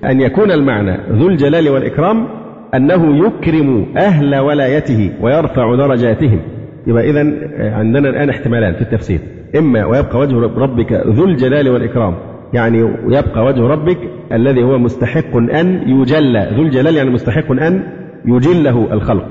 أن 0.05 0.21
يكون 0.21 0.51
المعنى 0.51 0.99
ذو 1.13 1.29
الجلال 1.29 1.69
والإكرام 1.69 2.40
أنه 2.75 3.27
يكرم 3.27 3.87
أهل 3.97 4.37
ولايته 4.37 5.11
ويرفع 5.23 5.75
درجاتهم. 5.75 6.41
يبقى 6.87 7.11
إذا 7.11 7.21
عندنا 7.59 8.09
الآن 8.09 8.31
احتمالان 8.31 8.75
في 8.75 8.83
التفسير 8.83 9.21
إما 9.59 9.85
ويبقى 9.85 10.19
وجه 10.19 10.37
ربك 10.37 10.93
ذو 10.93 11.25
الجلال 11.25 11.69
والإكرام. 11.69 12.15
يعني 12.53 12.79
يبقى 13.09 13.45
وجه 13.45 13.67
ربك 13.67 13.99
الذي 14.33 14.63
هو 14.63 14.79
مستحق 14.79 15.37
أن 15.37 15.83
يجلى 15.87 16.51
ذو 16.57 16.63
الجلال 16.63 16.97
يعني 16.97 17.11
مستحق 17.11 17.53
أن 17.53 17.83
يجله 18.25 18.89
الخلق. 18.93 19.27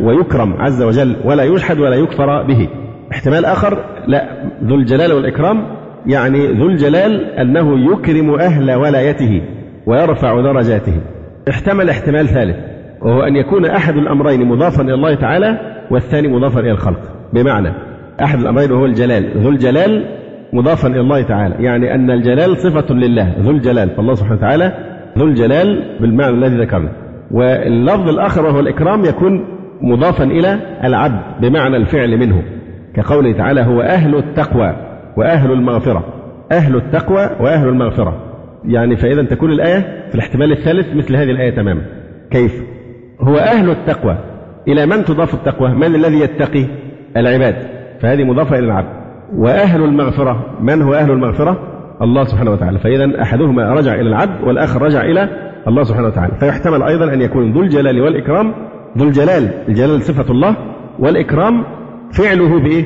ويكرم 0.00 0.52
عز 0.52 0.82
وجل 0.82 1.16
ولا 1.24 1.44
يجحد 1.44 1.78
ولا 1.80 1.96
يكفر 1.96 2.42
به. 2.42 2.68
احتمال 3.12 3.44
آخر 3.44 3.84
لا 4.06 4.28
ذو 4.64 4.74
الجلال 4.74 5.12
والإكرام. 5.12 5.66
يعني 6.06 6.46
ذو 6.46 6.66
الجلال 6.66 7.24
أنه 7.24 7.92
يكرم 7.92 8.34
أهل 8.34 8.72
ولايته 8.72 9.42
ويرفع 9.86 10.40
درجاتهم. 10.40 11.00
احتمل 11.48 11.90
احتمال 11.90 12.28
ثالث 12.28 12.56
وهو 13.02 13.22
أن 13.22 13.36
يكون 13.36 13.64
أحد 13.66 13.96
الأمرين 13.96 14.48
مضافا 14.48 14.82
إلى 14.82 14.94
الله 14.94 15.14
تعالى 15.14 15.58
والثاني 15.90 16.28
مضافا 16.28 16.60
إلى 16.60 16.70
الخلق. 16.70 17.00
بمعنى 17.32 17.72
أحد 18.22 18.38
الأمرين 18.38 18.72
وهو 18.72 18.84
الجلال. 18.84 19.42
ذو 19.42 19.48
الجلال 19.48 20.04
مضافا 20.52 20.88
إلى 20.88 21.00
الله 21.00 21.22
تعالى. 21.22 21.54
يعني 21.64 21.94
أن 21.94 22.10
الجلال 22.10 22.56
صفة 22.56 22.94
لله. 22.94 23.34
ذو 23.40 23.50
الجلال. 23.50 23.90
فالله 23.90 24.14
سبحانه 24.14 24.36
وتعالى 24.36 24.72
ذو 25.18 25.26
الجلال 25.26 25.98
بالمعنى 26.00 26.36
الذي 26.36 26.56
ذكرنا. 26.56 26.92
واللفظ 27.30 28.08
الآخر 28.08 28.44
وهو 28.44 28.60
الإكرام 28.60 29.04
يكون 29.04 29.44
مضافا 29.80 30.24
إلى 30.24 30.58
العبد 30.84 31.20
بمعنى 31.40 31.76
الفعل 31.76 32.18
منه. 32.18 32.42
كقوله 32.94 33.32
تعالى 33.32 33.60
هو 33.60 33.80
أهل 33.80 34.16
التقوى 34.16 34.76
وأهل 35.16 35.52
المغفرة. 35.52 36.04
أهل 36.52 36.76
التقوى 36.76 37.30
وأهل 37.40 37.68
المغفرة. 37.68 38.25
يعني 38.66 38.96
فإذا 38.96 39.22
تكون 39.22 39.52
الآية 39.52 40.08
في 40.08 40.14
الاحتمال 40.14 40.52
الثالث 40.52 40.96
مثل 40.96 41.16
هذه 41.16 41.30
الآية 41.30 41.50
تماما. 41.50 41.82
كيف؟ 42.30 42.62
هو 43.20 43.36
أهل 43.36 43.70
التقوى. 43.70 44.18
إلى 44.68 44.86
من 44.86 45.04
تضاف 45.04 45.34
التقوى؟ 45.34 45.74
من 45.74 45.94
الذي 45.94 46.20
يتقي؟ 46.20 46.64
العباد. 47.16 47.56
فهذه 48.00 48.24
مضافة 48.24 48.58
إلى 48.58 48.66
العبد. 48.66 48.88
وأهل 49.36 49.84
المغفرة. 49.84 50.56
من 50.60 50.82
هو 50.82 50.94
أهل 50.94 51.10
المغفرة؟ 51.10 51.58
الله 52.02 52.24
سبحانه 52.24 52.50
وتعالى. 52.50 52.78
فإذا 52.78 53.22
أحدهما 53.22 53.72
رجع 53.72 53.94
إلى 53.94 54.08
العبد 54.08 54.44
والآخر 54.44 54.82
رجع 54.82 55.00
إلى 55.00 55.28
الله 55.68 55.82
سبحانه 55.82 56.06
وتعالى. 56.06 56.32
فيحتمل 56.40 56.82
أيضا 56.82 57.12
أن 57.12 57.22
يكون 57.22 57.52
ذو 57.52 57.62
الجلال 57.62 58.00
والإكرام. 58.00 58.54
ذو 58.98 59.06
الجلال. 59.06 59.50
الجلال 59.68 60.02
صفة 60.02 60.32
الله 60.32 60.56
والإكرام 60.98 61.64
فعله 62.12 62.60
بإيه؟ 62.60 62.84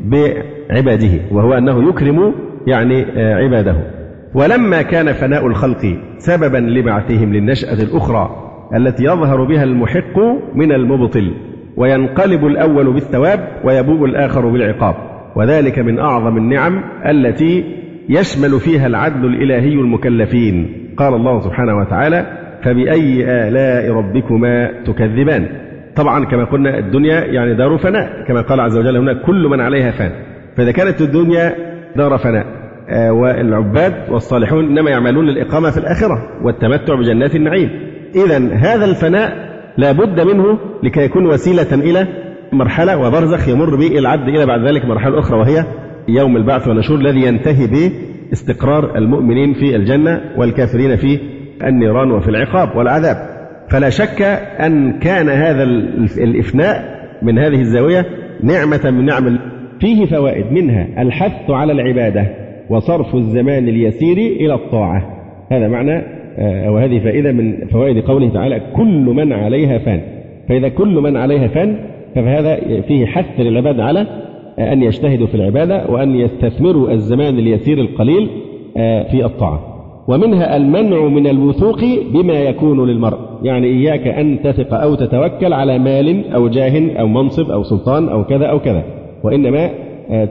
بعباده. 0.00 1.20
وهو 1.30 1.52
أنه 1.52 1.88
يكرم 1.88 2.34
يعني 2.66 3.04
عباده. 3.18 3.76
ولما 4.34 4.82
كان 4.82 5.12
فناء 5.12 5.46
الخلق 5.46 5.96
سببا 6.18 6.58
لبعثهم 6.58 7.32
للنشأة 7.32 7.82
الأخرى 7.82 8.30
التي 8.76 9.04
يظهر 9.04 9.44
بها 9.44 9.64
المحق 9.64 10.18
من 10.54 10.72
المبطل 10.72 11.32
وينقلب 11.76 12.46
الأول 12.46 12.92
بالثواب 12.92 13.48
ويبوء 13.64 14.04
الآخر 14.04 14.48
بالعقاب. 14.48 14.94
وذلك 15.36 15.78
من 15.78 15.98
أعظم 15.98 16.36
النعم 16.36 16.84
التي 17.06 17.64
يشمل 18.08 18.60
فيها 18.60 18.86
العدل 18.86 19.26
الإلهي 19.26 19.72
المكلفين. 19.72 20.72
قال 20.96 21.14
الله 21.14 21.40
سبحانه 21.40 21.76
وتعالى 21.76 22.26
فبأي 22.62 23.24
آلاء 23.24 23.92
ربكما 23.92 24.82
تكذبان؟ 24.84 25.46
طبعا 25.96 26.24
كما 26.24 26.44
قلنا 26.44 26.78
الدنيا 26.78 27.24
يعني 27.24 27.54
دار 27.54 27.78
فناء 27.78 28.24
كما 28.28 28.40
قال 28.40 28.60
عز 28.60 28.78
وجل 28.78 28.96
هنا 28.96 29.22
كل 29.26 29.48
من 29.48 29.60
عليها 29.60 29.90
فان. 29.90 30.12
فإذا 30.56 30.72
كانت 30.72 31.00
الدنيا 31.00 31.54
دار 31.96 32.18
فناء 32.18 32.61
والعباد 32.90 33.94
والصالحون 34.10 34.64
إنما 34.64 34.90
يعملون 34.90 35.28
الإقامة 35.28 35.70
في 35.70 35.78
الآخرة 35.78 36.18
والتمتع 36.42 36.94
بجنات 36.94 37.34
النعيم. 37.36 37.70
إذا 38.14 38.54
هذا 38.54 38.84
الفناء 38.84 39.52
لا 39.76 39.92
بد 39.92 40.20
منه 40.20 40.58
لكي 40.82 41.00
يكون 41.00 41.26
وسيلة 41.26 41.74
إلى 41.74 42.06
مرحلة 42.52 42.98
وبرزخ 42.98 43.48
يمر 43.48 43.76
به 43.76 43.98
العبد 43.98 44.28
إلى 44.28 44.46
بعد 44.46 44.66
ذلك 44.66 44.84
مرحلة 44.84 45.18
أخرى 45.18 45.38
وهي 45.38 45.64
يوم 46.08 46.36
البعث 46.36 46.68
والنشور 46.68 46.98
الذي 46.98 47.22
ينتهي 47.26 47.66
به 47.66 47.92
استقرار 48.32 48.96
المؤمنين 48.96 49.54
في 49.54 49.76
الجنة 49.76 50.20
والكافرين 50.36 50.96
في 50.96 51.18
النيران 51.64 52.10
وفي 52.10 52.28
العقاب 52.28 52.76
والعذاب. 52.76 53.16
فلا 53.70 53.90
شك 53.90 54.22
أن 54.60 54.98
كان 54.98 55.28
هذا 55.28 55.62
الإفناء 56.18 57.02
من 57.22 57.38
هذه 57.38 57.60
الزاوية 57.60 58.06
نعمة 58.42 58.90
من 58.90 59.04
نعم 59.04 59.38
فيه 59.80 60.06
فوائد 60.06 60.52
منها 60.52 61.02
الحث 61.02 61.50
على 61.50 61.72
العبادة. 61.72 62.41
وصرف 62.72 63.14
الزمان 63.14 63.68
اليسير 63.68 64.16
إلى 64.16 64.54
الطاعة. 64.54 65.18
هذا 65.52 65.68
معنى 65.68 66.22
وهذه 66.70 66.92
هذه 66.92 66.98
فائدة 66.98 67.32
من 67.32 67.66
فوائد 67.66 68.04
قوله 68.04 68.28
تعالى 68.28 68.60
كل 68.76 69.04
من 69.04 69.32
عليها 69.32 69.78
فان 69.78 70.00
فإذا 70.48 70.68
كل 70.68 70.94
من 70.94 71.16
عليها 71.16 71.48
فان 71.48 71.76
فهذا 72.14 72.80
فيه 72.80 73.06
حث 73.06 73.40
للعباد 73.40 73.80
على 73.80 74.06
أن 74.58 74.82
يجتهدوا 74.82 75.26
في 75.26 75.34
العبادة 75.34 75.86
وأن 75.90 76.14
يستثمروا 76.16 76.90
الزمان 76.90 77.38
اليسير 77.38 77.78
القليل 77.78 78.28
في 79.10 79.24
الطاعة. 79.24 79.60
ومنها 80.08 80.56
المنع 80.56 81.08
من 81.08 81.26
الوثوق 81.26 81.80
بما 82.14 82.34
يكون 82.34 82.88
للمرء. 82.88 83.18
يعني 83.42 83.66
إياك 83.66 84.06
أن 84.06 84.42
تثق 84.44 84.74
أو 84.74 84.94
تتوكل 84.94 85.52
على 85.52 85.78
مال 85.78 86.32
أو 86.34 86.48
جاه 86.48 87.00
أو 87.00 87.06
منصب 87.06 87.50
أو 87.50 87.62
سلطان 87.62 88.08
أو 88.08 88.24
كذا 88.24 88.46
أو 88.46 88.58
كذا. 88.58 88.84
وإنما 89.24 89.70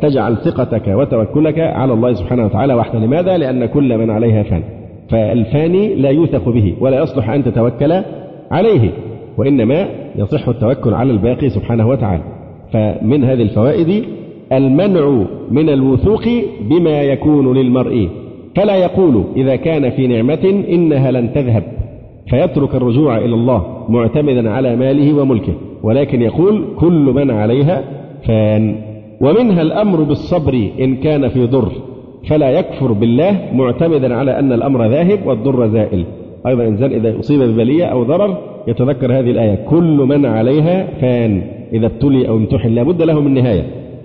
تجعل 0.01 0.37
ثقتك 0.37 0.87
وتوكلك 0.87 1.59
على 1.59 1.93
الله 1.93 2.13
سبحانه 2.13 2.45
وتعالى 2.45 2.73
وحده. 2.73 2.99
لماذا؟ 2.99 3.37
لأن 3.37 3.65
كل 3.65 3.97
من 3.97 4.09
عليها 4.09 4.43
فان. 4.43 4.61
فالفاني 5.09 5.95
لا 5.95 6.09
يوثق 6.09 6.49
به 6.49 6.73
ولا 6.79 7.03
يصلح 7.03 7.29
أن 7.29 7.43
تتوكل 7.43 8.01
عليه 8.51 8.89
وإنما 9.37 9.85
يصح 10.15 10.47
التوكل 10.47 10.93
على 10.93 11.11
الباقي 11.11 11.49
سبحانه 11.49 11.87
وتعالى. 11.87 12.23
فمن 12.73 13.23
هذه 13.23 13.41
الفوائد 13.41 14.03
المنع 14.51 15.23
من 15.51 15.69
الوثوق 15.69 16.23
بما 16.61 17.01
يكون 17.01 17.57
للمرء. 17.57 18.09
فلا 18.55 18.75
يقول 18.75 19.23
إذا 19.35 19.55
كان 19.55 19.89
في 19.89 20.07
نعمة 20.07 20.63
إنها 20.69 21.11
لن 21.11 21.33
تذهب. 21.33 21.63
فيترك 22.29 22.75
الرجوع 22.75 23.17
إلى 23.17 23.33
الله 23.33 23.85
معتمدا 23.89 24.49
على 24.49 24.75
ماله 24.75 25.21
وملكه. 25.21 25.53
ولكن 25.83 26.21
يقول 26.21 26.65
كل 26.79 27.13
من 27.15 27.31
عليها 27.31 27.81
فان. 28.27 28.90
ومنها 29.21 29.61
الأمر 29.61 30.03
بالصبر 30.03 30.69
إن 30.79 30.95
كان 30.95 31.29
في 31.29 31.47
ضر 31.47 31.71
فلا 32.29 32.49
يكفر 32.49 32.91
بالله 32.91 33.49
معتمدا 33.53 34.15
على 34.15 34.39
أن 34.39 34.53
الأمر 34.53 34.89
ذاهب 34.89 35.19
والضر 35.25 35.67
زائل. 35.67 36.05
أيضا 36.47 36.63
الإنسان 36.63 36.91
إذا 36.91 37.19
أصيب 37.19 37.41
ببلية 37.41 37.85
أو 37.85 38.03
ضرر 38.03 38.37
يتذكر 38.67 39.19
هذه 39.19 39.31
الآية 39.31 39.55
كل 39.55 39.97
من 39.97 40.25
عليها 40.25 40.87
فان 41.01 41.41
إذا 41.73 41.85
ابتلي 41.85 42.27
أو 42.27 42.37
امتحن 42.37 42.69
لابد 42.69 43.01
له 43.01 43.19
من 43.19 43.33
نهاية. 43.33 43.63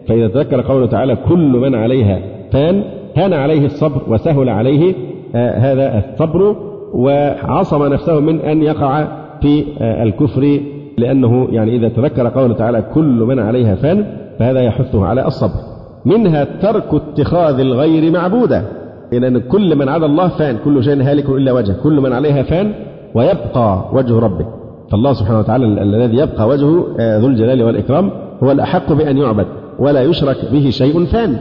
فإذا 0.08 0.28
تذكر 0.28 0.60
قوله 0.60 0.86
تعالى 0.86 1.16
كل 1.28 1.52
من 1.52 1.74
عليها 1.74 2.20
فان 2.52 2.82
هان 3.16 3.32
عليه 3.32 3.64
الصبر 3.64 4.02
وسهل 4.08 4.48
عليه 4.48 4.94
آه، 5.34 5.58
هذا 5.58 5.98
الصبر 5.98 6.56
وعصم 6.94 7.92
نفسه 7.92 8.20
من 8.20 8.40
أن 8.40 8.62
يقع 8.62 9.04
في 9.42 9.64
آه، 9.80 10.02
الكفر 10.02 10.60
لأنه 10.98 11.48
يعني 11.52 11.76
إذا 11.76 11.88
تذكر 11.88 12.28
قوله 12.28 12.54
تعالى 12.54 12.82
كل 12.94 13.24
من 13.28 13.38
عليها 13.38 13.74
فان 13.74 14.06
فهذا 14.38 14.60
يحثه 14.60 15.06
على 15.06 15.26
الصبر. 15.26 15.60
منها 16.04 16.44
ترك 16.44 16.94
اتخاذ 16.94 17.60
الغير 17.60 18.12
معبودا 18.12 18.64
لأن 19.12 19.38
كل 19.38 19.76
من 19.76 19.88
عدا 19.88 20.06
الله 20.06 20.28
فان 20.28 20.56
كل 20.64 20.84
شيء 20.84 21.02
هالك 21.02 21.28
إلا 21.28 21.52
وجهه 21.52 21.76
كل 21.82 22.00
من 22.00 22.12
عليها 22.12 22.42
فان 22.42 22.72
ويبقى 23.14 23.84
وجه 23.92 24.18
ربه. 24.18 24.46
فالله 24.90 25.12
سبحانه 25.12 25.38
وتعالى 25.38 25.66
الذي 25.66 26.16
يبقى 26.16 26.48
وجهه 26.48 26.86
آه، 27.00 27.18
ذو 27.18 27.26
الجلال 27.26 27.62
والإكرام 27.62 28.10
هو 28.42 28.52
الأحق 28.52 28.92
بأن 28.92 29.18
يعبد 29.18 29.46
ولا 29.78 30.02
يشرك 30.02 30.36
به 30.52 30.70
شيء 30.70 31.04
فان. 31.04 31.36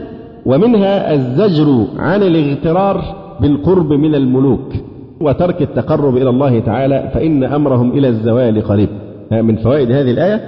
ومنها 0.46 1.14
الزجر 1.14 1.84
عن 1.98 2.22
الاغترار 2.22 3.02
بالقرب 3.40 3.92
من 3.92 4.14
الملوك 4.14 4.72
وترك 5.20 5.62
التقرب 5.62 6.16
إلى 6.16 6.30
الله 6.30 6.60
تعالى 6.60 7.10
فإن 7.14 7.44
أمرهم 7.44 7.90
إلى 7.90 8.08
الزوال 8.08 8.62
قريب. 8.62 8.88
من 9.32 9.56
فوائد 9.56 9.92
هذه 9.92 10.10
الآية 10.10 10.40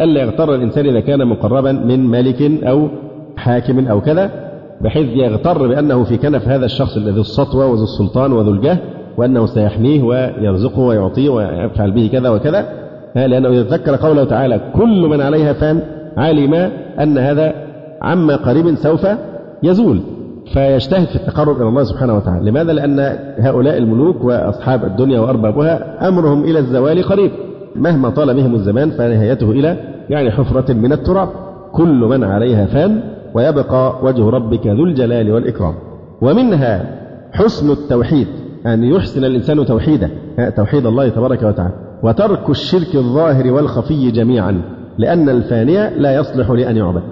ألا 0.00 0.20
يغتر 0.20 0.54
الإنسان 0.54 0.86
إذا 0.86 1.00
كان 1.00 1.26
مقربا 1.26 1.72
من 1.72 2.06
ملك 2.06 2.64
أو 2.64 2.88
حاكم 3.36 3.88
أو 3.88 4.00
كذا 4.00 4.30
بحيث 4.80 5.08
يغتر 5.16 5.68
بأنه 5.68 6.04
في 6.04 6.16
كنف 6.16 6.48
هذا 6.48 6.64
الشخص 6.64 6.96
الذي 6.96 7.20
السطوة 7.20 7.66
وذو 7.66 7.82
السلطان 7.82 8.32
وذو 8.32 8.50
الجاه 8.50 8.78
وأنه 9.16 9.46
سيحميه 9.46 10.02
ويرزقه 10.02 10.80
ويعطيه 10.80 11.28
ويفعل 11.28 11.90
به 11.90 12.08
كذا 12.12 12.28
وكذا. 12.28 12.66
لأنه 13.14 13.48
يتذكر 13.48 13.96
قوله 13.96 14.24
تعالى 14.24 14.60
كل 14.74 15.00
من 15.08 15.20
عليها 15.20 15.52
فان 15.52 15.80
علم 16.16 16.54
أن 17.00 17.18
هذا 17.18 17.54
عما 18.02 18.36
قريب 18.36 18.74
سوف 18.74 19.06
يزول 19.62 20.00
فيجتهد 20.52 21.06
في 21.06 21.16
التقرب 21.16 21.56
إلى 21.56 21.68
الله 21.68 21.84
سبحانه 21.84 22.16
وتعالى. 22.16 22.50
لماذا؟ 22.50 22.72
لأن 22.72 23.18
هؤلاء 23.38 23.78
الملوك 23.78 24.24
وأصحاب 24.24 24.84
الدنيا 24.84 25.20
وأربابها 25.20 26.08
أمرهم 26.08 26.44
إلى 26.44 26.58
الزوال 26.58 27.02
قريب. 27.02 27.30
مهما 27.78 28.10
طال 28.10 28.34
بهم 28.34 28.54
الزمان 28.54 28.90
فنهايته 28.90 29.50
إلى 29.50 29.76
يعني 30.10 30.30
حفرة 30.30 30.72
من 30.72 30.92
التراب. 30.92 31.28
كل 31.72 32.00
من 32.00 32.24
عليها 32.24 32.66
فان 32.66 33.00
ويبقى 33.34 33.98
وجه 34.02 34.30
ربك 34.30 34.66
ذو 34.66 34.84
الجلال 34.84 35.32
والإكرام. 35.32 35.74
ومنها 36.20 36.84
حسن 37.32 37.70
التوحيد 37.70 38.26
أن 38.66 38.84
يحسن 38.84 39.24
الإنسان 39.24 39.66
توحيده 39.66 40.10
توحيد 40.56 40.86
الله 40.86 41.08
تبارك 41.08 41.42
وتعالى. 41.42 41.74
وترك 42.02 42.50
الشرك 42.50 42.94
الظاهر 42.94 43.52
والخفي 43.52 44.10
جميعا 44.10 44.62
لأن 44.98 45.28
الفانية 45.28 45.88
لا 45.96 46.14
يصلح 46.14 46.50
لأن 46.50 46.76
يعبد. 46.76 47.02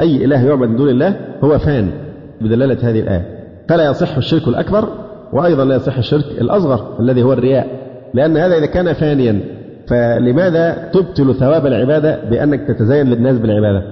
أي 0.00 0.24
إله 0.24 0.46
يعبد 0.46 0.68
من 0.68 0.76
دون 0.76 0.88
الله 0.88 1.16
هو 1.44 1.58
فان. 1.58 1.90
بدلالة 2.40 2.78
هذه 2.82 3.00
الآية. 3.00 3.26
فلا 3.68 3.90
يصح 3.90 4.16
الشرك 4.16 4.48
الأكبر 4.48 4.88
وأيضا 5.32 5.64
لا 5.64 5.74
يصح 5.74 5.98
الشرك 5.98 6.24
الأصغر 6.40 7.00
الذي 7.00 7.22
هو 7.22 7.32
الرياء. 7.32 7.66
لأن 8.14 8.36
هذا 8.36 8.58
إذا 8.58 8.66
كان 8.66 8.92
فانيا 8.92 9.40
فلماذا 9.92 10.90
تبطل 10.92 11.34
ثواب 11.34 11.66
العبادة 11.66 12.18
بأنك 12.30 12.60
تتزين 12.60 13.06
للناس 13.06 13.38
بالعبادة؟ 13.38 13.82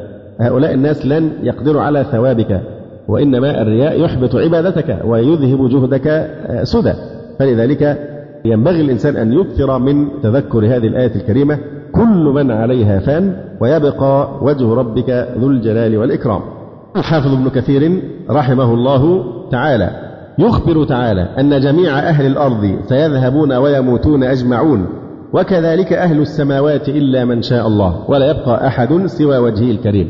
هؤلاء 0.41 0.75
الناس 0.75 1.07
لن 1.07 1.31
يقدروا 1.43 1.83
على 1.83 2.05
ثوابك 2.05 2.61
وإنما 3.09 3.63
الرياء 3.63 4.01
يحبط 4.01 4.37
عبادتك 4.37 4.99
ويذهب 5.05 5.69
جهدك 5.69 6.07
آه، 6.07 6.65
سدى. 6.65 6.93
فلذلك 7.39 7.99
ينبغي 8.45 8.81
الإنسان 8.81 9.17
أن 9.17 9.33
يكثر 9.33 9.79
من 9.79 10.09
تذكر 10.23 10.59
هذه 10.59 10.87
الآية 10.87 11.15
الكريمة 11.17 11.59
كل 11.93 12.33
من 12.35 12.51
عليها 12.51 12.99
فان 12.99 13.37
ويبقى 13.61 14.39
وجه 14.43 14.75
ربك 14.75 15.29
ذو 15.39 15.49
الجلال 15.49 15.97
والإكرام. 15.97 16.41
الحافظ 16.97 17.33
ابن 17.33 17.49
كثير 17.49 18.03
رحمه 18.31 18.75
الله 18.75 19.25
تعالى 19.51 19.91
يخبر 20.39 20.85
تعالى 20.85 21.29
أن 21.39 21.61
جميع 21.61 21.99
أهل 21.99 22.27
الأرض 22.27 22.79
سيذهبون 22.89 23.53
ويموتون 23.53 24.25
أجمعون. 24.25 25.00
وكذلك 25.33 25.93
أهل 25.93 26.20
السماوات 26.20 26.89
إلا 26.89 27.24
من 27.24 27.43
شاء 27.43 27.66
الله 27.66 28.05
ولا 28.09 28.31
يبقى 28.31 28.66
أحد 28.66 29.07
سوى 29.07 29.39
وجهه 29.39 29.70
الكريم. 29.70 30.09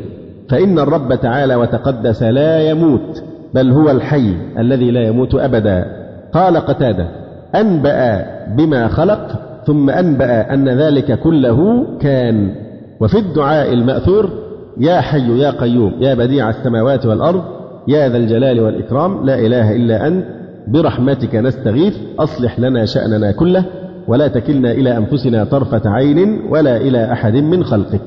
فإن 0.49 0.79
الرب 0.79 1.15
تعالى 1.15 1.55
وتقدس 1.55 2.23
لا 2.23 2.69
يموت 2.69 3.23
بل 3.53 3.71
هو 3.71 3.91
الحي 3.91 4.35
الذي 4.59 4.91
لا 4.91 5.07
يموت 5.07 5.35
أبدا. 5.35 5.85
قال 6.33 6.57
قتادة 6.57 7.07
أنبأ 7.55 8.25
بما 8.57 8.87
خلق 8.87 9.27
ثم 9.65 9.89
أنبأ 9.89 10.53
أن 10.53 10.69
ذلك 10.69 11.19
كله 11.19 11.85
كان. 11.99 12.55
وفي 12.99 13.17
الدعاء 13.17 13.73
المأثور 13.73 14.29
يا 14.77 15.01
حي 15.01 15.39
يا 15.39 15.49
قيوم 15.49 15.93
يا 15.99 16.13
بديع 16.13 16.49
السماوات 16.49 17.05
والأرض 17.05 17.43
يا 17.87 18.09
ذا 18.09 18.17
الجلال 18.17 18.59
والإكرام 18.59 19.25
لا 19.25 19.39
إله 19.39 19.75
إلا 19.75 20.07
أنت 20.07 20.25
برحمتك 20.67 21.35
نستغيث 21.35 21.97
أصلح 22.19 22.59
لنا 22.59 22.85
شأننا 22.85 23.31
كله. 23.31 23.65
ولا 24.07 24.27
تكلنا 24.27 24.71
إلى 24.71 24.97
أنفسنا 24.97 25.43
طرفة 25.43 25.81
عين 25.89 26.41
ولا 26.49 26.77
إلى 26.77 27.11
أحد 27.11 27.33
من 27.33 27.63
خلقك. 27.63 28.01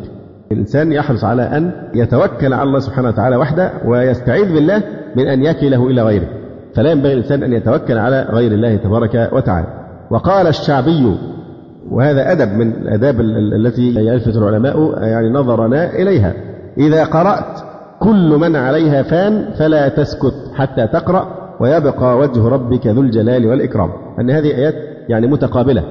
الإنسان 0.53 0.92
يحرص 0.92 1.24
على 1.24 1.42
أن 1.42 1.72
يتوكل 1.95 2.53
على 2.53 2.62
الله 2.62 2.78
سبحانه 2.78 3.09
وتعالى 3.09 3.36
وحده 3.36 3.70
ويستعيذ 3.86 4.55
بالله 4.55 4.82
من 5.16 5.26
أن 5.28 5.45
يكله 5.45 5.86
إلى 5.86 6.03
غيره. 6.03 6.28
فلا 6.74 6.90
ينبغي 6.90 7.12
الإنسان 7.12 7.42
أن 7.42 7.53
يتوكل 7.53 7.99
على 7.99 8.26
غير 8.30 8.53
الله 8.53 8.76
تبارك 8.76 9.30
وتعالى. 9.32 9.66
وقال 10.11 10.47
الشعبي 10.47 11.16
وهذا 11.90 12.32
أدب 12.32 12.53
من 12.53 12.72
الآداب 12.72 13.20
التي 13.57 13.95
يلفت 13.95 14.36
العلماء 14.36 15.03
يعني 15.03 15.30
نظرنا 15.30 15.92
إليها. 15.92 16.32
إذا 16.78 17.05
قرأت 17.05 17.61
كل 18.01 18.38
من 18.40 18.57
عليها 18.57 19.03
فان 19.03 19.45
فلا 19.59 19.88
تسكت 19.88 20.34
حتى 20.55 20.86
تقرأ 20.86 21.26
ويبقى 21.61 22.18
وجه 22.18 22.49
ربك 22.49 22.86
ذو 22.86 23.01
الجلال 23.01 23.47
والإكرام. 23.47 23.90
أن 24.20 24.30
هذه 24.30 24.47
آيات 24.47 24.74
يعني 25.09 25.26
متقابلة. 25.26 25.82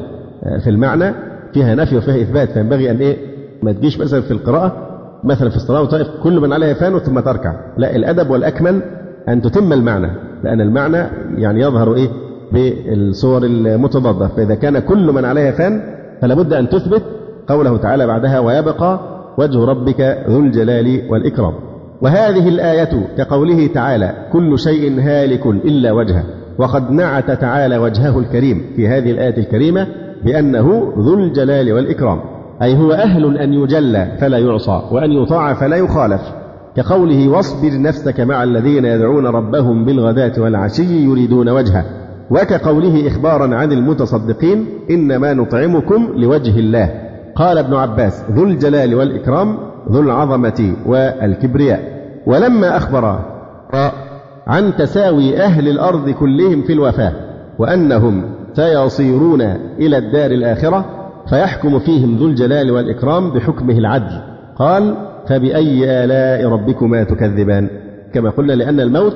آه، 0.43 0.57
في 0.57 0.69
المعنى 0.69 1.13
فيها 1.53 1.75
نفي 1.75 1.97
وفيها 1.97 2.21
إثبات. 2.21 2.51
فينبغي 2.51 2.91
أن 2.91 2.97
إيه؟ 2.97 3.17
ما 3.63 3.71
تجيش 3.71 3.99
مثلا 3.99 4.21
في 4.21 4.31
القراءة 4.31 4.89
مثلا 5.23 5.49
في 5.49 5.55
الصلاة 5.55 5.81
وتقف 5.81 6.07
كل 6.23 6.39
من 6.39 6.53
عليها 6.53 6.73
فان 6.73 6.99
ثم 6.99 7.19
تركع. 7.19 7.53
لا 7.77 7.95
الأدب 7.95 8.29
والأكمل 8.29 8.81
أن 9.29 9.41
تتم 9.41 9.73
المعنى 9.73 10.09
لأن 10.43 10.61
المعنى 10.61 11.07
يعني 11.37 11.61
يظهر 11.61 11.95
إيه؟ 11.95 12.09
بالصور 12.51 13.43
المتضادة. 13.43 14.27
فإذا 14.27 14.55
كان 14.55 14.79
كل 14.79 15.11
من 15.11 15.25
عليها 15.25 15.51
فان 15.51 15.81
فلا 16.21 16.35
بد 16.35 16.53
أن 16.53 16.69
تثبت 16.69 17.03
قوله 17.47 17.77
تعالى 17.77 18.07
بعدها 18.07 18.39
ويبقى 18.39 18.99
وجه 19.37 19.65
ربك 19.65 20.23
ذو 20.29 20.39
الجلال 20.39 21.01
والإكرام 21.09 21.53
وهذه 22.01 22.49
الآية 22.49 23.07
كقوله 23.17 23.67
تعالى 23.67 24.13
كل 24.31 24.59
شيء 24.59 24.99
هالك 24.99 25.45
إلا 25.45 25.91
وجهه 25.91 26.23
وقد 26.57 26.91
نعت 26.91 27.31
تعالى 27.31 27.77
وجهه 27.77 28.19
الكريم 28.19 28.61
في 28.75 28.87
هذه 28.87 29.11
الآية 29.11 29.37
الكريمة 29.37 29.87
بأنه 30.25 30.93
ذو 30.97 31.13
الجلال 31.13 31.73
والإكرام 31.73 32.19
أي 32.61 32.77
هو 32.77 32.91
أهل 32.91 33.37
أن 33.37 33.53
يجلى 33.53 34.17
فلا 34.19 34.37
يعصى 34.37 34.81
وأن 34.91 35.11
يطاع 35.11 35.53
فلا 35.53 35.75
يخالف. 35.75 36.21
كقوله 36.75 37.29
واصبر 37.29 37.81
نفسك 37.81 38.19
مع 38.19 38.43
الذين 38.43 38.85
يدعون 38.85 39.25
ربهم 39.25 39.85
بالغداة 39.85 40.41
والعشي 40.41 41.03
يريدون 41.05 41.49
وجهه. 41.49 41.85
وكقوله 42.29 43.07
إخبارا 43.07 43.55
عن 43.55 43.71
المتصدقين 43.71 44.65
إنما 44.91 45.33
نطعمكم 45.33 46.13
لوجه 46.15 46.59
الله. 46.59 46.89
قال 47.35 47.57
ابن 47.57 47.73
عباس 47.73 48.23
ذو 48.31 48.43
الجلال 48.43 48.95
والإكرام 48.95 49.57
ذو 49.91 50.01
العظمة 50.01 50.73
والكبرياء. 50.85 51.93
ولما 52.27 52.77
أخبر 52.77 53.19
عن 54.47 54.75
تساوي 54.75 55.37
أهل 55.41 55.67
الأرض 55.67 56.09
كلهم 56.09 56.61
في 56.61 56.73
الوفاة 56.73 57.13
وأنهم 57.59 58.23
سيصيرون 58.53 59.41
إلى 59.79 59.97
الدار 59.97 60.31
الآخرة 60.31 60.85
فيحكم 61.29 61.79
فيهم 61.79 62.17
ذو 62.17 62.25
الجلال 62.25 62.71
والإكرام 62.71 63.31
بحكمه 63.31 63.77
العدل. 63.77 64.21
قال 64.55 64.95
فبأي 65.27 66.03
آلاء 66.03 66.49
ربكما 66.49 67.03
تكذبان؟ 67.03 67.69
كما 68.13 68.29
قلنا 68.29 68.53
لأن 68.53 68.79
الموت 68.79 69.15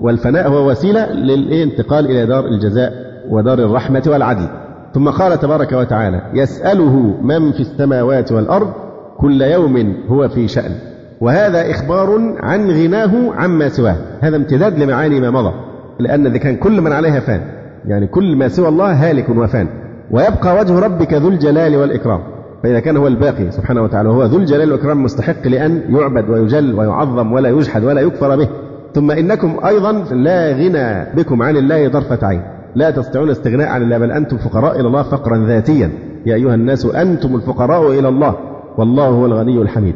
والفناء 0.00 0.48
هو 0.48 0.70
وسيلة 0.70 1.12
للانتقال 1.12 2.04
إلى 2.04 2.26
دار 2.26 2.46
الجزاء 2.46 2.92
ودار 3.30 3.58
الرحمة 3.58 4.02
والعدل. 4.06 4.48
ثم 4.94 5.08
قال 5.08 5.38
تبارك 5.38 5.72
وتعالى 5.72 6.22
يسأله 6.34 7.14
من 7.22 7.52
في 7.52 7.60
السماوات 7.60 8.32
والأرض 8.32 8.72
كل 9.18 9.42
يوم 9.42 9.96
هو 10.08 10.28
في 10.28 10.48
شأن. 10.48 10.93
وهذا 11.20 11.70
إخبار 11.70 12.34
عن 12.40 12.70
غناه 12.70 13.34
عما 13.34 13.68
سواه. 13.68 13.96
هذا 14.20 14.36
امتداد 14.36 14.78
لمعاني 14.78 15.20
ما 15.20 15.30
مضى 15.30 15.52
لأن 15.98 16.26
إذا 16.26 16.38
كان 16.38 16.56
كل 16.56 16.80
من 16.80 16.92
عليها 16.92 17.20
فان. 17.20 17.40
يعني 17.86 18.06
كل 18.06 18.36
ما 18.36 18.48
سوى 18.48 18.68
الله 18.68 19.10
هالك 19.10 19.28
وفان. 19.28 19.68
ويبقى 20.10 20.56
وجه 20.60 20.78
ربك 20.78 21.14
ذو 21.14 21.28
الجلال 21.28 21.76
والإكرام. 21.76 22.20
فإذا 22.62 22.80
كان 22.80 22.96
هو 22.96 23.06
الباقي 23.06 23.50
سبحانه 23.50 23.82
وتعالى 23.82 24.08
وهو 24.08 24.24
ذو 24.24 24.38
الجلال 24.38 24.72
والإكرام 24.72 25.02
مستحق 25.02 25.46
لأن 25.48 25.82
يعبد 25.88 26.30
ويجل 26.30 26.74
ويعظم 26.74 27.32
ولا 27.32 27.48
يجحد 27.48 27.84
ولا 27.84 28.00
يكفر 28.00 28.36
به. 28.36 28.48
ثم 28.94 29.10
إنكم 29.10 29.56
أيضا 29.66 29.92
لا 30.14 30.52
غنى 30.52 31.14
بكم 31.16 31.42
عن 31.42 31.56
الله 31.56 31.88
طرفة 31.88 32.26
عين. 32.26 32.42
لا 32.74 32.90
تستطيعون 32.90 33.30
استغناء 33.30 33.68
عن 33.68 33.82
الله 33.82 33.98
بل 33.98 34.12
أنتم 34.12 34.36
فقراء 34.36 34.80
إلى 34.80 34.88
الله 34.88 35.02
فقرا 35.02 35.46
ذاتيا. 35.46 35.90
يا 36.26 36.34
أيها 36.34 36.54
الناس 36.54 36.86
أنتم 36.86 37.34
الفقراء 37.34 37.98
إلى 37.98 38.08
الله. 38.08 38.34
والله 38.78 39.06
هو 39.08 39.26
الغني 39.26 39.62
الحميد. 39.62 39.94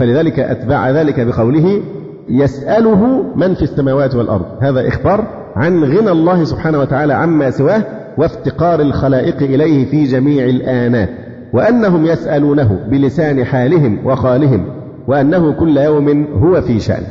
فلذلك 0.00 0.38
أتبع 0.38 0.90
ذلك 0.90 1.20
بقوله 1.20 1.82
يسأله 2.28 3.22
من 3.36 3.54
في 3.54 3.62
السماوات 3.62 4.14
والأرض. 4.14 4.44
هذا 4.60 4.88
إخبار 4.88 5.24
عن 5.56 5.84
غنى 5.84 6.10
الله 6.10 6.44
سبحانه 6.44 6.78
وتعالى 6.78 7.12
عما 7.12 7.50
سواه 7.50 7.82
وافتقار 8.18 8.80
الخلائق 8.80 9.36
إليه 9.36 9.90
في 9.90 10.04
جميع 10.04 10.44
الآنات 10.44 11.08
وأنهم 11.52 12.06
يسألونه 12.06 12.78
بلسان 12.90 13.44
حالهم 13.44 14.06
وخالهم 14.06 14.64
وأنه 15.08 15.52
كل 15.52 15.78
يوم 15.78 16.26
هو 16.34 16.60
في 16.60 16.80
شأن. 16.80 17.02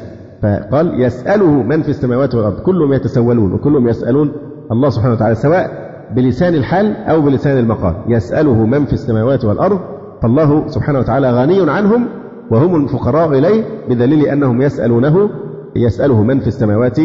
فقال 0.41 1.01
يسأله 1.01 1.51
من 1.51 1.81
في 1.81 1.89
السماوات 1.89 2.35
والأرض. 2.35 2.59
كلهم 2.59 2.93
يتسولون 2.93 3.53
وكلهم 3.53 3.87
يسألون 3.87 4.31
الله 4.71 4.89
سبحانه 4.89 5.13
وتعالى 5.13 5.35
سواء 5.35 5.71
بلسان 6.15 6.55
الحال 6.55 6.95
أو 6.95 7.21
بلسان 7.21 7.57
المقال. 7.57 7.93
يسأله 8.07 8.65
من 8.65 8.85
في 8.85 8.93
السماوات 8.93 9.45
والأرض 9.45 9.79
فالله 10.21 10.67
سبحانه 10.67 10.99
وتعالى 10.99 11.31
غني 11.31 11.71
عنهم 11.71 12.18
وهم 12.51 12.83
الفقراء 12.83 13.39
إليه 13.39 13.63
بدليل 13.89 14.25
أنهم 14.25 14.61
يسألونه 14.61 15.29
يسأله 15.75 16.23
من 16.23 16.39
في 16.39 16.47
السماوات 16.47 16.97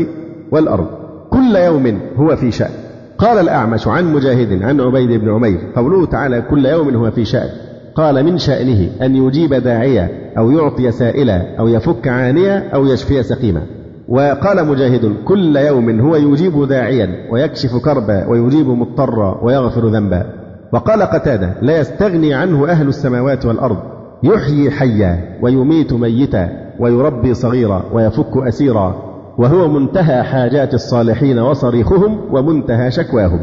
والأرض. 0.52 0.86
كل 1.30 1.56
يوم 1.56 2.00
هو 2.16 2.36
في 2.36 2.50
شأن. 2.50 2.70
قال 3.18 3.38
الأعمش 3.38 3.88
عن 3.88 4.12
مجاهد 4.12 4.62
عن 4.62 4.80
عبيد 4.80 5.20
بن 5.20 5.30
عمير 5.30 5.58
قوله 5.76 6.06
تعالى 6.06 6.42
كل 6.50 6.66
يوم 6.66 6.94
هو 6.96 7.10
في 7.10 7.24
شأن. 7.24 7.48
قال 7.94 8.24
من 8.24 8.38
شأنه؟ 8.38 8.88
أن 9.02 9.16
يجيب 9.16 9.54
داعية 9.54 10.32
أو 10.38 10.50
يعطي 10.50 10.90
سائلا 10.90 11.58
أو 11.58 11.68
يفك 11.68 12.08
عانية 12.08 12.58
أو 12.74 12.86
يشفي 12.86 13.22
سقيما. 13.22 13.62
وقال 14.08 14.66
مجاهد 14.66 15.12
كل 15.24 15.56
يوم 15.56 16.00
هو 16.00 16.16
يجيب 16.16 16.68
داعيا 16.68 17.08
ويكشف 17.30 17.76
كربا 17.84 18.26
ويجيب 18.28 18.68
مضطرا 18.68 19.40
ويغفر 19.42 19.86
ذنبا. 19.86 20.26
وقال 20.72 21.02
قتادة 21.02 21.54
لا 21.62 21.80
يستغني 21.80 22.34
عنه 22.34 22.68
أهل 22.68 22.88
السماوات 22.88 23.46
والأرض. 23.46 23.93
يحيي 24.24 24.70
حيا 24.70 25.38
ويميت 25.42 25.92
ميتا 25.92 26.48
ويربي 26.78 27.34
صغيرا 27.34 27.82
ويفك 27.92 28.36
أسيرا 28.36 29.14
وهو 29.38 29.68
منتهى 29.68 30.22
حاجات 30.22 30.74
الصالحين 30.74 31.38
وصريخهم 31.38 32.18
ومنتهى 32.30 32.90
شكواهم. 32.90 33.40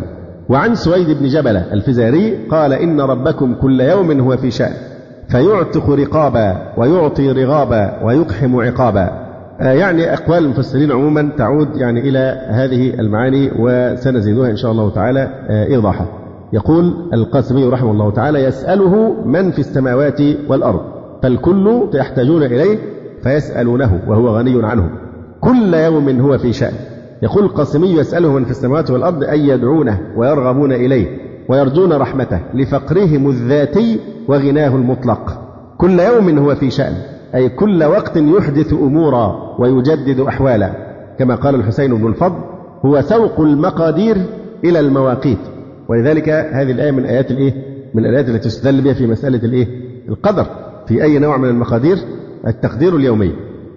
وعن 0.50 0.76
سويد 0.76 1.20
بن 1.20 1.28
جبلة 1.28 1.74
الفزاري 1.74 2.38
قال 2.52 2.74
إن 2.74 3.02
ربكم 3.02 3.56
كل 3.62 3.82
يوم 3.82 4.20
هو 4.20 4.38
في 4.38 4.52
شأن 4.52 4.74
فيعتق 5.30 5.90
رقابا 5.90 6.74
ويعطي 6.78 7.32
رغابا 7.32 8.04
ويقحم 8.04 8.56
عقابا. 8.56 9.10
آه، 9.62 9.72
يعني 9.74 10.14
أقوال 10.14 10.44
المفسرين 10.44 10.92
عموما 10.92 11.30
تعود 11.38 11.78
يعني 11.78 12.00
إلى 12.00 12.48
هذه 12.50 13.00
المعاني 13.00 13.52
وسنزيدها 13.60 14.50
إن 14.50 14.56
شاء 14.56 14.72
الله 14.72 14.90
تعالى 14.90 15.30
آه، 15.50 15.66
إيضاحا. 15.66 16.21
يقول 16.54 17.10
القاسمي 17.14 17.66
رحمه 17.66 17.92
الله 17.92 18.12
تعالى 18.12 18.44
يسأله 18.44 19.24
من 19.26 19.52
في 19.52 19.60
السماوات 19.60 20.22
والأرض 20.50 20.82
فالكل 21.24 21.90
يحتاجون 21.94 22.44
إليه 22.44 22.78
فيسألونه 23.24 24.02
وهو 24.08 24.38
غني 24.38 24.66
عنهم 24.66 24.90
كل 25.42 25.74
يوم 25.74 26.20
هو 26.20 26.38
في 26.38 26.54
شأن. 26.54 26.74
يقول 27.24 27.44
القاسمي 27.44 27.88
يسأله 27.88 28.34
من 28.34 28.46
في 28.46 28.52
السماوات 28.52 28.92
والأرض 28.92 29.24
أن 29.24 29.40
يدعونه 29.40 30.00
ويرغبون 30.18 30.72
إليه 30.72 31.08
ويرجون 31.50 31.94
رحمته 31.94 32.40
لفقرهم 32.54 33.30
الذاتي 33.30 34.00
وغناه 34.28 34.76
المطلق. 34.76 35.42
كل 35.78 36.00
يوم 36.00 36.40
هو 36.40 36.56
في 36.56 36.70
شأن. 36.70 36.94
أي 37.36 37.50
كل 37.50 37.84
وقت 37.84 38.18
يحدث 38.18 38.74
أمورا 38.74 39.56
ويجدد 39.60 40.20
أحوالا. 40.20 40.72
كما 41.20 41.36
قال 41.36 41.56
الحسين 41.56 41.96
بن 41.96 42.08
الفضل 42.08 42.40
هو 42.86 43.02
سوق 43.02 43.40
المقادير 43.40 44.18
إلى 44.64 44.80
المواقيت. 44.80 45.51
ولذلك 45.92 46.30
هذه 46.30 46.72
الآية 46.72 46.92
من 46.92 47.06
آيات 47.06 47.32
الإيه؟ 47.32 47.54
من 47.94 48.06
الآيات 48.06 48.30
التي 48.30 48.40
تستدل 48.40 48.82
بها 48.82 48.94
في 48.94 49.08
مسألة 49.08 49.40
الإيه؟ 49.44 49.68
القدر. 50.10 50.46
في 50.88 51.04
أي 51.04 51.20
نوع 51.20 51.38
من 51.38 51.50
المقادير 51.50 51.98
التقدير 52.48 52.96
اليومي. 52.96 53.32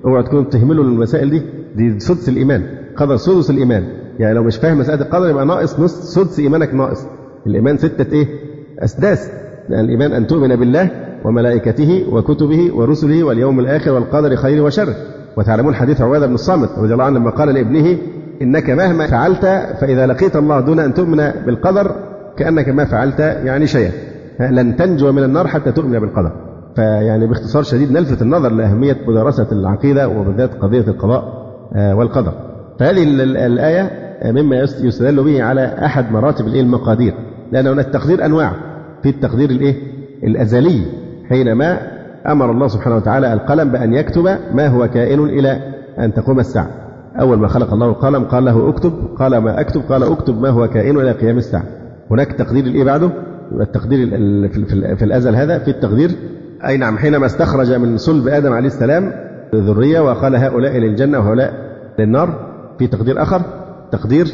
اوعوا 0.05 0.23
تكونوا 0.23 0.45
تهملوا 0.45 0.85
المسائل 0.85 1.31
دي. 1.31 1.43
دي 1.77 2.01
سدس 2.01 2.29
الإيمان. 2.29 2.62
قدر 2.97 3.17
سدس 3.17 3.51
الإيمان. 3.51 3.85
يعني 4.19 4.35
لو 4.35 4.43
مش 4.43 4.57
فاهم 4.57 4.79
مسألة 4.79 5.03
القدر 5.03 5.29
يبقى 5.31 5.47
ناقص 5.47 5.81
نص 5.81 6.15
سدس 6.15 6.39
إيمانك 6.39 6.75
ناقص. 6.75 7.07
الإيمان 7.47 7.77
ستة 7.77 8.12
إيه؟ 8.12 8.27
أسداس. 8.79 9.31
يعني 9.71 9.85
الإيمان 9.85 10.12
أن 10.12 10.27
تؤمن 10.27 10.57
بالله 10.57 10.91
وملائكته 11.25 12.05
وكتبه 12.12 12.75
ورسله 12.75 13.25
واليوم 13.25 13.61
الآخر 13.61 13.93
والقدر 13.93 14.37
خير 14.37 14.62
وشر. 14.65 14.95
وتعلمون 15.37 15.75
حديث 15.75 16.01
عبادة 16.01 16.27
بن 16.27 16.35
الصامت 16.35 16.69
رضي 16.79 16.93
الله 16.93 17.05
عنه 17.05 17.19
لما 17.19 17.31
قال 17.31 17.49
لابنه 17.49 17.99
إنك 18.43 18.70
مهما 18.70 19.07
فعلت 19.07 19.45
فإذا 19.80 20.07
لقيت 20.07 20.37
الله 20.37 20.61
دون 20.61 20.80
أن 20.80 20.95
تؤمن 20.95 21.30
بالقدر 21.47 21.97
كأنك 22.37 22.68
ما 22.68 22.85
فعلت 22.85 23.20
يعني 23.20 23.66
شيئا. 23.66 23.93
لن 24.41 24.76
تنجو 24.76 25.12
من 25.12 25.22
النار 25.22 25.47
حتى 25.47 25.72
تؤمن 25.72 25.99
بالقدر. 25.99 26.32
فيعني 26.76 27.26
باختصار 27.26 27.62
شديد 27.62 27.93
نلفت 27.93 28.22
النظر 28.22 28.53
لأهمية 28.53 28.97
مدارسة 29.09 29.47
العقيدة 29.53 30.09
وبالذات 30.09 30.55
قضية 30.55 30.89
القضاء 30.89 31.45
آه، 31.74 31.95
والقدر. 31.95 32.32
فهذه 32.78 33.03
الآية 33.47 33.91
مما 34.24 34.57
يستدل 34.57 35.24
به 35.24 35.43
على 35.43 35.74
أحد 35.85 36.12
مراتب 36.12 36.47
المقادير. 36.47 37.14
لأن 37.53 37.66
هناك 37.66 37.87
التقدير 37.87 38.24
أنواع. 38.24 38.53
في 39.03 39.09
التقدير 39.09 39.51
الإيه؟ 39.51 39.74
الأزلي 40.24 40.82
حينما 41.28 41.78
أمر 42.26 42.51
الله 42.51 42.68
سبحانه 42.68 42.97
وتعالى 42.97 43.32
القلم 43.32 43.68
بأن 43.68 43.95
يكتب 43.95 44.37
ما 44.55 44.66
هو 44.66 44.89
كائن 44.89 45.24
إلى 45.24 45.59
أن 45.99 46.14
تقوم 46.14 46.41
الساعة. 46.41 46.84
أول 47.21 47.39
ما 47.39 47.49
خلق 47.49 47.73
الله 47.73 47.87
القلم 47.87 48.25
قال 48.25 48.45
له 48.45 48.69
اكتب 48.69 48.93
قال 49.19 49.39
ما 49.39 49.61
أكتب 49.61 49.81
قال 49.89 50.03
اكتب 50.03 50.41
ما 50.43 50.49
هو 50.49 50.69
كائن 50.69 51.01
إلى 51.01 51.12
قيام 51.12 51.39
الساعة. 51.39 51.65
هناك 52.11 52.33
تقدير 52.33 52.65
الإيه 52.65 52.85
بعده؟ 52.85 53.11
التقدير 53.61 54.09
في 54.97 55.05
الأزل 55.05 55.35
هذا 55.37 55.59
في 55.59 55.71
التقدير 55.71 56.11
أي 56.67 56.77
نعم 56.77 56.99
حينما 56.99 57.27
استخرج 57.27 57.73
من 57.73 57.97
صلب 57.97 58.29
آدم 58.29 58.53
عليه 58.53 58.67
السلام 58.67 59.12
ذرية 59.55 60.01
وقال 60.01 60.37
هؤلاء 60.37 60.79
للجنة 60.79 61.19
وهؤلاء 61.19 61.53
للنار 61.99 62.51
في 62.79 62.87
تقدير 62.87 63.23
آخر 63.23 63.43
تقدير 63.93 64.27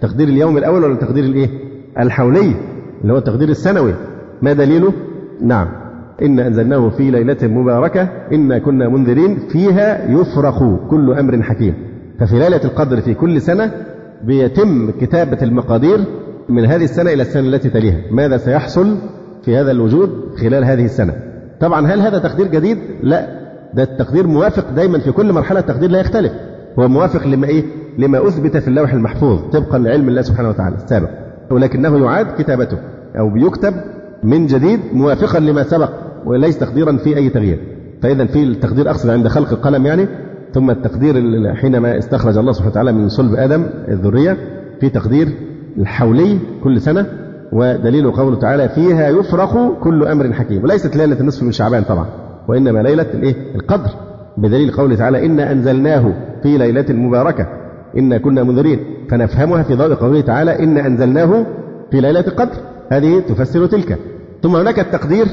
تقدير 0.00 0.28
اليوم 0.28 0.58
الأول 0.58 0.84
ولا 0.84 0.94
تقدير 0.96 1.24
الإيه؟ 1.24 1.48
الحولي 1.98 2.54
اللي 3.02 3.12
هو 3.12 3.18
التقدير 3.18 3.48
السنوي. 3.48 3.94
ما 4.42 4.52
دليله؟ 4.52 4.92
نعم. 5.40 5.68
إن 6.22 6.40
أنزلناه 6.40 6.88
في 6.88 7.10
ليلة 7.10 7.36
مباركة 7.42 8.08
إنا 8.32 8.58
كنا 8.58 8.88
منذرين 8.88 9.38
فيها 9.48 10.10
يفرق 10.10 10.88
كل 10.90 11.12
أمر 11.12 11.42
حكيم. 11.42 11.74
ففي 12.18 12.38
ليلة 12.38 12.60
القدر 12.64 13.00
في 13.00 13.14
كل 13.14 13.40
سنة 13.40 13.72
بيتم 14.24 14.90
كتابة 14.90 15.38
المقادير 15.42 16.04
من 16.48 16.66
هذه 16.66 16.84
السنة 16.84 17.12
إلى 17.12 17.22
السنة 17.22 17.48
التي 17.48 17.68
تليها. 17.70 18.00
ماذا 18.10 18.36
سيحصل 18.36 18.96
في 19.44 19.56
هذا 19.56 19.70
الوجود 19.70 20.10
خلال 20.40 20.64
هذه 20.64 20.84
السنة؟ 20.84 21.12
طبعا 21.60 21.86
هل 21.86 22.00
هذا 22.00 22.18
تقدير 22.18 22.46
جديد؟ 22.46 22.78
لا. 23.02 23.38
ده 23.74 23.82
التقدير 23.82 24.26
موافق 24.26 24.70
دايما 24.70 24.98
في 24.98 25.12
كل 25.12 25.32
مرحلة 25.32 25.60
التقدير 25.60 25.90
لا 25.90 26.00
يختلف. 26.00 26.32
هو 26.78 26.88
موافق 26.88 27.26
لما 27.26 27.46
إيه؟ 27.46 27.64
لما 27.98 28.28
أثبت 28.28 28.56
في 28.56 28.68
اللوح 28.68 28.92
المحفوظ 28.92 29.40
طبقا 29.52 29.78
لعلم 29.78 30.08
الله 30.08 30.22
سبحانه 30.22 30.48
وتعالى. 30.48 30.76
السابق. 30.76 31.08
ولكنه 31.50 32.04
يعاد 32.04 32.26
كتابته 32.38 32.78
أو 33.18 33.30
بيكتب 33.30 33.74
من 34.22 34.46
جديد 34.46 34.80
موافقا 34.92 35.38
لما 35.38 35.62
سبق 35.62 35.90
وليس 36.26 36.58
تقديرا 36.58 36.96
في 36.96 37.16
أي 37.16 37.28
تغيير. 37.28 37.58
فإذا 38.02 38.24
في 38.24 38.42
التقدير 38.42 38.90
أقصد 38.90 39.10
عند 39.10 39.28
خلق 39.28 39.52
القلم 39.52 39.86
يعني 39.86 40.08
ثم 40.58 40.70
التقدير 40.70 41.14
حينما 41.54 41.98
استخرج 41.98 42.38
الله 42.38 42.52
سبحانه 42.52 42.70
وتعالى 42.70 42.92
من 42.92 43.08
صلب 43.08 43.34
آدم 43.34 43.66
الذرية 43.88 44.36
في 44.80 44.88
تقدير 44.88 45.28
الحولي 45.78 46.38
كل 46.64 46.80
سنة 46.80 47.06
ودليل 47.52 48.10
قوله 48.10 48.36
تعالى 48.36 48.68
فيها 48.68 49.08
يفرق 49.08 49.78
كل 49.80 50.06
أمر 50.06 50.32
حكيم 50.32 50.64
وليست 50.64 50.96
ليلة 50.96 51.20
النصف 51.20 51.42
من 51.42 51.52
شعبان 51.52 51.82
طبعا 51.82 52.06
وإنما 52.48 52.78
ليلة 52.78 53.06
الإيه؟ 53.14 53.34
القدر 53.54 53.90
بدليل 54.36 54.70
قوله 54.70 54.96
تعالى 54.96 55.26
إنا 55.26 55.52
أنزلناه 55.52 56.12
في 56.42 56.58
ليلة 56.58 56.86
مباركة 56.88 57.46
إنا 57.98 58.18
كنا 58.18 58.42
منذرين 58.42 58.80
فنفهمها 59.10 59.62
في 59.62 59.74
ضوء 59.74 59.94
قوله 59.94 60.20
تعالى 60.20 60.58
إنا 60.64 60.86
أنزلناه 60.86 61.46
في 61.90 62.00
ليلة 62.00 62.20
القدر 62.20 62.56
هذه 62.92 63.20
تفسر 63.20 63.66
تلك 63.66 63.98
ثم 64.42 64.56
هناك 64.56 64.78
التقدير 64.78 65.26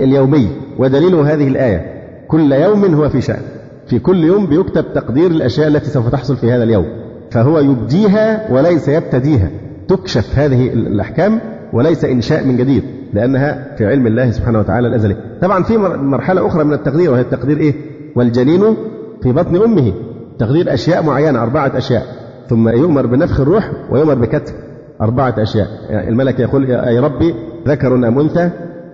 اليومي 0.00 0.48
ودليل 0.78 1.14
هذه 1.14 1.48
الآية 1.48 1.86
كل 2.28 2.52
يوم 2.52 2.84
هو 2.94 3.08
في 3.08 3.20
شأن 3.20 3.57
في 3.88 3.98
كل 3.98 4.24
يوم 4.24 4.46
بيكتب 4.46 4.84
تقدير 4.94 5.30
الأشياء 5.30 5.68
التي 5.68 5.90
سوف 5.90 6.08
تحصل 6.08 6.36
في 6.36 6.52
هذا 6.52 6.64
اليوم. 6.64 6.86
فهو 7.30 7.58
يبديها 7.58 8.52
وليس 8.52 8.88
يبتديها. 8.88 9.50
تكشف 9.88 10.38
هذه 10.38 10.72
الأحكام 10.72 11.40
وليس 11.72 12.04
إنشاء 12.04 12.44
من 12.44 12.56
جديد 12.56 12.82
لأنها 13.12 13.74
في 13.78 13.86
علم 13.86 14.06
الله 14.06 14.30
سبحانه 14.30 14.58
وتعالى 14.58 14.88
الأزلي. 14.88 15.16
طبعا 15.42 15.62
في 15.62 15.76
مرحلة 15.96 16.46
أخرى 16.46 16.64
من 16.64 16.72
التقدير 16.72 17.10
وهي 17.10 17.20
التقدير 17.20 17.56
إيه؟ 17.56 17.74
والجنين 18.16 18.76
في 19.22 19.32
بطن 19.32 19.56
أمه. 19.56 19.92
تقدير 20.38 20.74
أشياء 20.74 21.02
معينة 21.02 21.42
أربعة 21.42 21.78
أشياء. 21.78 22.02
ثم 22.48 22.68
يؤمر 22.68 23.06
بنفخ 23.06 23.40
الروح 23.40 23.70
ويؤمر 23.90 24.14
بكتب 24.14 24.54
أربعة 25.00 25.34
أشياء. 25.38 25.68
يعني 25.90 26.08
الملك 26.08 26.40
يقول 26.40 26.70
يا 26.70 27.00
ربي 27.00 27.34
ذكر 27.66 27.94
أم 27.94 28.18
أنثى 28.18 28.50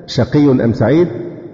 شقي 0.06 0.50
أم 0.50 0.72
سعيد 0.72 1.08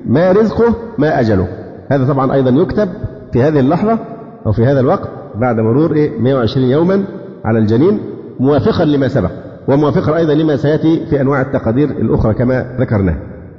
ما 0.07 0.33
رزقه 0.33 0.75
ما 0.99 1.21
أجله. 1.21 1.49
هذا 1.91 2.13
طبعا 2.13 2.35
أيضا 2.35 2.51
يكتب 2.51 2.89
في 3.33 3.43
هذه 3.43 3.61
اللحظة 3.61 3.99
أو 4.47 4.53
في 4.53 4.67
هذا 4.67 4.81
الوقت 4.81 5.09
بعد 5.35 5.57
مرور 5.57 5.93
إيه؟ 5.93 6.19
120 6.19 6.67
يوما 6.67 7.05
على 7.45 7.59
الجنين 7.59 8.01
موافقا 8.41 8.85
لما 8.85 9.09
سبق 9.09 9.31
وموافقا 9.69 10.17
أيضا 10.17 10.35
لما 10.35 10.57
سيأتي 10.57 11.07
في 11.11 11.21
أنواع 11.21 11.41
التقادير 11.41 11.91
الأخرى 11.91 12.35
كما 12.35 12.77
ذكرنا 12.81 13.17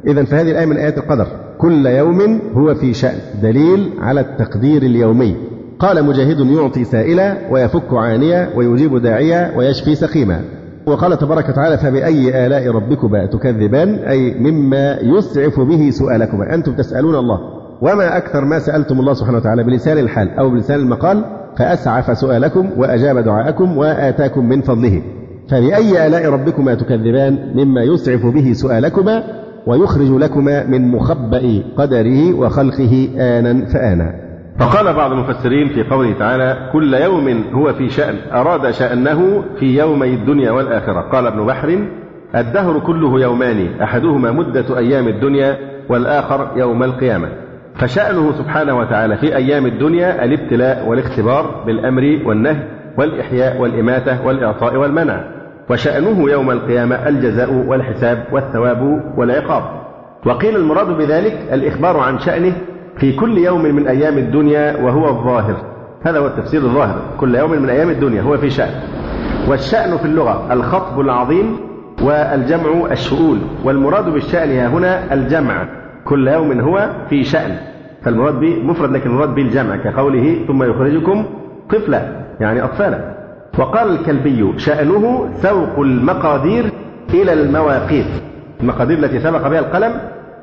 إذا 0.07 0.23
فهذه 0.23 0.51
الآية 0.51 0.65
من 0.65 0.77
آيات 0.77 0.97
القدر 0.97 1.27
كل 1.57 1.85
يوم 1.85 2.41
هو 2.53 2.75
في 2.75 2.93
شأن. 2.93 3.15
دليل 3.41 3.89
على 3.99 4.21
التقدير 4.21 4.81
اليومي. 4.81 5.35
قال 5.79 6.05
مجاهد 6.05 6.39
يعطي 6.39 6.83
سائلا 6.83 7.37
ويفك 7.51 7.93
عانيا 7.93 8.49
ويجيب 8.55 8.97
داعيا 8.97 9.57
ويشفي 9.57 9.95
سقيما. 9.95 10.41
وقال 10.85 11.17
تبارك 11.17 11.49
وتعالى 11.49 11.77
فبأي 11.77 12.45
آلاء 12.45 12.67
ربكما 12.67 13.25
تكذبان؟ 13.25 13.89
أي 13.89 14.33
مما 14.39 14.97
يسعف 15.01 15.59
به 15.59 15.89
سؤالكما. 15.89 16.53
أنتم 16.55 16.75
تسألون 16.75 17.15
الله. 17.15 17.60
وما 17.81 18.17
أكثر 18.17 18.45
ما 18.45 18.59
سألتم 18.59 18.99
الله 18.99 19.13
سبحانه 19.13 19.37
وتعالى 19.37 19.63
بلسان 19.63 19.97
الحال 19.97 20.29
أو 20.39 20.49
بلسان 20.49 20.79
المقال 20.79 21.25
فأسعف 21.57 22.17
سؤالكم 22.17 22.69
وأجاب 22.77 23.17
دعاءكم 23.17 23.77
وآتاكم 23.77 24.49
من 24.49 24.61
فضله. 24.61 25.01
فبأي 25.49 26.07
آلاء 26.07 26.29
ربكما 26.29 26.73
تكذبان 26.73 27.53
مما 27.55 27.81
يسعف 27.81 28.25
به 28.25 28.53
سؤالكما 28.53 29.23
ويخرج 29.67 30.11
لكما 30.11 30.67
من 30.67 30.91
مخبأ 30.91 31.63
قدره 31.77 32.33
وخلقه 32.33 33.09
آنا 33.17 33.65
فآنا. 33.65 34.15
فقال 34.59 34.93
بعض 34.93 35.11
المفسرين 35.11 35.69
في 35.69 35.83
قوله 35.83 36.13
تعالى 36.19 36.69
كل 36.73 36.93
يوم 36.93 37.43
هو 37.53 37.73
في 37.73 37.89
شأن 37.89 38.15
أراد 38.33 38.71
شأنه 38.71 39.43
في 39.59 39.65
يومي 39.79 40.13
الدنيا 40.13 40.51
والآخرة. 40.51 41.01
قال 41.01 41.27
ابن 41.27 41.45
بحر 41.45 41.79
الدهر 42.35 42.79
كله 42.79 43.21
يومان 43.21 43.67
أحدهما 43.81 44.31
مدة 44.31 44.77
أيام 44.77 45.07
الدنيا 45.07 45.57
والآخر 45.89 46.51
يوم 46.55 46.83
القيامة. 46.83 47.27
فشأنه 47.75 48.31
سبحانه 48.31 48.77
وتعالى 48.77 49.17
في 49.17 49.35
أيام 49.35 49.65
الدنيا 49.65 50.23
الابتلاء 50.23 50.87
والاختبار 50.87 51.63
بالأمر 51.65 52.19
والنهي 52.25 52.63
والإحياء 52.97 53.61
والإماتة 53.61 54.25
والإعطاء 54.25 54.75
والمنع. 54.75 55.23
وشأنه 55.69 56.29
يوم 56.29 56.51
القيامة 56.51 56.95
الجزاء 57.07 57.53
والحساب 57.53 58.23
والثواب 58.31 59.01
والعقاب. 59.17 59.63
وقيل 60.25 60.55
المراد 60.55 60.87
بذلك 60.87 61.37
الإخبار 61.53 61.97
عن 61.97 62.19
شأنه 62.19 62.53
في 62.97 63.13
كل 63.13 63.37
يوم 63.37 63.61
من 63.61 63.87
أيام 63.87 64.17
الدنيا 64.17 64.77
وهو 64.77 65.09
الظاهر. 65.09 65.55
هذا 66.03 66.19
هو 66.19 66.27
التفسير 66.27 66.61
الظاهر. 66.61 67.01
كل 67.19 67.35
يوم 67.35 67.51
من 67.51 67.69
أيام 67.69 67.89
الدنيا 67.89 68.21
هو 68.21 68.37
في 68.37 68.49
شأن. 68.49 68.73
والشأن 69.49 69.97
في 69.97 70.05
اللغة 70.05 70.53
الخطب 70.53 70.99
العظيم 70.99 71.57
والجمع 72.01 72.91
الشؤون. 72.91 73.41
والمراد 73.63 74.09
بالشأن 74.09 74.49
هنا 74.49 75.13
الجمع. 75.13 75.80
كل 76.05 76.27
يوم 76.27 76.59
هو 76.59 76.89
في 77.09 77.23
شأن. 77.23 77.57
فالمراد 78.01 78.39
به 78.39 78.63
مفرد 78.63 78.91
لكن 78.91 79.09
المراد 79.09 79.35
به 79.35 79.41
الجمع 79.41 79.75
كقوله 79.75 80.35
ثم 80.47 80.63
يخرجكم 80.63 81.25
طفلا 81.69 82.01
يعني 82.39 82.63
أطفالا. 82.63 82.99
وقال 83.59 83.89
الكلبي 83.89 84.53
شأنه 84.57 85.29
سوق 85.33 85.79
المقادير 85.79 86.65
إلى 87.13 87.33
المواقيت. 87.33 88.05
المقادير 88.61 88.97
التي 88.97 89.19
سبق 89.19 89.47
بها 89.47 89.59
القلم 89.59 89.93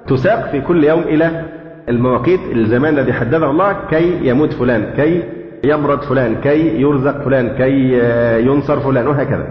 تساق 0.06 0.50
في 0.50 0.60
كل 0.60 0.84
يوم 0.84 1.00
إلى 1.00 1.44
المواقيت. 1.88 2.40
الزمان 2.52 2.98
الذي 2.98 3.12
حدده 3.12 3.50
الله 3.50 3.76
كي 3.90 4.28
يموت 4.28 4.52
فلان 4.52 4.84
كي 4.96 5.22
يمرض 5.64 6.00
فلان 6.02 6.34
كي 6.34 6.80
يرزق 6.80 7.24
فلان 7.24 7.48
كي 7.48 7.98
ينصر 8.46 8.80
فلان 8.80 9.06
وهكذا. 9.06 9.46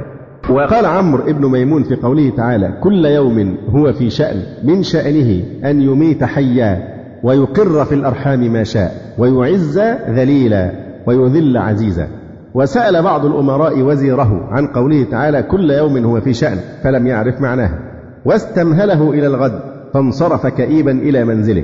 وقال 0.50 0.86
عمرو 0.86 1.24
ابن 1.24 1.46
ميمون 1.52 1.84
في 1.84 1.96
قوله 1.96 2.30
تعالى 2.38 2.74
كل 2.82 3.06
يوم 3.06 3.58
هو 3.70 3.94
في 3.94 4.10
شأن 4.10 4.44
من 4.64 4.84
شأنه 4.84 5.44
أن 5.66 5.82
يميت 5.82 6.24
حيا 6.24 6.98
ويقر 7.24 7.86
في 7.86 7.96
الأرحام 7.96 8.54
ما 8.54 8.64
شاء 8.64 8.92
ويعز 9.18 9.80
ذليلا 10.10 10.72
ويذل 11.08 11.58
عزيزا. 11.58 12.08
وسأل 12.54 13.04
بعض 13.04 13.26
الأمراء 13.26 13.82
وزيره 13.82 14.48
عن 14.52 14.68
قوله 14.68 15.04
تعالى 15.04 15.44
كل 15.44 15.72
يوم 15.72 15.98
هو 15.98 16.22
في 16.22 16.34
شأن 16.34 16.58
فلم 16.84 17.08
يعرف 17.08 17.42
معناه. 17.42 17.70
واستمهله 18.26 19.12
إلى 19.12 19.28
الغد 19.28 19.60
فانصرف 19.94 20.48
كئيبا 20.48 20.92
إلى 20.92 21.26
منزله. 21.26 21.64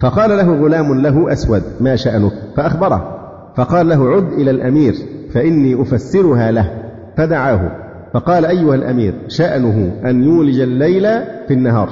فقال 0.00 0.30
له 0.30 0.54
غلام 0.54 1.00
له 1.00 1.32
أسود 1.32 1.62
ما 1.80 1.96
شأنك؟ 1.96 2.32
فأخبره. 2.56 3.20
فقال 3.56 3.88
له 3.88 4.10
عد 4.10 4.32
إلى 4.32 4.50
الأمير 4.50 4.94
فإني 5.32 5.82
أفسرها 5.82 6.50
له. 6.50 6.70
فدعاه. 7.16 7.83
فقال 8.14 8.44
أيها 8.44 8.74
الأمير 8.74 9.14
شأنه 9.28 9.92
أن 10.04 10.22
يولج 10.22 10.60
الليل 10.60 11.02
في 11.48 11.54
النهار 11.54 11.88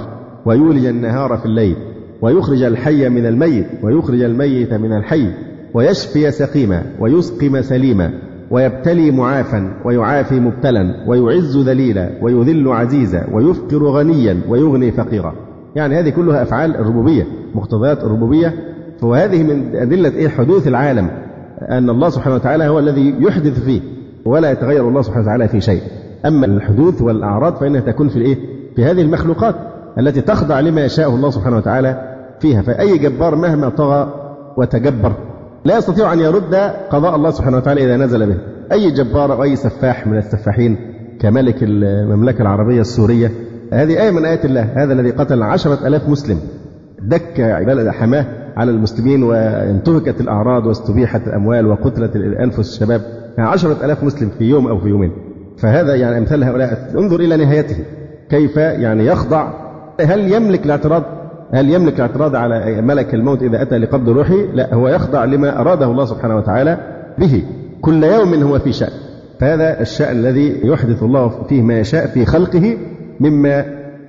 ويولج 0.46 0.84
النهار 0.86 1.36
في 1.36 1.46
الليل 1.46 1.76
ويخرج 2.22 2.62
الحي 2.62 3.08
من 3.08 3.26
الميت 3.26 3.66
ويخرج 3.82 4.22
الميت 4.22 4.74
من 4.74 4.92
الحي 4.92 5.26
ويشفي 5.74 6.30
سقيما 6.30 6.82
ويسقم 7.00 7.62
سليما 7.62 8.10
ويبتلي 8.50 9.10
معافا 9.10 9.74
ويعافي 9.84 10.40
مبتلا 10.40 11.04
ويعز 11.06 11.58
ذليلا 11.58 12.10
ويذل 12.22 12.68
عزيزا 12.68 13.26
ويفقر 13.32 13.84
غنيا 13.84 14.40
ويغني 14.48 14.90
فقيرا. 14.90 15.34
يعني 15.76 15.98
هذه 15.98 16.10
كلها 16.10 16.42
أفعال 16.42 16.76
الربوبية 16.76 17.26
مقتضيات 17.54 18.04
الربوبية. 18.04 18.54
وهذه 19.02 19.42
من 19.42 19.76
أدلة 19.76 20.08
إيه 20.08 20.28
حدوث 20.28 20.68
العالم 20.68 21.10
أن 21.60 21.90
الله 21.90 22.08
سبحانه 22.08 22.34
وتعالى 22.34 22.64
هو 22.64 22.78
الذي 22.78 23.14
يحدث 23.20 23.64
فيه 23.64 23.80
ولا 24.24 24.50
يتغير 24.50 24.88
الله 24.88 25.02
سبحانه 25.02 25.22
وتعالى 25.22 25.48
في 25.48 25.60
شيء. 25.60 25.80
أما 26.26 26.46
الحدوث 26.46 27.02
والأعراض 27.02 27.56
فإنها 27.56 27.80
تكون 27.80 28.08
في 28.08 28.16
الإيه؟ 28.16 28.36
في 28.76 28.84
هذه 28.84 29.02
المخلوقات 29.02 29.54
التي 29.98 30.20
تخضع 30.20 30.60
لما 30.60 30.84
يشاءه 30.84 31.14
الله 31.14 31.30
سبحانه 31.30 31.56
وتعالى 31.56 32.16
فيها. 32.40 32.62
فأي 32.62 32.98
جبار 32.98 33.34
مهما 33.34 33.68
طغى 33.68 34.14
وتجبر 34.56 35.12
لا 35.64 35.78
يستطيع 35.78 36.12
أن 36.12 36.20
يرد 36.20 36.54
قضاء 36.90 37.16
الله 37.16 37.30
سبحانه 37.30 37.56
وتعالى 37.56 37.84
إذا 37.84 37.96
نزل 37.96 38.26
به. 38.26 38.36
أي 38.72 38.90
جبار 38.90 39.32
أو 39.32 39.42
أي 39.42 39.56
سفاح 39.56 40.06
من 40.06 40.18
السفاحين 40.18 40.76
كملك 41.20 41.56
المملكة 41.62 42.42
العربية 42.42 42.80
السورية. 42.80 43.30
هذه 43.72 44.02
آية 44.02 44.10
من 44.10 44.24
آيات 44.24 44.44
الله. 44.44 44.62
هذا 44.74 44.92
الذي 44.92 45.10
قتل 45.10 45.42
عشرة 45.42 45.86
ألاف 45.86 46.08
مسلم. 46.08 46.38
دك 47.02 47.40
بلد 47.66 47.88
حماه 47.88 48.26
على 48.56 48.70
المسلمين 48.70 49.22
وانتهكت 49.22 50.20
الأعراض 50.20 50.66
واستبيحت 50.66 51.26
الأموال 51.26 51.66
وقتلت 51.66 52.16
الأنفس 52.16 52.58
الشباب. 52.58 53.00
عشرة 53.38 53.84
ألاف 53.84 54.04
مسلم 54.04 54.30
في 54.38 54.44
يوم 54.44 54.66
أو 54.66 54.78
في 54.78 54.88
يومين. 54.88 55.12
فهذا 55.62 55.94
يعني 55.94 56.18
أمثال 56.18 56.44
هؤلاء. 56.44 56.90
انظر 56.98 57.20
إلى 57.20 57.36
نهايته. 57.36 57.76
كيف 58.30 58.56
يعني 58.56 59.06
يخضع. 59.06 59.48
هل 60.00 60.32
يملك 60.32 60.66
الاعتراض؟ 60.66 61.02
هل 61.52 61.70
يملك 61.70 61.94
الاعتراض 61.94 62.36
على 62.36 62.82
ملك 62.82 63.14
الموت 63.14 63.42
إذا 63.42 63.62
أتى 63.62 63.78
لقبض 63.78 64.08
روحه؟ 64.08 64.34
لا 64.54 64.74
هو 64.74 64.88
يخضع 64.88 65.24
لما 65.24 65.60
أراده 65.60 65.86
الله 65.86 66.04
سبحانه 66.04 66.36
وتعالى 66.36 66.78
به. 67.18 67.42
كل 67.80 68.04
يوم 68.04 68.34
هو 68.34 68.58
في 68.58 68.72
شأن. 68.72 68.92
فهذا 69.40 69.80
الشأن 69.80 70.16
الذي 70.16 70.60
يحدث 70.64 71.02
الله 71.02 71.28
فيه 71.48 71.62
ما 71.62 71.78
يشاء 71.78 72.06
في 72.06 72.24
خلقه 72.24 72.76
مما 73.20 73.64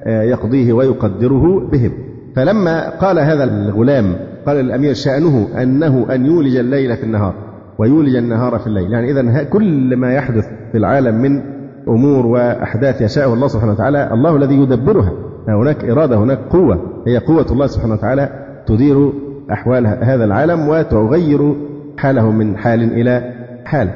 يقضيه 0.06 0.74
ويقدره 0.74 1.70
بهم. 1.72 1.92
فلما 2.36 2.90
قال 2.90 3.20
هذا 3.20 3.44
الغلام 3.44 4.16
قال 4.46 4.60
الأمير 4.60 4.94
شأنه 4.94 5.48
أنه 5.62 6.06
أن 6.12 6.26
يولج 6.26 6.56
الليل 6.56 6.98
في 6.98 7.04
النهار. 7.04 7.34
ويولج 7.78 8.16
النهار 8.16 8.60
في 8.60 8.68
الليل. 8.68 8.92
يعني 8.92 9.12
إذا 9.12 9.44
كل 9.44 9.98
ما 9.98 10.14
يحدث 10.14 10.48
في 10.72 10.78
العالم 10.78 11.22
من 11.22 11.42
أمور 11.88 12.26
وأحداث 12.26 13.02
يشاءه 13.02 13.34
الله 13.34 13.48
سبحانه 13.48 13.72
وتعالى 13.72 14.10
الله 14.14 14.36
الذي 14.36 14.56
يدبرها. 14.56 15.12
هناك 15.48 15.86
إرادة 15.86 16.18
هناك 16.18 16.40
قوة. 16.50 17.04
هي 17.08 17.18
قوة 17.18 17.46
الله 17.52 17.68
سبحانه 17.68 17.94
وتعالى 17.94 18.30
تدير 18.66 19.14
أحوال 19.52 19.88
هذا 19.88 20.24
العالم 20.24 20.68
وتغير 20.68 21.56
حاله 21.98 22.32
من 22.32 22.58
حال 22.58 22.84
إلى 22.84 23.34
حال. 23.66 23.90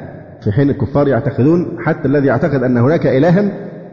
في 0.44 0.52
حين 0.52 0.70
الكفار 0.70 1.08
يعتقدون 1.08 1.76
حتى 1.78 2.08
الذي 2.08 2.26
يعتقد 2.26 2.62
أن 2.62 2.76
هناك 2.76 3.06
إلها 3.06 3.44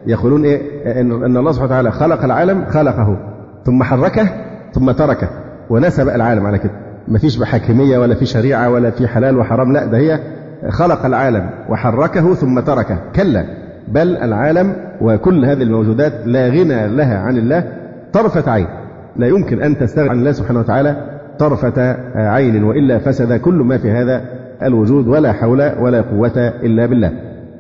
يقولون 0.08 0.46
إيه 0.46 1.02
أن 1.02 1.38
الله 1.38 1.52
سبحانه 1.52 1.72
وتعالى 1.72 1.92
خلق 1.92 2.24
العالم 2.24 2.66
خلقه 2.66 3.18
ثم 3.64 3.84
حركه 3.84 4.30
ثم 4.74 4.92
تركه 4.92 5.30
ونسب 5.70 6.10
العالم 6.10 6.46
على 6.46 6.58
كده. 6.58 6.85
ما 7.08 7.18
فيش 7.20 7.38
بحاكمية 7.38 7.98
ولا 7.98 8.16
في 8.16 8.26
شريعة 8.26 8.70
ولا 8.70 8.90
في 8.90 9.08
حلال 9.08 9.38
وحرام 9.38 9.74
لا 9.74 9.86
ده 9.86 9.98
هي 9.98 10.20
خلق 10.70 11.06
العالم 11.06 11.50
وحركه 11.70 12.34
ثم 12.34 12.60
تركه. 12.60 12.98
كلا 13.16 13.46
بل 13.88 14.18
العالم 14.18 14.76
وكل 15.02 15.46
هذه 15.46 15.64
الموجودات 15.64 16.14
لا 16.26 16.48
غنى 16.50 16.88
لها 16.88 17.18
عن 17.18 17.38
الله 17.38 17.64
طرفة 18.14 18.52
عين. 18.52 18.68
لا 19.16 19.28
يمكن 19.28 19.62
أن 19.62 19.78
تستغني 19.78 20.10
عن 20.10 20.20
الله 20.20 20.32
سبحانه 20.32 20.60
وتعالى 20.60 20.96
طرفة 21.40 21.98
عين 22.16 22.64
وإلا 22.64 22.98
فسد 22.98 23.34
كل 23.34 23.54
ما 23.54 23.78
في 23.78 23.92
هذا 23.92 24.22
الوجود 24.64 25.08
ولا 25.08 25.32
حول 25.32 25.72
ولا 25.80 26.02
قوة 26.02 26.38
إلا 26.64 26.86
بالله. 26.86 27.12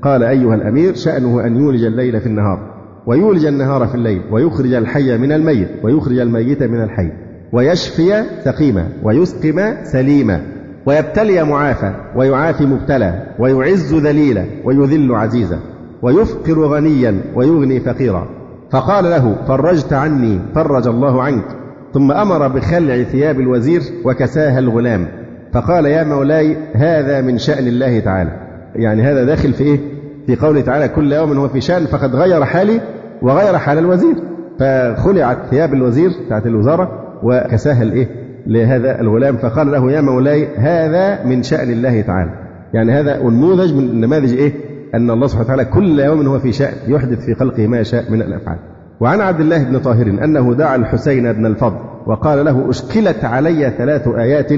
قال 0.02 0.24
أيها 0.24 0.56
الأمير 0.56 0.94
شأنه 0.94 1.46
أن 1.46 1.56
يولج 1.58 1.84
الليل 1.84 2.20
في 2.20 2.28
النهار 2.28 2.76
ويولج 3.08 3.46
النهار 3.46 3.88
في 3.88 3.96
الليل 3.96 4.22
ويخرج 4.32 4.74
الحي 4.74 5.18
من 5.18 5.32
الميت 5.32 5.70
ويخرج 5.84 6.18
الميت 6.18 6.64
من 6.64 6.84
الحي. 6.84 7.12
ويشفي 7.56 8.24
سقيما 8.46 8.88
ويسقم 9.04 9.74
سليما 9.84 10.42
ويبتلي 10.86 11.44
معافى 11.44 11.92
ويعافي 12.16 12.66
مبتلى 12.66 13.24
ويعز 13.40 13.94
ذليلا 13.94 14.46
ويذل 14.64 15.16
عزيزا 15.16 15.60
ويفقر 16.02 16.60
غنيا 16.60 17.22
ويغني 17.36 17.80
فقيرا. 17.80 18.28
فقال 18.72 19.04
له 19.04 19.36
فرجت 19.48 19.94
عني 19.94 20.40
فرج 20.56 20.88
الله 20.88 21.24
عنك. 21.24 21.46
ثم 21.94 22.12
أمر 22.12 22.48
بخلع 22.48 23.04
ثياب 23.04 23.40
الوزير 23.40 23.82
وكساها 24.06 24.60
الغلام. 24.60 25.08
فقال 25.54 25.86
يا 25.86 26.04
مولاي 26.04 26.58
هذا 26.76 27.22
من 27.22 27.38
شأن 27.38 27.68
الله 27.68 28.00
تعالى. 28.00 28.32
يعني 28.76 29.02
هذا 29.02 29.24
داخل 29.24 29.54
في 29.54 29.64
إيه؟ 29.64 29.80
في 30.28 30.36
قوله 30.36 30.62
تعالى 30.62 30.88
كل 30.88 31.14
يوم 31.14 31.38
هو 31.38 31.48
في 31.48 31.62
شأن 31.62 31.86
فقد 31.86 32.16
غير 32.16 32.46
حالي 32.46 32.82
وغير 33.22 33.58
حال 33.58 33.78
الوزير. 33.78 34.16
فخلعت 34.60 35.38
ثياب 35.50 35.74
الوزير 35.74 36.12
بتاعت 36.26 36.46
الوزارة 36.46 37.05
وكساها 37.26 37.84
الايه 37.84 38.08
لهذا 38.48 39.02
الغلام. 39.02 39.38
فقال 39.38 39.72
له 39.72 39.92
يا 39.92 40.02
مولاي 40.02 40.48
هذا 40.58 41.26
من 41.26 41.44
شأن 41.44 41.72
الله 41.72 42.02
تعالى. 42.02 42.32
يعني 42.74 42.92
هذا 42.92 43.24
نموذج 43.24 43.74
من 43.74 44.02
نماذج 44.02 44.34
إيه؟ 44.38 44.54
أن 44.96 45.12
الله 45.12 45.28
سبحانه 45.28 45.46
وتعالى 45.46 45.66
كل 45.66 46.00
يوم 46.00 46.28
هو 46.28 46.40
في 46.40 46.52
شأن 46.52 46.74
يحدث 46.88 47.26
في 47.26 47.36
خلقه 47.36 47.68
ما 47.68 47.80
يشاء 47.80 48.12
من 48.12 48.22
الأفعال. 48.22 48.58
وعن 49.00 49.22
عبد 49.22 49.40
الله 49.40 49.64
بن 49.64 49.80
طاهر 49.80 50.08
أنه 50.08 50.54
دعا 50.54 50.76
الحسين 50.76 51.34
بن 51.34 51.46
الفضل 51.46 51.78
وقال 52.08 52.46
له 52.46 52.70
أشكلت 52.70 53.26
علي 53.26 53.74
ثلاث 53.78 54.08
آيات 54.08 54.52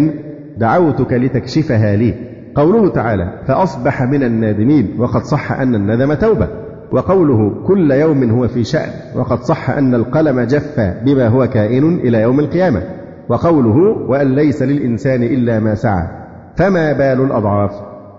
دعوتك 0.58 1.14
لتكشفها 1.14 1.96
لي. 1.96 2.14
قوله 2.56 2.90
تعالى 2.90 3.34
فأصبح 3.48 4.04
من 4.04 4.24
النادمين 4.24 4.96
وقد 5.00 5.22
صح 5.22 5.52
أن 5.52 5.76
الندم 5.76 6.14
توبة. 6.14 6.48
وقوله 6.92 7.64
كل 7.68 7.92
يوم 7.92 8.30
هو 8.30 8.48
في 8.48 8.64
شأن 8.64 8.90
وقد 9.16 9.42
صح 9.42 9.70
أن 9.70 9.96
القلم 9.96 10.42
جف 10.42 10.80
بما 11.06 11.28
هو 11.28 11.48
كائن 11.48 11.96
إلى 11.96 12.22
يوم 12.22 12.40
القيامة. 12.40 12.82
وقوله 13.30 13.78
وأن 14.10 14.36
ليس 14.36 14.64
للإنسان 14.64 15.24
إلا 15.24 15.60
ما 15.60 15.76
سعى 15.76 16.08
فما 16.56 16.94
بال 16.94 17.26
الأضعاف؟ 17.26 17.72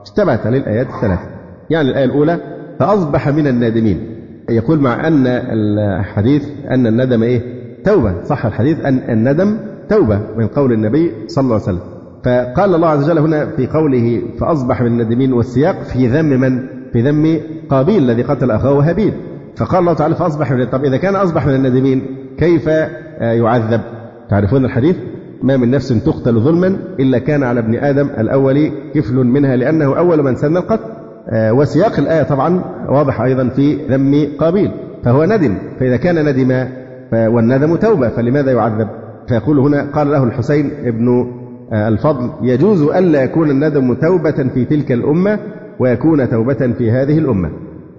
اشتبهت 0.03 0.47
للآيات 0.47 0.87
الثلاث 0.87 1.19
يعني 1.71 1.89
الآية 1.89 2.05
الأولى 2.05 2.41
فأصبح 2.79 3.29
من 3.29 3.47
النادمين. 3.47 4.01
يقول 4.51 4.81
مع 4.81 5.07
أن 5.07 5.27
الحديث 5.27 6.49
أن 6.71 6.87
الندم 6.87 7.23
إيه؟ 7.23 7.43
توبة. 7.85 8.25
صح 8.25 8.47
الحديث 8.47 8.85
أن 8.85 8.99
الندم 9.09 9.57
توبة 9.89 10.21
من 10.37 10.47
قول 10.47 10.73
النبي 10.73 11.13
صلى 11.27 11.43
الله 11.43 11.55
عليه 11.55 11.65
وسلم. 11.65 11.81
فقال 12.25 12.75
الله 12.75 12.89
عز 12.89 13.11
وجل 13.11 13.19
هنا 13.19 13.47
في 13.47 13.67
قوله 13.67 14.23
فأصبح 14.41 14.83
من 14.83 14.87
النادمين 14.87 15.33
والسياق 15.33 15.83
في 15.83 16.07
ذم 16.07 16.41
من؟ 16.41 16.78
في 16.93 17.03
ذم 17.03 17.41
قابيل 17.71 18.03
الذي 18.03 18.23
قتل 18.23 18.51
أخاه 18.51 18.81
هابيل 18.81 19.13
فقال 19.57 19.81
الله 19.81 19.95
تعالى 19.95 20.15
فأصبح 20.15 20.53
من 20.53 20.67
طب 20.67 20.85
إذا 20.85 20.97
كان 20.97 21.17
أصبح 21.17 21.47
من 21.47 21.55
النادمين 21.55 22.03
كيف 22.39 22.67
يعذب؟ 23.21 23.81
تعرفون 24.31 24.65
الحديث؟ 24.65 24.97
ما 25.43 25.57
من 25.57 25.71
نفس 25.71 25.89
تقتل 25.89 26.41
ظلما 26.41 26.77
إلا 27.01 27.19
كان 27.19 27.43
على 27.43 27.61
ابن 27.61 27.75
آدم 27.75 28.09
الأول 28.19 28.71
كفل 28.95 29.15
منها 29.15 29.57
لأنه 29.57 29.99
أول 29.99 30.23
من 30.23 30.37
سن 30.37 30.57
القتل. 30.57 30.85
آه، 31.31 31.53
وسياق 31.53 31.99
الآية 31.99 32.23
طبعا 32.23 32.61
واضح 32.89 33.21
أيضا 33.21 33.49
في 33.49 33.87
ذم 33.91 34.29
قابيل. 34.39 34.71
فهو 35.05 35.25
ندم. 35.25 35.55
فإذا 35.81 35.97
كان 35.97 36.29
ندم 36.29 36.69
والندم 37.13 37.77
توبة 37.77 38.09
فلماذا 38.09 38.53
يعذب؟ 38.53 38.89
فيقول 39.29 39.59
هنا 39.59 39.87
قال 39.93 40.11
له 40.11 40.25
الحسين 40.25 40.71
ابن 40.85 41.33
آه، 41.73 41.89
الفضل 41.89 42.31
يجوز 42.43 42.83
ألا 42.83 43.23
يكون 43.23 43.51
الندم 43.51 43.95
توبة 43.95 44.49
في 44.55 44.65
تلك 44.65 44.93
الأمة 44.93 45.39
ويكون 45.79 46.29
توبة 46.29 46.73
في 46.79 46.91
هذه 46.91 47.19
الأمة. 47.19 47.51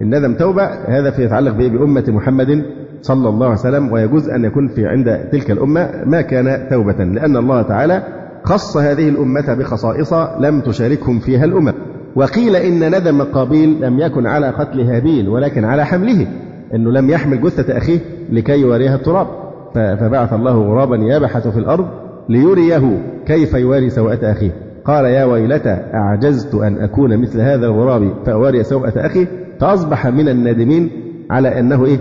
الندم 0.02 0.34
توبة 0.34 0.62
هذا 0.64 1.10
فيتعلق 1.10 1.52
بأمة 1.52 2.04
محمد 2.08 2.64
صلى 3.02 3.28
الله 3.28 3.46
عليه 3.46 3.58
وسلم 3.58 3.92
ويجوز 3.92 4.28
أن 4.28 4.44
يكون 4.44 4.68
في 4.68 4.86
عند 4.86 5.28
تلك 5.32 5.50
الأمة 5.50 5.90
ما 6.06 6.20
كان 6.20 6.68
توبة 6.70 7.04
لأن 7.04 7.36
الله 7.36 7.62
تعالى 7.62 8.02
خص 8.44 8.76
هذه 8.76 9.08
الأمة 9.08 9.54
بخصائص 9.54 10.12
لم 10.40 10.60
تشاركهم 10.60 11.18
فيها 11.18 11.44
الأمم. 11.44 11.72
وقيل 12.16 12.56
إن 12.56 12.98
ندم 12.98 13.22
قابيل 13.22 13.80
لم 13.80 13.98
يكن 13.98 14.26
على 14.26 14.50
قتل 14.50 14.80
هابيل 14.80 15.28
ولكن 15.28 15.64
على 15.64 15.86
حمله 15.86 16.26
أنه 16.74 16.90
لم 16.90 17.10
يحمل 17.10 17.40
جثة 17.40 17.78
أخيه 17.78 17.98
لكي 18.30 18.60
يواريها 18.60 18.94
التراب. 18.94 19.26
فبعث 19.74 20.32
الله 20.32 20.52
غرابا 20.52 20.96
يبحث 20.96 21.48
في 21.48 21.58
الأرض 21.58 21.86
ليريه 22.28 23.02
كيف 23.26 23.54
يواري 23.54 23.90
سوءة 23.90 24.32
أخيه. 24.32 24.69
قال 24.84 25.04
يا 25.04 25.24
ويلتى 25.24 25.70
أعجزت 25.94 26.54
أن 26.54 26.78
أكون 26.78 27.16
مثل 27.16 27.40
هذا 27.40 27.66
الغراب 27.66 28.12
فأواري 28.26 28.62
سوءة 28.62 28.92
أخي 28.96 29.26
فأصبح 29.60 30.06
من 30.06 30.28
النادمين 30.28 30.90
على 31.30 31.60
أنه 31.60 31.84
إيه؟ 31.84 31.98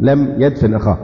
لم 0.00 0.34
يدفن 0.38 0.74
أخاه. 0.74 0.98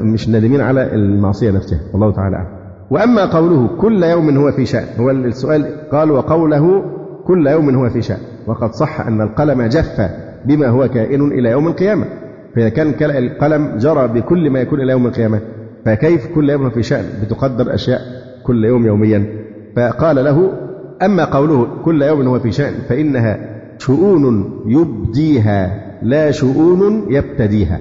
مش 0.00 0.28
نادمين 0.28 0.60
على 0.60 0.94
المعصية 0.94 1.50
نفسها 1.50 1.78
والله 1.92 2.12
تعالى 2.12 2.36
أعلم. 2.36 2.48
وأما 2.90 3.24
قوله 3.24 3.68
كل 3.80 4.02
يوم 4.02 4.36
هو 4.36 4.52
في 4.52 4.66
شأن 4.66 4.84
هو 4.98 5.10
السؤال 5.10 5.66
قال 5.92 6.10
وقوله 6.10 6.82
كل 7.26 7.46
يوم 7.46 7.74
هو 7.74 7.88
في 7.88 8.02
شأن. 8.02 8.18
وقد 8.46 8.72
صح 8.72 9.00
أن 9.06 9.20
القلم 9.20 9.62
جف 9.62 10.10
بما 10.44 10.68
هو 10.68 10.88
كائن 10.88 11.32
إلى 11.32 11.50
يوم 11.50 11.68
القيامة. 11.68 12.04
فإذا 12.56 12.68
كان 12.68 12.94
القلم 13.16 13.76
جرى 13.76 14.08
بكل 14.08 14.50
ما 14.50 14.60
يكون 14.60 14.80
إلى 14.80 14.92
يوم 14.92 15.06
القيامة 15.06 15.40
فكيف 15.84 16.26
كل 16.34 16.50
يوم 16.50 16.70
في 16.70 16.82
شأن؟ 16.82 17.04
بتقدر 17.22 17.74
أشياء 17.74 18.00
كل 18.46 18.64
يوم 18.64 18.86
يوميا. 18.86 19.43
فقال 19.76 20.16
له 20.16 20.50
أما 21.02 21.24
قوله 21.24 21.66
كل 21.84 22.02
يوم 22.02 22.28
هو 22.28 22.38
في 22.38 22.52
شأن 22.52 22.72
فإنها 22.88 23.38
شؤون 23.78 24.50
يبديها 24.66 25.84
لا 26.02 26.30
شؤون 26.30 27.06
يبتديها. 27.08 27.78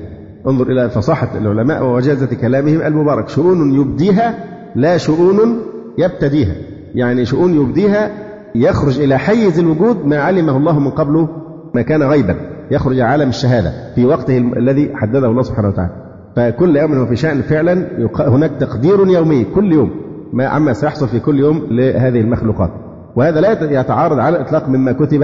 انظر 0.48 0.68
إلى 0.68 0.90
فصاحة 0.90 1.38
العلماء 1.38 1.84
ووجازة 1.84 2.36
كلامهم 2.42 2.82
المبارك. 2.82 3.30
شؤون 3.30 3.74
يبديها 3.74 4.36
لا 4.76 4.98
شؤون 4.98 5.62
يبتديها. 5.98 6.56
يعني 6.96 7.26
شؤون 7.26 7.54
يبديها 7.54 8.12
يخرج 8.56 9.00
إلى 9.00 9.18
حيز 9.18 9.60
الوجود 9.60 10.06
ما 10.06 10.18
علمه 10.18 10.58
الله 10.58 10.80
من 10.80 10.90
قبله 10.90 11.28
ما 11.76 11.82
كان 11.82 12.04
غيبا. 12.04 12.36
يخرج 12.72 13.00
عالم 13.00 13.30
الشهادة 13.30 13.72
في 13.96 14.06
وقته 14.06 14.38
الذي 14.38 14.92
حدده 14.96 15.28
الله 15.28 15.42
سبحانه 15.42 15.68
وتعالى. 15.68 15.92
فكل 16.36 16.78
يوم 16.78 16.94
هو 16.94 17.06
في 17.06 17.16
شأن 17.16 17.42
فعلا 17.42 17.88
هناك 18.20 18.52
تقدير 18.60 19.08
يومي 19.08 19.46
كل 19.56 19.74
يوم. 19.74 19.92
ما 20.34 20.46
عما 20.46 20.74
سيحصل 20.74 21.08
في 21.08 21.20
كل 21.20 21.40
يوم 21.40 21.68
لهذه 21.72 22.22
المخلوقات. 22.22 22.70
وهذا 23.16 23.42
لا 23.42 23.80
يتعارض 23.80 24.20
على 24.20 24.38
الإطلاق 24.38 24.70
مما 24.70 24.92
كتب 24.92 25.20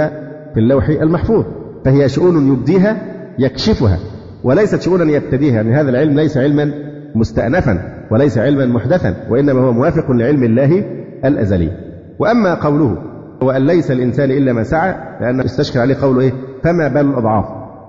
في 0.53 0.59
اللوح 0.59 0.89
المحفوظ. 0.89 1.45
فهي 1.85 2.09
شؤون 2.09 2.47
يبديها 2.47 2.97
يكشفها 3.39 3.97
وليست 4.43 4.81
شؤونا 4.81 5.11
يبتديها 5.11 5.53
يعني 5.55 5.73
هذا 5.73 5.89
العلم 5.89 6.15
ليس 6.15 6.37
علما 6.37 6.71
مستأنفا 7.15 7.81
وليس 8.11 8.37
علما 8.37 8.65
محدثا 8.65 9.15
وإنما 9.29 9.61
هو 9.61 9.71
موافق 9.71 10.11
لعلم 10.11 10.43
الله 10.43 10.83
الأزلي. 11.25 11.71
وأما 12.19 12.53
قوله 12.53 12.97
وأن 13.41 13.61
ليس 13.65 13.91
الإنسان 13.91 14.31
إلا 14.31 14.53
ما 14.53 14.63
سعى 14.63 14.95
لأنه 15.21 15.45
استشكل 15.45 15.79
عليه 15.79 15.95
قوله 16.01 16.21
إيه؟ 16.21 16.33
فما 16.63 16.87
بال 16.87 17.05
الأضعاف. 17.09 17.45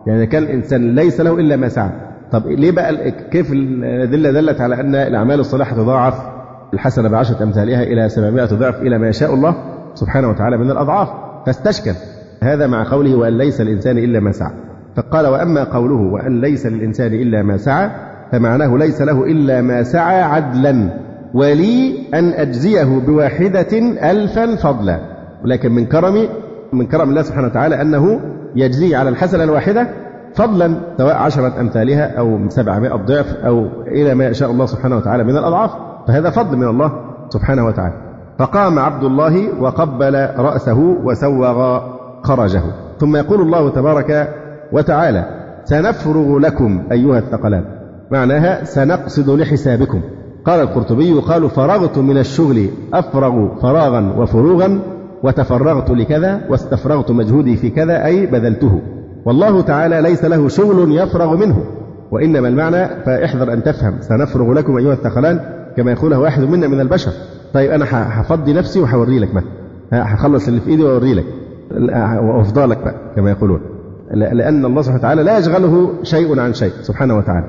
يعني 0.07 0.27
كان 0.27 0.43
الإنسان 0.43 0.95
ليس 0.95 1.21
له 1.21 1.39
إلا 1.39 1.57
ما 1.57 1.69
سعى. 1.69 1.91
طب 2.33 2.47
ليه 2.47 2.71
بقى 2.71 3.11
كيف 3.11 3.53
الأدلة 3.53 4.31
دلت 4.31 4.61
على 4.61 4.81
أن 4.81 4.95
الأعمال 4.95 5.41
الصالحة 5.41 5.77
تضاعف؟ 5.77 6.30
الحسنة 6.75 7.09
بعشرة 7.09 7.43
أمثالها 7.43 7.83
إلى 7.83 8.09
700 8.09 8.45
ضعف 8.45 8.83
إلى 8.83 8.99
ما 8.99 9.09
يشاء 9.09 9.35
الله 9.35 9.55
سبحانه 9.95 10.29
وتعالى 10.29 10.57
من 10.57 10.71
الأضعاف. 10.71 11.09
فاستشكل. 11.47 11.95
هذا 12.43 12.67
مع 12.67 12.91
قوله 12.91 13.17
وأن 13.17 13.39
ليس 13.39 13.61
الإنسان 13.61 13.99
إلا 13.99 14.21
ما 14.21 14.33
سعى. 14.33 14.53
فقال 14.97 15.27
وأما 15.27 15.65
قوله 15.65 16.13
وأن 16.13 16.41
ليس 16.41 16.67
للإنسان 16.67 17.15
إلا 17.15 17.43
ما 17.43 17.57
سعى 17.57 17.91
فمعناه 18.33 18.77
ليس 18.77 19.03
له 19.03 19.25
إلا 19.25 19.61
ما 19.61 19.83
سعى 19.83 20.23
عدلا. 20.23 20.89
ولي 21.35 21.95
أن 22.15 22.29
أجزيه 22.29 23.01
بواحدة 23.07 23.79
ألفا 24.11 24.57
فضلا. 24.57 25.01
ولكن 25.45 25.73
من 25.73 25.87
كرم 25.87 26.29
من 26.73 26.87
كرم 26.87 27.11
الله 27.11 27.23
سبحانه 27.23 27.47
وتعالى 27.47 27.83
أنه 27.83 28.21
يجزي 28.57 28.95
على 28.95 29.09
الحسنة 29.09 29.45
الواحدة 29.45 29.89
فضلا 30.35 30.81
سواء 30.99 31.17
عشرة 31.17 31.61
أمثالها 31.61 32.19
أو 32.19 32.49
سبعمائة 32.49 32.97
ضعف 32.97 33.37
أو 33.45 33.67
إلى 33.87 34.15
ما 34.15 34.27
يشاء 34.27 34.51
الله 34.51 34.67
سبحانه 34.67 34.97
وتعالى 34.97 35.25
من 35.25 35.37
الأضعاف. 35.37 35.90
فهذا 36.09 36.31
فضل 36.31 36.57
من 36.57 36.69
الله 36.69 36.93
سبحانه 37.29 37.67
وتعالى. 37.67 37.95
فقام 38.39 38.79
عبد 38.79 39.05
الله 39.05 39.63
وقبل 39.63 40.29
رأسه 40.37 40.79
وسوغ 41.05 41.81
خرجه. 42.23 42.63
ثم 42.99 43.17
يقول 43.17 43.41
الله 43.41 43.71
تبارك 43.71 44.29
وتعالى 44.73 45.25
سنفرغ 45.65 46.39
لكم 46.39 46.83
أيها 46.93 47.19
الثقلان 47.19 47.65
معناها 48.11 48.65
سنقصد 48.65 49.31
لحسابكم. 49.31 50.01
قال 50.45 50.61
القرطبي 50.61 51.13
قالوا 51.13 51.49
فرغت 51.49 51.99
من 51.99 52.19
الشغل 52.19 52.69
أفرغ 52.95 53.61
فراغا 53.63 54.15
وفروغا 54.19 54.81
وتفرغت 55.23 55.91
لكذا 55.91 56.41
واستفرغت 56.51 57.11
مجهودي 57.11 57.57
في 57.57 57.71
كذا 57.71 58.05
أي 58.05 58.27
بذلته 58.27 58.83
والله 59.25 59.61
تعالى 59.61 60.01
ليس 60.01 60.25
له 60.25 60.49
شغل 60.49 60.99
يفرغ 60.99 61.37
منه. 61.37 61.65
وإنما 62.13 62.49
المعنى 62.49 62.87
فاحذر 63.05 63.53
أن 63.53 63.63
تفهم 63.63 64.01
سنفرغ 64.01 64.53
لكم 64.53 64.77
أيها 64.77 64.93
الثقلان 64.93 65.41
كما 65.81 65.93
يقولها 65.93 66.19
واحد 66.19 66.43
منا 66.43 66.69
من 66.69 66.81
البشر. 66.81 67.13
طيب 67.55 67.71
أنا 67.71 67.85
هفضي 67.91 68.53
نفسي 68.53 68.81
وهوري 68.81 69.19
لك 69.19 69.35
مثلا 69.35 69.51
هخلص 69.93 70.49
اللي 70.49 70.61
في 70.61 70.71
إيدي 70.71 70.83
وأوري 70.83 71.15
لك. 71.15 71.25
وأفضى 72.23 72.65
لك 72.65 72.79
بقى 72.79 72.95
كما 73.17 73.31
يقولون. 73.31 73.61
لأن 74.15 74.65
الله 74.65 74.83
سبحانه 74.83 75.01
وتعالى 75.01 75.23
لا 75.23 75.39
يشغله 75.39 75.91
شيء 76.03 76.41
عن 76.41 76.53
شيء 76.53 76.73
سبحانه 76.83 77.19
وتعالى. 77.19 77.47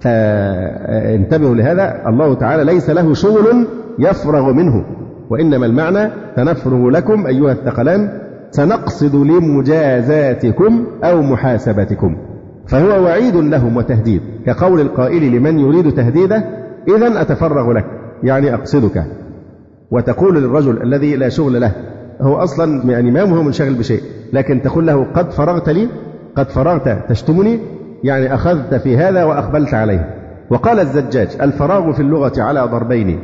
فانتبهوا 0.00 1.54
لهذا. 1.54 2.02
الله 2.08 2.34
تعالى 2.34 2.64
ليس 2.64 2.90
له 2.90 3.14
شغل 3.14 3.66
يفرغ 3.98 4.52
منه. 4.52 4.84
وإنما 5.30 5.66
المعنى 5.66 6.10
سنفرغ 6.36 6.90
لكم 6.90 7.26
أيها 7.26 7.52
الثقلان 7.52 8.08
سنقصد 8.50 9.14
لمجازاتكم 9.14 10.86
أو 11.04 11.22
محاسبتكم. 11.22 12.16
فهو 12.68 13.04
وعيد 13.04 13.36
لهم 13.36 13.76
وتهديد. 13.76 14.20
كقول 14.46 14.80
القائل 14.80 15.32
لمن 15.32 15.58
يريد 15.58 15.94
تهديده 15.94 16.63
إذا 16.88 17.20
أتفرغ 17.20 17.72
لك 17.72 17.84
يعني 18.22 18.54
أقصدك. 18.54 19.04
وتقول 19.90 20.34
للرجل 20.34 20.82
الذي 20.82 21.16
لا 21.16 21.28
شغل 21.28 21.60
له 21.60 21.72
هو 22.20 22.36
أصلا 22.36 22.90
يعني 22.90 23.10
ما 23.10 23.22
هو 23.22 23.42
منشغل 23.42 23.74
بشيء 23.74 24.00
لكن 24.32 24.62
تقول 24.62 24.86
له 24.86 25.06
قد 25.14 25.30
فرغت 25.30 25.68
لي 25.68 25.88
قد 26.36 26.48
فرغت 26.48 27.08
تشتمني 27.08 27.58
يعني 28.04 28.34
أخذت 28.34 28.74
في 28.74 28.96
هذا 28.96 29.24
وأقبلت 29.24 29.74
عليه. 29.74 30.10
وقال 30.50 30.80
الزجاج 30.80 31.28
الفراغ 31.40 31.92
في 31.92 32.00
اللغة 32.00 32.32
على 32.42 32.60
ضربين. 32.60 33.18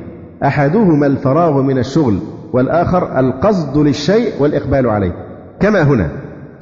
أحدهما 0.45 1.07
الفراغ 1.07 1.63
من 1.63 1.79
الشغل 1.79 2.19
والآخر 2.53 3.19
القصد 3.19 3.79
للشيء 3.79 4.33
والإقبال 4.41 4.87
عليه. 4.87 5.13
كما 5.61 5.83
هنا. 5.83 6.09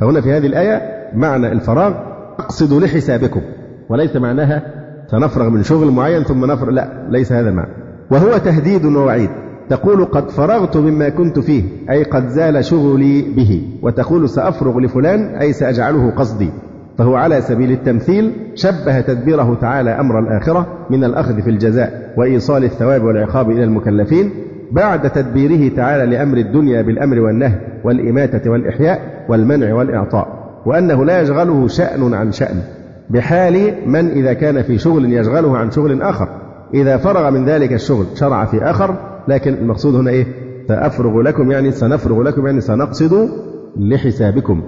فهنا 0.01 0.21
في 0.21 0.33
هذه 0.33 0.47
الآية 0.47 0.83
معنى 1.15 1.53
الفراغ 1.53 1.95
أقصد 2.39 2.73
لحسابكم 2.73 3.41
وليس 3.89 4.17
معناها 4.17 4.63
سنفرغ 5.11 5.49
من 5.49 5.63
شغل 5.63 5.91
معين 5.91 6.23
ثم 6.23 6.45
نفرغ 6.45 6.71
لا 6.71 7.07
ليس 7.11 7.33
هذا 7.33 7.49
المعنى. 7.49 7.73
وهو 8.11 8.39
تهديد 8.39 8.85
ووعيد. 8.85 9.31
تقول 9.69 10.05
قد 10.05 10.31
فرغت 10.31 10.77
مما 10.77 11.09
كنت 11.09 11.39
فيه 11.39 11.63
أي 11.91 12.03
قد 12.03 12.29
زال 12.29 12.65
شغلي 12.65 13.23
به. 13.23 13.63
وتقول 13.83 14.29
سأفرغ 14.29 14.79
لفلان 14.79 15.21
أي 15.21 15.53
سأجعله 15.53 16.11
قصدي. 16.11 16.51
فهو 16.99 17.15
على 17.15 17.41
سبيل 17.41 17.73
التمثيل 17.73 18.33
شبه 18.55 19.01
تدبيره 19.01 19.59
تعالى 19.61 19.91
أمر 19.91 20.19
الآخرة 20.19 20.67
من 20.91 21.05
الأخذ 21.05 21.43
في 21.43 21.51
الجزاء 21.51 22.15
وإيصال 22.17 22.65
الثواب 22.65 23.05
والعقاب 23.05 23.51
إلى 23.51 23.65
المكلفين 23.65 24.31
بعد 24.73 25.11
تدبيره 25.11 25.77
تعالى 25.77 26.17
لأمر 26.17 26.37
الدنيا 26.37 26.83
بالأمر 26.83 27.21
والنهي 27.21 27.59
والإماتة 27.85 28.51
والإحياء 28.51 29.25
والمنع 29.29 29.75
والإعطاء. 29.75 30.39
وأنه 30.67 31.05
لا 31.05 31.21
يشغله 31.21 31.69
شأن 31.69 32.15
عن 32.15 32.33
شأن. 32.33 32.63
بحال 33.11 33.75
من 33.87 34.11
إذا 34.11 34.33
كان 34.33 34.63
في 34.63 34.79
شغل 34.79 35.13
يشغله 35.13 35.59
عن 35.59 35.71
شغل 35.71 36.03
آخر. 36.03 36.29
إذا 36.75 36.97
فرغ 36.97 37.31
من 37.31 37.45
ذلك 37.45 37.73
الشغل 37.73 38.07
شرع 38.15 38.45
في 38.45 38.63
آخر 38.63 38.95
لكن 39.29 39.55
المقصود 39.55 39.95
هنا 39.95 40.11
إيه؟ 40.11 40.27
سأفرغ 40.69 41.21
لكم 41.21 41.51
يعني 41.51 41.71
سنفرغ 41.71 42.23
لكم 42.23 42.47
يعني 42.47 42.61
سنقصد 42.61 43.29
لحسابكم. 43.77 44.63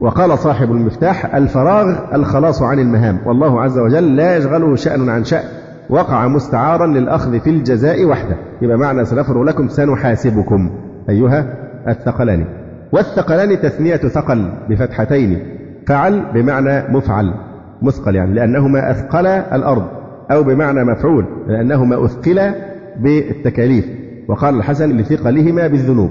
وقال 0.00 0.38
صاحب 0.38 0.72
المفتاح 0.72 1.34
الفراغ 1.34 2.14
الخلاص 2.14 2.62
عن 2.62 2.78
المهام. 2.78 3.18
والله 3.26 3.62
عز 3.62 3.78
وجل 3.78 4.16
لا 4.16 4.36
يشغله 4.36 4.76
شأن 4.76 5.08
عن 5.08 5.24
شأن. 5.24 5.44
وقع 5.90 6.28
مستعارا 6.28 6.86
للأخذ 6.86 7.40
في 7.40 7.50
الجزاء 7.50 8.04
وحده. 8.04 8.36
يبقى 8.62 8.78
معنى 8.78 9.04
سنفرغ 9.04 9.42
لكم 9.42 9.68
سنحاسبكم. 9.68 10.70
أيها 11.08 11.46
الثقلان 11.88 12.44
والثقلان 12.92 13.60
تثنية 13.60 13.96
ثقل 13.96 14.50
بفتحتين. 14.68 15.38
فعل 15.86 16.22
بمعنى 16.34 16.92
مفعل. 16.92 17.34
مثقل 17.82 18.14
يعني 18.14 18.34
لأنهما 18.34 18.90
أثقل 18.90 19.26
الأرض 19.26 19.84
أو 20.30 20.42
بمعنى 20.42 20.84
مفعول 20.84 21.24
لأنهما 21.48 22.04
أثقل 22.04 22.52
بالتكاليف. 23.00 23.84
وقال 24.28 24.54
الحسن 24.54 24.96
لثقلهما 24.96 25.66
بالذنوب. 25.66 26.10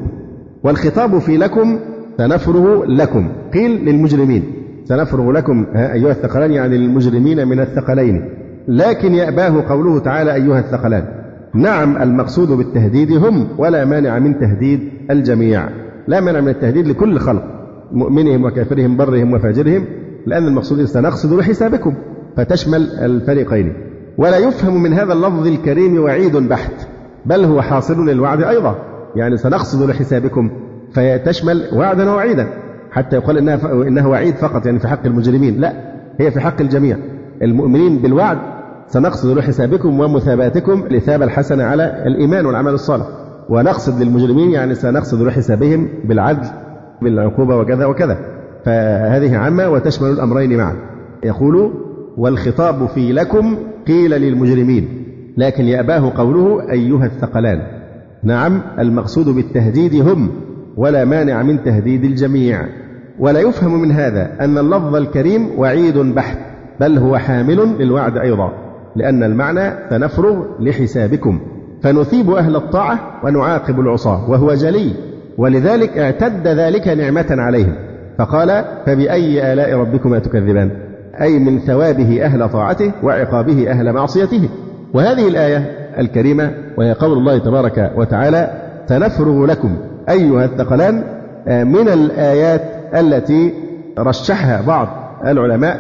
والخطاب 0.64 1.20
في 1.20 1.38
لكم 1.38 1.80
سنفرغ 2.18 2.84
لكم. 2.86 3.28
قيل 3.54 3.86
للمجرمين 3.86 4.44
سنفرغ 4.84 5.32
لكم 5.32 5.66
أيها 5.76 6.12
الثقلان 6.12 6.52
يعني 6.52 6.78
للمجرمين 6.78 7.48
من 7.48 7.60
الثقلين. 7.60 8.30
لكن 8.68 9.14
يأباه 9.14 9.64
قوله 9.70 10.00
تعالى 10.00 10.34
أيها 10.34 10.60
الثقلان 10.60 11.06
نعم 11.54 12.02
المقصود 12.02 12.48
بالتهديد 12.48 13.12
هم 13.12 13.48
ولا 13.58 13.86
مانع 13.86 14.20
من 14.20 14.40
تهديد 14.40 14.80
الجميع. 15.12 15.70
لا 16.08 16.22
مانع 16.22 16.42
من 16.42 16.50
التهديد 16.50 16.88
لكل 16.88 17.20
خلق 17.20 17.44
مؤمنهم 17.92 18.44
وكافرهم 18.44 18.98
برهم 18.98 19.34
وفاجرهم. 19.34 19.86
لأن 20.26 20.48
المقصود 20.48 20.84
سنقصد 20.84 21.34
بحسابكم 21.34 21.96
فتشمل 22.38 22.82
الفريقين. 22.82 23.74
ولا 24.18 24.38
يفهم 24.38 24.84
من 24.84 24.94
هذا 24.94 25.14
اللفظ 25.14 25.48
الكريم 25.48 26.04
وعيد 26.04 26.38
بحت 26.38 26.88
بل 27.26 27.46
هو 27.46 27.62
حاصل 27.62 28.10
للوعد 28.10 28.44
أيضا. 28.44 28.76
يعني 29.16 29.38
سنقصد 29.38 29.90
لحسابكم 29.90 30.50
فتشمل 30.94 31.64
وعدا 31.74 32.12
ووعيدا 32.12 32.48
حتى 32.92 33.16
يقال 33.16 33.38
إنها 33.38 33.72
إنها 33.88 34.08
وعيد 34.08 34.36
فقط 34.36 34.66
يعني 34.66 34.80
في 34.80 34.88
حق 34.88 35.06
المجرمين. 35.06 35.62
لا 35.62 35.74
هي 36.20 36.32
في 36.32 36.40
حق 36.40 36.62
الجميع. 36.62 36.98
المؤمنين 37.42 37.98
بالوعد 37.98 38.38
سنقصد 38.88 39.38
لحسابكم 39.38 40.00
ومثاباتكم 40.00 40.84
لثاب 40.92 41.24
الحسنة 41.24 41.64
على 41.64 42.04
الإيمان 42.06 42.46
والعمل 42.46 42.74
الصالح. 42.74 43.06
ونقصد 43.50 44.02
للمجرمين 44.02 44.50
يعني 44.52 44.76
سنقصد 44.76 45.22
لحسابهم 45.22 45.90
بالعدل 46.04 46.48
بالعقوبة 47.02 47.58
وكذا 47.58 47.86
وكذا. 47.86 48.35
فهذه 48.66 49.38
عامة 49.38 49.70
وتشمل 49.70 50.10
الأمرين 50.10 50.58
معا. 50.58 50.76
يقول 51.24 51.74
والخطاب 52.18 52.86
في 52.86 53.14
لكم 53.14 53.58
قيل 53.88 54.12
للمجرمين 54.12 54.88
لكن 55.38 55.66
يأباه 55.66 56.12
قوله 56.18 56.72
أيها 56.72 57.06
الثقلان. 57.06 57.62
نعم 58.24 58.62
المقصود 58.80 59.30
بالتهديد 59.30 60.08
هم 60.08 60.30
ولا 60.78 61.06
مانع 61.06 61.44
من 61.44 61.64
تهديد 61.64 62.04
الجميع. 62.04 62.66
ولا 63.20 63.40
يفهم 63.40 63.82
من 63.82 63.92
هذا 63.92 64.32
أن 64.42 64.58
اللفظ 64.58 64.96
الكريم 64.96 65.50
وعيد 65.58 65.98
بحت 65.98 66.38
بل 66.80 66.98
هو 66.98 67.18
حامل 67.18 67.76
للوعد 67.80 68.18
أيضا 68.18 68.52
لأن 68.96 69.24
المعنى 69.24 69.74
سنفرغ 69.90 70.46
لحسابكم. 70.60 71.40
فنثيب 71.84 72.30
أهل 72.30 72.56
الطاعة 72.56 73.00
ونعاقب 73.24 73.80
العصاة 73.80 74.30
وهو 74.30 74.54
جلي 74.54 74.92
ولذلك 75.38 75.98
اعتد 75.98 76.48
ذلك 76.48 76.88
نعمة 76.88 77.28
عليهم. 77.30 77.76
فقال 78.18 78.66
فبأي 78.86 79.54
آلاء 79.54 79.74
ربكما 79.74 80.20
تكذبان؟ 80.20 80.72
أي 81.22 81.40
من 81.40 81.60
ثوابه 81.60 82.26
أهل 82.26 82.50
طاعته 82.50 82.92
وعقابه 83.04 83.72
أهل 83.72 83.94
معصيته. 83.94 84.50
وهذه 84.94 85.28
الآية 85.28 85.58
الكريمة 86.00 86.52
وهي 86.78 86.94
قول 86.94 87.18
الله 87.18 87.38
تبارك 87.38 87.92
وتعالى 87.96 88.50
سنفرغ 88.90 89.46
لكم 89.46 89.78
أيها 90.10 90.46
الثقلان 90.46 91.04
من 91.48 91.90
الآيات 91.90 92.62
التي 92.96 93.54
رشحها 94.00 94.62
بعض 94.62 94.88
العلماء 95.26 95.80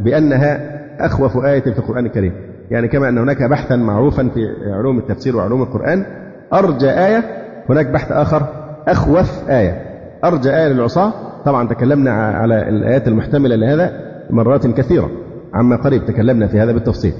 بأنها 0.00 0.60
أخوف 1.00 1.44
آية 1.44 1.60
في 1.60 1.78
القرآن 1.78 2.06
الكريم. 2.06 2.32
يعني 2.70 2.88
كما 2.88 3.08
أن 3.08 3.18
هناك 3.18 3.42
بحثا 3.42 3.76
معروفا 3.76 4.28
في 4.34 4.40
علوم 4.72 4.98
التفسير 4.98 5.36
وعلوم 5.36 5.62
القرآن 5.62 6.04
أرجى 6.52 6.90
آية 6.90 7.24
هناك 7.70 7.86
بحث 7.86 8.12
آخر 8.12 8.42
أخوف 8.88 9.50
آية. 9.50 9.82
أرجى 10.24 10.50
آية 10.50 10.68
للعصاة 10.68 11.12
طبعا 11.44 11.68
تكلمنا 11.68 12.10
على 12.10 12.68
الآيات 12.68 13.08
المحتملة 13.08 13.56
لهذا 13.56 13.92
مرات 14.30 14.66
كثيرة 14.66 15.10
عما 15.54 15.76
قريب 15.76 16.06
تكلمنا 16.06 16.46
في 16.46 16.60
هذا 16.60 16.72
بالتفصيل. 16.72 17.12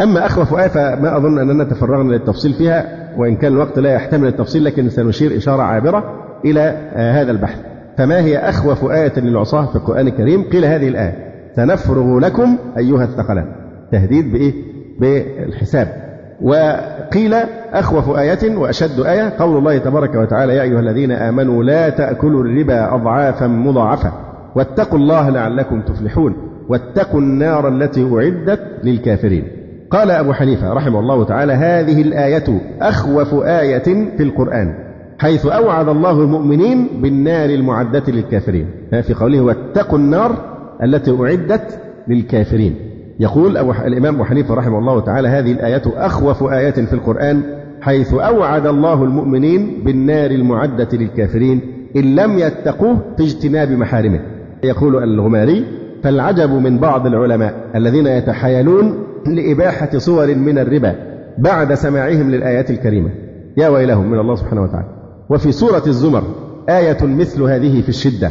أما 0.00 0.26
أخوف 0.26 0.54
آية 0.54 0.68
فما 0.68 1.16
أظن 1.16 1.38
أننا 1.38 1.64
تفرغنا 1.64 2.12
للتفصيل 2.12 2.52
فيها 2.52 3.08
وإن 3.16 3.36
كان 3.36 3.52
الوقت 3.52 3.78
لا 3.78 3.92
يحتمل 3.92 4.28
التفصيل 4.28 4.64
لكن 4.64 4.88
سنشير 4.88 5.36
إشارة 5.36 5.62
عابرة 5.62 6.04
إلى 6.44 6.60
هذا 6.94 7.30
البحث. 7.30 7.58
فما 7.98 8.20
هي 8.20 8.38
أخوف 8.38 8.84
آية 8.90 9.12
للعصاة 9.16 9.66
في 9.66 9.76
القرآن 9.76 10.06
الكريم؟ 10.06 10.42
قيل 10.42 10.64
هذه 10.64 10.88
الآية 10.88 11.32
سنفرغ 11.56 12.18
لكم 12.18 12.58
أيها 12.78 13.04
الثقلان. 13.04 13.46
تهديد 13.92 14.32
بإيه؟ 14.32 14.52
بالحساب. 15.00 16.11
وقيل 16.42 17.34
أخوف 17.72 18.16
آية 18.16 18.56
وأشد 18.56 19.00
آية 19.00 19.32
قول 19.38 19.58
الله 19.58 19.78
تبارك 19.78 20.14
وتعالى 20.14 20.56
يا 20.56 20.62
أيها 20.62 20.80
الذين 20.80 21.12
آمنوا 21.12 21.64
لا 21.64 21.88
تأكلوا 21.88 22.42
الربا 22.44 22.94
أضعافا 22.94 23.46
مضاعفة 23.46 24.12
واتقوا 24.56 24.98
الله 24.98 25.30
لعلكم 25.30 25.80
تفلحون 25.80 26.34
واتقوا 26.68 27.20
النار 27.20 27.68
التي 27.68 28.10
أعدت 28.14 28.60
للكافرين. 28.84 29.44
قال 29.90 30.10
أبو 30.10 30.32
حنيفة 30.32 30.72
رحمه 30.72 31.00
الله 31.00 31.24
تعالى 31.24 31.52
هذه 31.52 32.02
الآية 32.02 32.60
أخوف 32.80 33.34
آية 33.34 34.14
في 34.16 34.22
القرآن 34.22 34.74
حيث 35.18 35.46
أوعد 35.46 35.88
الله 35.88 36.22
المؤمنين 36.22 36.88
بالنار 37.02 37.50
المعدة 37.50 38.02
للكافرين. 38.08 38.66
في 39.02 39.14
قوله 39.14 39.40
واتقوا 39.40 39.98
النار 39.98 40.36
التي 40.82 41.10
أعدت 41.20 41.78
للكافرين. 42.08 42.91
يقول 43.20 43.56
أبو 43.56 43.72
الإمام 43.72 44.14
أبو 44.14 44.24
حنيفة 44.24 44.54
رحمه 44.54 44.78
الله 44.78 45.00
تعالى 45.00 45.28
هذه 45.28 45.52
الآية 45.52 45.82
أخوف 45.86 46.42
آيات 46.42 46.80
في 46.80 46.92
القرآن 46.92 47.42
حيث 47.80 48.14
أوعد 48.14 48.66
الله 48.66 49.04
المؤمنين 49.04 49.82
بالنار 49.84 50.30
المعدة 50.30 50.88
للكافرين 50.92 51.60
إن 51.96 52.16
لم 52.16 52.38
يتقوه 52.38 52.98
في 53.16 53.22
اجتناب 53.22 53.70
محارمه. 53.70 54.20
يقول 54.64 55.02
الغماري 55.02 55.64
فالعجب 56.02 56.50
من 56.50 56.78
بعض 56.78 57.06
العلماء 57.06 57.54
الذين 57.74 58.06
يتحايلون 58.06 59.04
لإباحة 59.26 59.98
صور 59.98 60.34
من 60.34 60.58
الربا 60.58 60.94
بعد 61.38 61.74
سماعهم 61.74 62.30
للآيات 62.30 62.70
الكريمة. 62.70 63.10
يا 63.56 63.68
ويلهم 63.68 64.10
من 64.10 64.18
الله 64.18 64.34
سبحانه 64.34 64.62
وتعالى. 64.62 64.88
وفي 65.30 65.52
سورة 65.52 65.82
الزمر 65.86 66.22
آية 66.68 66.98
مثل 67.02 67.42
هذه 67.42 67.82
في 67.82 67.88
الشدة 67.88 68.30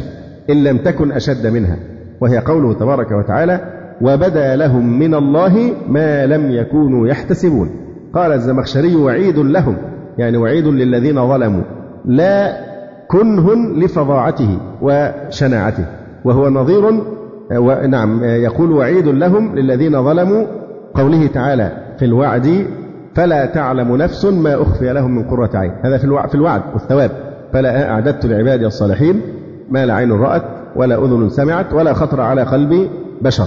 إن 0.50 0.64
لم 0.64 0.78
تكن 0.78 1.12
أشد 1.12 1.46
منها. 1.46 1.76
وهي 2.20 2.38
قوله 2.38 2.72
تبارك 2.72 3.10
وتعالى 3.12 3.81
وبدا 4.02 4.56
لهم 4.56 4.98
من 4.98 5.14
الله 5.14 5.72
ما 5.88 6.26
لم 6.26 6.50
يكونوا 6.50 7.08
يحتسبون. 7.08 7.70
قال 8.14 8.32
الزمخشري 8.32 8.96
وعيد 8.96 9.38
لهم 9.38 9.76
يعني 10.18 10.36
وعيد 10.36 10.66
للذين 10.66 11.28
ظلموا. 11.28 11.62
لا 12.04 12.52
كنه 13.08 13.54
لفظاعته 13.54 14.58
وشناعته 14.82 15.84
وهو 16.24 16.48
نظير 16.48 16.90
نعم 17.88 18.24
يقول 18.24 18.72
وعيد 18.72 19.08
لهم 19.08 19.54
للذين 19.54 20.04
ظلموا 20.04 20.46
قوله 20.94 21.26
تعالى 21.26 21.72
في 21.98 22.04
الوعد 22.04 22.66
فلا 23.14 23.46
تعلم 23.46 23.96
نفس 23.96 24.24
ما 24.24 24.62
أخفي 24.62 24.92
لهم 24.92 25.16
من 25.16 25.24
قرة 25.24 25.50
عين. 25.54 25.72
هذا 25.84 25.98
في 25.98 26.28
في 26.28 26.34
الوعد 26.34 26.62
والثواب. 26.72 27.10
فلا 27.52 27.90
أعددت 27.90 28.26
لعبادي 28.26 28.66
الصالحين 28.66 29.20
ما 29.70 29.86
لا 29.86 29.94
عين 29.94 30.12
رأت 30.12 30.42
ولا 30.76 31.04
أذن 31.04 31.28
سمعت 31.28 31.72
ولا 31.72 31.92
خطر 31.92 32.20
على 32.20 32.42
قلب 32.42 32.88
بشر. 33.22 33.46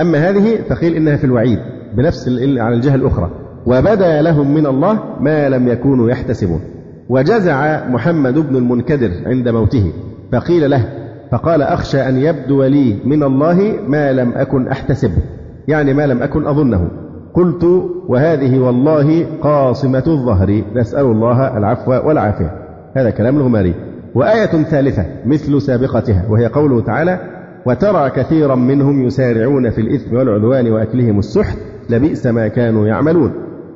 أما 0.00 0.30
هذه 0.30 0.58
فقيل 0.68 0.94
إنها 0.94 1.16
في 1.16 1.24
الوعيد 1.24 1.58
بنفس 1.96 2.28
على 2.58 2.74
الجهة 2.74 2.94
الأخرى. 2.94 3.30
وبدا 3.66 4.22
لهم 4.22 4.54
من 4.54 4.66
الله 4.66 4.98
ما 5.20 5.48
لم 5.48 5.68
يكونوا 5.68 6.10
يحتسبون. 6.10 6.60
وجزع 7.08 7.88
محمد 7.88 8.38
بن 8.38 8.56
المنكدر 8.56 9.10
عند 9.26 9.48
موته 9.48 9.92
فقيل 10.32 10.70
له 10.70 10.84
فقال 11.32 11.62
أخشى 11.62 12.08
أن 12.08 12.16
يبدو 12.16 12.64
لي 12.64 12.96
من 13.04 13.22
الله 13.22 13.72
ما 13.88 14.12
لم 14.12 14.32
أكن 14.32 14.68
أحتسبه 14.68 15.22
يعني 15.68 15.94
ما 15.94 16.06
لم 16.06 16.22
أكن 16.22 16.46
أظنه. 16.46 16.88
قلت 17.34 17.64
وهذه 18.08 18.58
والله 18.58 19.26
قاصمة 19.40 20.04
الظهر 20.06 20.62
نسأل 20.74 21.04
الله 21.04 21.58
العفو 21.58 21.90
والعافية. 21.90 22.52
هذا 22.96 23.10
كلام 23.10 23.36
الغماري. 23.36 23.74
وآية 24.14 24.46
ثالثة 24.46 25.04
مثل 25.26 25.62
سابقتها 25.62 26.24
وهي 26.30 26.46
قوله 26.46 26.80
تعالى 26.80 27.35
وترى 27.66 28.10
كثيرا 28.10 28.54
منهم 28.54 29.04
يسارعون 29.04 29.70
في 29.70 29.80
الإثم 29.80 30.16
والعدوان 30.16 30.70
وأكلهم 30.70 31.18
السحت 31.18 31.58
لبئس 31.90 32.26
ما 32.26 32.48
كانوا 32.48 32.86
يعملون. 32.86 33.32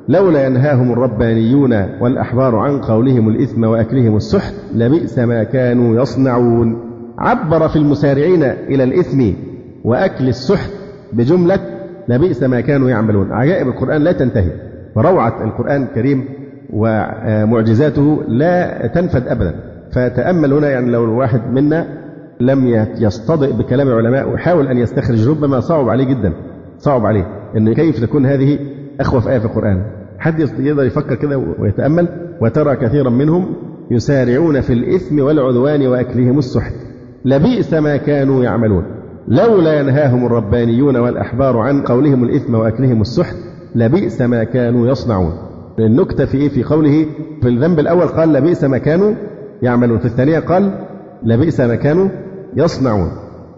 لولا 0.09 0.45
ينهاهم 0.45 0.91
الربانيون 0.91 1.73
والأحبار 2.01 2.55
عن 2.55 2.81
قولهم 2.81 3.29
الإثم 3.29 3.63
وأكلهم 3.63 4.15
السحت 4.15 4.53
لبئس 4.75 5.19
ما 5.19 5.43
كانوا 5.43 6.01
يصنعون. 6.01 6.77
عبر 7.17 7.67
في 7.67 7.75
المسارعين 7.75 8.43
إلى 8.43 8.83
الإثم 8.83 9.23
وأكل 9.83 10.27
السحت 10.27 10.71
بجملة 11.13 11.59
لبئس 12.07 12.43
ما 12.43 12.61
كانوا 12.61 12.89
يعملون. 12.89 13.31
عجائب 13.31 13.67
القرآن 13.67 14.01
لا 14.01 14.11
تنتهي. 14.11 14.51
وروعة 14.95 15.43
القرآن 15.43 15.83
الكريم 15.83 16.25
ومعجزاته 16.73 18.23
لا 18.27 18.87
تنفد 18.87 19.27
أبدا. 19.27 19.55
فتأمل 19.91 20.53
هنا 20.53 20.69
يعني 20.69 20.91
لو 20.91 21.05
الواحد 21.05 21.41
منا 21.53 21.87
لم 22.41 22.87
يصطدئ 22.97 23.51
بكلام 23.53 23.87
العلماء 23.87 24.29
ويحاول 24.29 24.67
أن 24.67 24.77
يستخرج 24.77 25.27
ربما 25.27 25.59
صعب 25.59 25.89
عليه 25.89 26.03
جدا 26.03 26.33
صعب 26.77 27.05
عليه. 27.05 27.27
أن 27.57 27.73
كيف 27.73 27.99
تكون 27.99 28.25
هذه 28.25 28.59
أخوف 28.99 29.27
آية 29.27 29.39
في 29.39 29.45
القرآن؟ 29.45 29.83
حد 30.19 30.39
يقدر 30.39 30.83
يفكر 30.83 31.15
كده 31.15 31.37
ويتأمل؟ 31.59 32.07
وترى 32.41 32.75
كثيرا 32.75 33.09
منهم 33.09 33.45
يسارعون 33.91 34.61
في 34.61 34.73
الإثم 34.73 35.19
والعدوان 35.19 35.87
وأكلهم 35.87 36.37
السحت. 36.37 36.73
لبئس 37.25 37.73
ما 37.73 37.97
كانوا 37.97 38.43
يعملون. 38.43 38.83
لولا 39.27 39.79
ينهاهم 39.79 40.25
الربانيون 40.25 40.97
والأحبار 40.97 41.57
عن 41.57 41.81
قولهم 41.81 42.23
الإثم 42.23 42.55
وأكلهم 42.55 43.01
السحت 43.01 43.35
لبئس 43.75 44.21
ما 44.21 44.43
كانوا 44.43 44.87
يصنعون. 44.87 45.33
النكتة 45.79 46.25
في 46.25 46.37
إيه 46.37 46.49
في 46.49 46.63
قوله 46.63 47.05
في 47.41 47.47
الذنب 47.47 47.79
الأول 47.79 48.07
قال 48.07 48.33
لبئس 48.33 48.63
ما 48.63 48.77
كانوا 48.77 49.13
يعملون. 49.61 49.99
في 49.99 50.05
الثانية 50.05 50.39
قال 50.39 50.71
لبئس 51.23 51.59
ما 51.59 51.75
كانوا 51.75 52.09
يصنعون. 52.55 53.11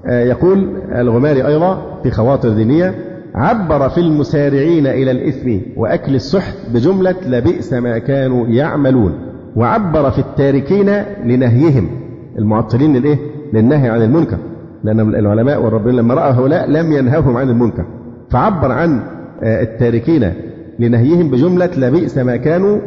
آه، 0.06 0.24
يقول 0.24 0.82
الغماري 0.96 1.48
أيضا 1.48 2.00
في 2.04 2.12
خواطر 2.12 2.50
دينية 2.50 2.96
عبر 3.36 3.90
في 3.90 3.98
المسارعين 3.98 4.88
إلى 4.88 5.12
الإثم 5.12 5.58
وأكل 5.78 6.16
السحت 6.16 6.56
بجملة 6.74 7.16
لبئس 7.26 7.74
ما 7.74 7.98
كانوا 7.98 8.48
يعملون 8.48 9.14
وعبر 9.56 10.12
في 10.12 10.20
التاركين 10.20 10.90
لنهيهم. 11.26 11.90
المعطلين 12.38 12.94
للإيه؟ 12.98 13.18
للنهي 13.54 13.90
عن 13.90 14.02
المنكر. 14.02 14.38
لأن 14.84 15.00
العلماء 15.00 15.64
والربين 15.64 15.96
لما 15.96 16.14
رأوا 16.14 16.32
هؤلاء 16.32 16.70
لم 16.70 16.92
ينهوهم 16.92 17.38
عن 17.38 17.50
المنكر. 17.50 17.86
فعبر 18.30 18.72
عن 18.72 19.00
آه، 19.44 19.62
التاركين 19.62 20.34
لنهيهم 20.80 21.32
بجملة 21.32 21.70
لبئس 21.78 22.18
ما 22.18 22.36
كانوا 22.36 22.80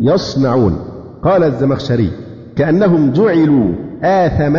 يصنعون. 0.00 0.76
قال 1.22 1.44
الزمخشري 1.44 2.10
كأنهم 2.56 3.12
جعلوا 3.12 3.89
آثم 4.02 4.52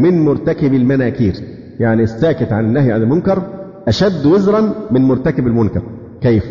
من 0.00 0.24
مرتكب 0.24 0.74
المناكير 0.74 1.34
يعني 1.80 2.02
الساكت 2.02 2.52
عن 2.52 2.64
النهي 2.64 2.92
عن 2.92 3.02
المنكر 3.02 3.42
أشد 3.88 4.26
وزرا 4.26 4.72
من 4.90 5.00
مرتكب 5.02 5.46
المنكر 5.46 5.82
كيف؟ 6.20 6.44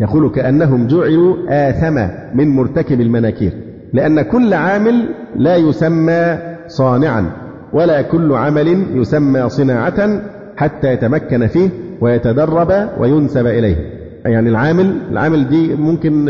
يقول 0.00 0.30
كأنهم 0.30 0.86
جعلوا 0.86 1.36
آثم 1.48 1.94
من 2.34 2.48
مرتكب 2.48 3.00
المناكير 3.00 3.52
لأن 3.92 4.22
كل 4.22 4.54
عامل 4.54 5.08
لا 5.36 5.56
يسمى 5.56 6.38
صانعا 6.68 7.30
ولا 7.72 8.02
كل 8.02 8.32
عمل 8.32 8.84
يسمى 8.94 9.48
صناعة 9.48 10.22
حتى 10.56 10.92
يتمكن 10.92 11.46
فيه 11.46 11.68
ويتدرب 12.00 12.88
وينسب 13.00 13.46
إليه 13.46 13.76
يعني 14.24 14.48
العامل 14.48 14.96
العامل 15.10 15.48
دي 15.48 15.74
ممكن 15.74 16.26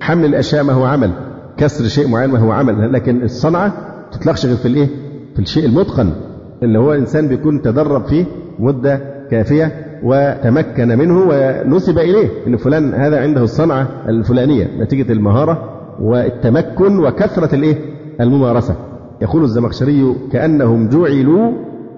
حمل 0.00 0.24
الأشياء 0.24 0.64
ما 0.64 0.72
هو 0.72 0.84
عمل 0.84 1.10
كسر 1.56 1.84
شيء 1.84 2.08
معين 2.08 2.30
ما 2.30 2.38
هو 2.38 2.52
عمل 2.52 2.92
لكن 2.92 3.22
الصنعة 3.22 3.72
تطلقش 4.12 4.46
غير 4.46 4.56
في 4.56 4.66
الإيه؟ 4.68 4.86
في 5.34 5.38
الشيء 5.38 5.66
المتقن 5.66 6.10
اللي 6.62 6.78
هو 6.78 6.92
إنسان 6.92 7.28
بيكون 7.28 7.62
تدرب 7.62 8.04
فيه 8.04 8.24
مدة 8.58 9.00
كافية 9.30 9.72
وتمكن 10.04 10.88
منه 10.88 11.24
ونسب 11.28 11.98
إليه 11.98 12.28
إن 12.46 12.56
فلان 12.56 12.94
هذا 12.94 13.20
عنده 13.20 13.42
الصنعة 13.42 13.88
الفلانية 14.08 14.68
نتيجة 14.80 15.12
المهارة 15.12 15.68
والتمكن 16.00 16.98
وكثرة 16.98 17.54
الإيه؟ 17.54 17.76
الممارسة. 18.20 18.74
يقول 19.22 19.42
الزمخشري 19.42 20.14
كأنهم 20.32 20.88
جعلوا 20.88 21.52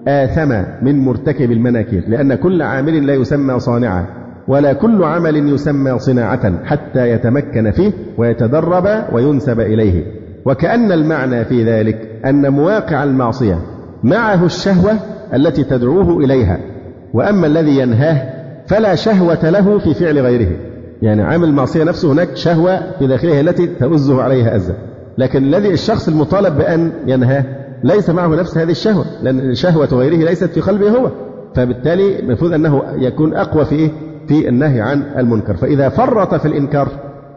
آثم 0.07 0.49
من 0.85 0.99
مرتكب 0.99 1.51
المناكير 1.51 2.03
لأن 2.07 2.35
كل 2.35 2.61
عامل 2.61 3.07
لا 3.07 3.13
يسمى 3.13 3.59
صانعا 3.59 4.05
ولا 4.47 4.73
كل 4.73 5.03
عمل 5.03 5.53
يسمى 5.53 5.99
صناعة 5.99 6.65
حتى 6.65 7.09
يتمكن 7.09 7.71
فيه 7.71 7.91
ويتدرب 8.17 8.87
وينسب 9.13 9.59
إليه. 9.59 10.03
وكأن 10.45 10.91
المعنى 10.91 11.45
في 11.45 11.63
ذلك 11.63 12.09
أن 12.25 12.49
مواقع 12.49 13.03
المعصية 13.03 13.59
معه 14.03 14.45
الشهوة 14.45 14.93
التي 15.33 15.63
تدعوه 15.63 16.17
إليها 16.17 16.59
وأما 17.13 17.47
الذي 17.47 17.77
ينهاه 17.77 18.35
فلا 18.67 18.95
شهوة 18.95 19.49
له 19.49 19.79
في 19.79 19.93
فعل 19.93 20.19
غيره. 20.19 20.51
يعني 21.01 21.21
عامل 21.21 21.47
المعصية 21.47 21.83
نفسه 21.83 22.11
هناك 22.11 22.35
شهوة 22.35 22.79
في 22.99 23.07
داخله 23.07 23.39
التي 23.39 23.67
تؤزه 23.67 24.21
عليها 24.21 24.55
أزة. 24.55 24.73
لكن 25.17 25.43
الذي 25.43 25.73
الشخص 25.73 26.07
المطالب 26.07 26.57
بأن 26.57 26.91
ينهاه 27.07 27.43
ليس 27.83 28.09
معه 28.09 28.27
نفس 28.27 28.57
هذه 28.57 28.71
الشهوة 28.71 29.05
لأن 29.23 29.55
شهوة 29.55 29.87
غيره 29.91 30.15
ليست 30.15 30.49
في 30.49 30.61
قلبه 30.61 30.89
هو. 30.89 31.11
فبالتالي 31.55 32.19
المفروض 32.19 32.53
أنه 32.53 32.83
يكون 32.95 33.35
أقوى 33.35 33.65
في 33.65 33.75
إيه؟ 33.75 33.89
في 34.27 34.49
النهي 34.49 34.81
عن 34.81 35.03
المنكر. 35.17 35.55
فإذا 35.55 35.89
فرط 35.89 36.35
في 36.35 36.47
الإنكار 36.47 36.87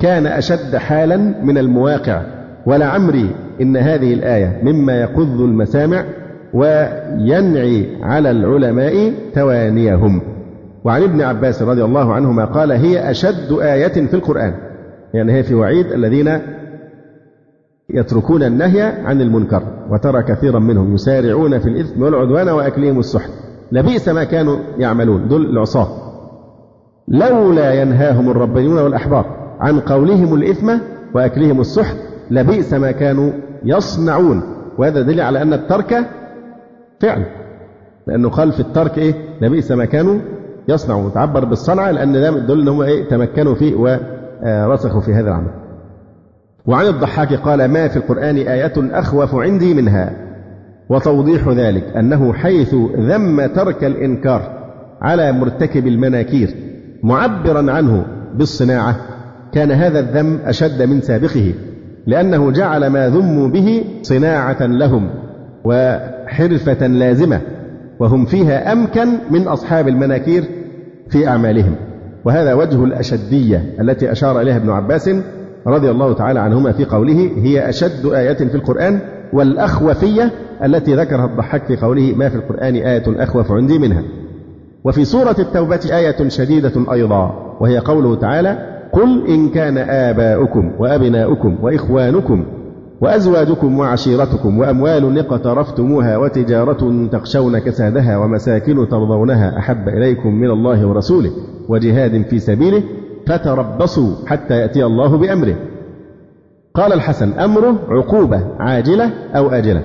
كان 0.01 0.27
أشد 0.27 0.77
حالا 0.77 1.17
من 1.43 1.59
المواقع 1.59 2.23
ولعمري 2.69 3.31
إن 3.61 3.77
هذه 3.77 4.15
الآية 4.15 4.61
مما 4.63 5.01
يقض 5.01 5.41
المسامع 5.41 6.05
وينعي 6.55 7.87
على 8.03 8.31
العلماء 8.31 9.13
توانيهم. 9.35 10.21
وعن 10.85 11.03
ابن 11.03 11.21
عباس 11.21 11.63
رضي 11.63 11.85
الله 11.85 12.13
عنهما 12.13 12.45
قال 12.45 12.73
هي 12.73 13.11
أشد 13.11 13.53
آية 13.63 14.07
في 14.07 14.15
القرآن. 14.15 14.55
يعني 15.15 15.33
هي 15.33 15.43
في 15.43 15.55
وعيد 15.55 15.87
الذين 15.87 16.39
يتركون 17.91 18.43
النهي 18.43 18.83
عن 18.83 19.21
المنكر 19.21 19.63
وترى 19.91 20.23
كثيرا 20.23 20.59
منهم 20.59 20.95
يسارعون 20.95 21.59
في 21.59 21.69
الإثم 21.69 22.03
والعدوان 22.03 22.49
وأكلهم 22.49 22.99
السحت 22.99 23.31
لبئس 23.73 24.09
ما 24.09 24.25
كانوا 24.25 24.57
يعملون 24.79 25.29
دول 25.29 25.51
العصاة. 25.51 25.89
لولا 27.09 27.83
ينهاهم 27.83 28.31
الربانيون 28.31 28.79
والأحبار 28.79 29.27
عن 29.61 29.81
قولهم 29.81 30.35
الإثم 30.35 30.73
وأكلهم 31.15 31.61
السحت 31.61 31.97
لبئس 32.31 32.75
ما 32.75 32.91
كانوا 32.91 33.33
يصنعون. 33.65 34.43
وهذا 34.79 35.03
دليل 35.03 35.21
على 35.21 35.43
أن 35.43 35.53
الترك 35.53 36.07
فعل. 37.01 37.25
لأنه 38.07 38.29
قال 38.29 38.53
في 38.53 38.61
الترك 38.61 38.99
إيه؟ 38.99 39.15
لبئس 39.43 39.73
ما 39.73 39.85
كانوا 39.85 40.19
يصنعوا 40.69 41.07
وتعبر 41.07 41.45
بالصنعة 41.45 41.91
لأن 41.91 42.13
ده 42.13 42.29
يدل 42.29 42.61
أن 42.61 42.69
هم 42.69 42.81
إيه؟ 42.81 43.09
تمكنوا 43.09 43.55
فيه 43.55 43.77
ورسخوا 43.77 45.01
في 45.01 45.15
هذا 45.15 45.29
العمل. 45.29 45.51
وعن 46.67 46.87
الضحاك 46.87 47.35
قال 47.35 47.65
ما 47.65 47.89
في 47.89 47.97
القرآن 47.97 48.37
آية 48.37 48.73
أخوف 48.77 49.35
عندي 49.35 49.75
منها. 49.75 50.13
وتوضيح 50.89 51.49
ذلك 51.49 51.85
أنه 51.97 52.33
حيث 52.33 52.75
ذم 52.99 53.47
ترك 53.47 53.85
الإنكار 53.85 54.59
على 55.03 55.33
مرتكب 55.33 55.87
المناكير 55.87 56.55
معبرا 57.03 57.73
عنه 57.73 58.05
بالصناعة 58.35 58.97
كان 59.53 59.71
هذا 59.71 59.99
الذم 59.99 60.39
أشد 60.45 60.83
من 60.83 61.01
سابقه. 61.01 61.55
لأنه 62.09 62.51
جعل 62.51 62.87
ما 62.87 63.09
ذموا 63.09 63.49
به 63.49 63.85
صناعة 64.03 64.67
لهم 64.67 65.11
وحرفة 65.65 66.87
لازمة 66.87 67.41
وهم 68.01 68.25
فيها 68.25 68.73
أمكن 68.73 69.09
من 69.31 69.49
أصحاب 69.49 69.89
المناكير 69.89 70.45
في 71.11 71.29
أعمالهم. 71.29 71.75
وهذا 72.25 72.55
وجه 72.55 72.85
الأشدية 72.85 73.75
التي 73.81 74.13
أشار 74.13 74.41
إليها 74.41 74.57
ابن 74.57 74.71
عباس 74.71 75.11
رضي 75.67 75.91
الله 75.91 76.13
تعالى 76.13 76.41
عنهما 76.41 76.73
في 76.73 76.85
قوله 76.85 77.31
هي 77.37 77.69
أشد 77.69 78.07
آية 78.07 78.37
في 78.37 78.55
القرآن 78.55 78.99
والأخوفية 79.33 80.31
التي 80.65 80.95
ذكرها 80.95 81.25
الضحاك 81.25 81.65
في 81.65 81.77
قوله 81.77 82.15
ما 82.17 82.29
في 82.29 82.37
القرآن 82.37 82.75
آية 82.75 83.05
أخوف 83.07 83.53
عندي 83.53 83.79
منها. 83.79 84.03
وفي 84.85 85.05
سورة 85.05 85.37
التوبة 85.39 85.81
آية 85.93 86.29
شديدة 86.29 86.93
أيضا 86.93 87.57
وهي 87.61 87.79
قوله 87.79 88.15
تعالى 88.15 88.78
قل 88.93 89.27
إن 89.29 89.49
كان 89.49 89.79
آباؤكم 89.79 90.73
وأبناؤكم 90.79 91.59
وإخوانكم 91.63 92.45
وأزواجكم 93.01 93.79
وعشيرتكم 93.79 94.59
وأموال 94.59 95.19
اقترفتموها 95.19 96.17
وتجارة 96.17 97.09
تخشون 97.13 97.59
كسادها 97.59 98.19
ومساكن 98.19 98.89
ترضونها 98.89 99.59
أحب 99.59 99.89
إليكم 99.89 100.35
من 100.35 100.51
الله 100.51 100.87
ورسوله 100.87 101.31
وجهاد 101.69 102.23
في 102.23 102.39
سبيله 102.39 102.83
فتربصوا 103.27 104.27
حتى 104.27 104.55
يأتي 104.55 104.85
الله 104.85 105.19
بأمره. 105.19 105.57
قال 106.75 106.93
الحسن 106.93 107.33
أمره 107.33 107.79
عقوبة 107.89 108.41
عاجلة 108.59 109.11
أو 109.37 109.49
آجلة؟ 109.49 109.83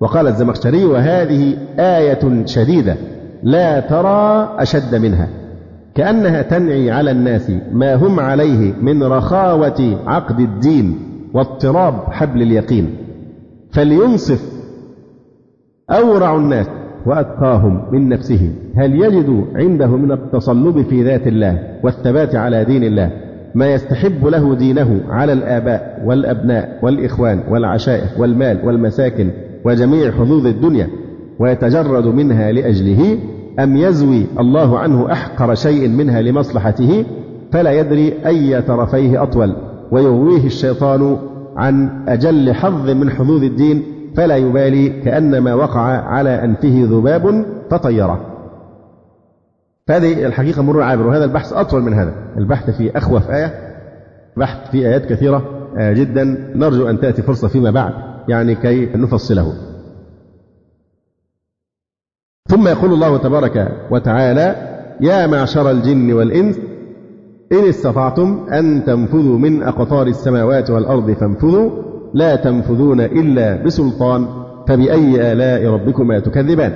وقال 0.00 0.26
الزمخشري 0.26 0.84
وهذه 0.84 1.56
آية 1.78 2.46
شديدة 2.46 2.96
لا 3.42 3.80
ترى 3.80 4.48
أشد 4.58 4.94
منها. 4.94 5.28
كأنها 5.94 6.42
تنعي 6.42 6.90
على 6.90 7.10
الناس 7.10 7.52
ما 7.72 7.94
هم 7.94 8.20
عليه 8.20 8.72
من 8.82 9.02
رخاوة 9.02 9.98
عقد 10.06 10.40
الدين 10.40 10.98
واضطراب 11.34 11.94
حبل 12.10 12.42
اليقين. 12.42 12.96
فلينصف 13.72 14.54
أورع 15.90 16.36
الناس 16.36 16.66
وأتقاهم 17.06 17.82
من 17.92 18.08
نفسه 18.08 18.50
هل 18.76 18.94
يجد 18.94 19.44
عنده 19.54 19.86
من 19.86 20.12
التصلب 20.12 20.82
في 20.82 21.02
ذات 21.02 21.26
الله 21.26 21.58
والثبات 21.82 22.34
على 22.34 22.64
دين 22.64 22.84
الله 22.84 23.10
ما 23.54 23.72
يستحب 23.72 24.26
له 24.26 24.54
دينه 24.54 25.00
على 25.08 25.32
الآباء 25.32 26.02
والأبناء 26.04 26.78
والإخوان 26.82 27.40
والعشائر 27.50 28.06
والمال 28.18 28.66
والمساكن 28.66 29.30
وجميع 29.64 30.10
حظوظ 30.10 30.46
الدنيا 30.46 30.88
ويتجرد 31.38 32.06
منها 32.06 32.52
لأجله 32.52 33.18
أم 33.58 33.76
يزوي 33.76 34.26
الله 34.38 34.78
عنه 34.78 35.12
أحقر 35.12 35.54
شيء 35.54 35.88
منها 35.88 36.22
لمصلحته 36.22 37.04
فلا 37.52 37.72
يدري 37.72 38.26
أي 38.26 38.62
طرفيه 38.62 39.22
أطول 39.22 39.56
ويغويه 39.90 40.46
الشيطان 40.46 41.16
عن 41.56 42.04
أجل 42.08 42.54
حظ 42.54 42.90
من 42.90 43.10
حظوظ 43.10 43.42
الدين 43.42 43.82
فلا 44.16 44.36
يبالي 44.36 44.88
كأنما 44.88 45.54
وقع 45.54 45.80
على 45.80 46.44
أنفه 46.44 46.86
ذباب 46.90 47.44
فطيره. 47.70 48.20
فهذه 49.86 50.26
الحقيقة 50.26 50.62
مر 50.62 50.82
عابر 50.82 51.06
وهذا 51.06 51.24
البحث 51.24 51.52
أطول 51.52 51.82
من 51.82 51.94
هذا. 51.94 52.12
البحث 52.36 52.70
في 52.70 52.98
أخوف 52.98 53.30
آية 53.30 53.54
بحث 54.36 54.70
في 54.70 54.88
آيات 54.88 55.06
كثيرة 55.06 55.42
آه، 55.78 55.92
جدا. 55.92 56.52
نرجو 56.54 56.88
أن 56.90 57.00
تأتي 57.00 57.22
فرصة 57.22 57.48
فيما 57.48 57.70
بعد 57.70 57.92
يعني 58.28 58.54
كي 58.54 58.88
نفصله. 58.94 59.52
ثم 62.48 62.68
يقول 62.68 62.92
الله 62.92 63.16
تبارك 63.16 63.68
وتعالى 63.90 64.56
يا 65.00 65.26
معشر 65.26 65.70
الجن 65.70 66.12
والإنس 66.12 66.58
إن 67.52 67.68
استطعتم 67.68 68.46
أن 68.52 68.84
تنفذوا 68.84 69.38
من 69.38 69.62
أقطار 69.62 70.06
السماوات 70.06 70.70
والأرض 70.70 71.10
فانفذوا 71.10 71.70
لا 72.14 72.36
تنفذون 72.36 73.00
إلا 73.00 73.62
بسلطان 73.62 74.26
فبأي 74.68 75.32
آلاء 75.32 75.72
ربكما 75.72 76.18
تكذبان؟ 76.18 76.72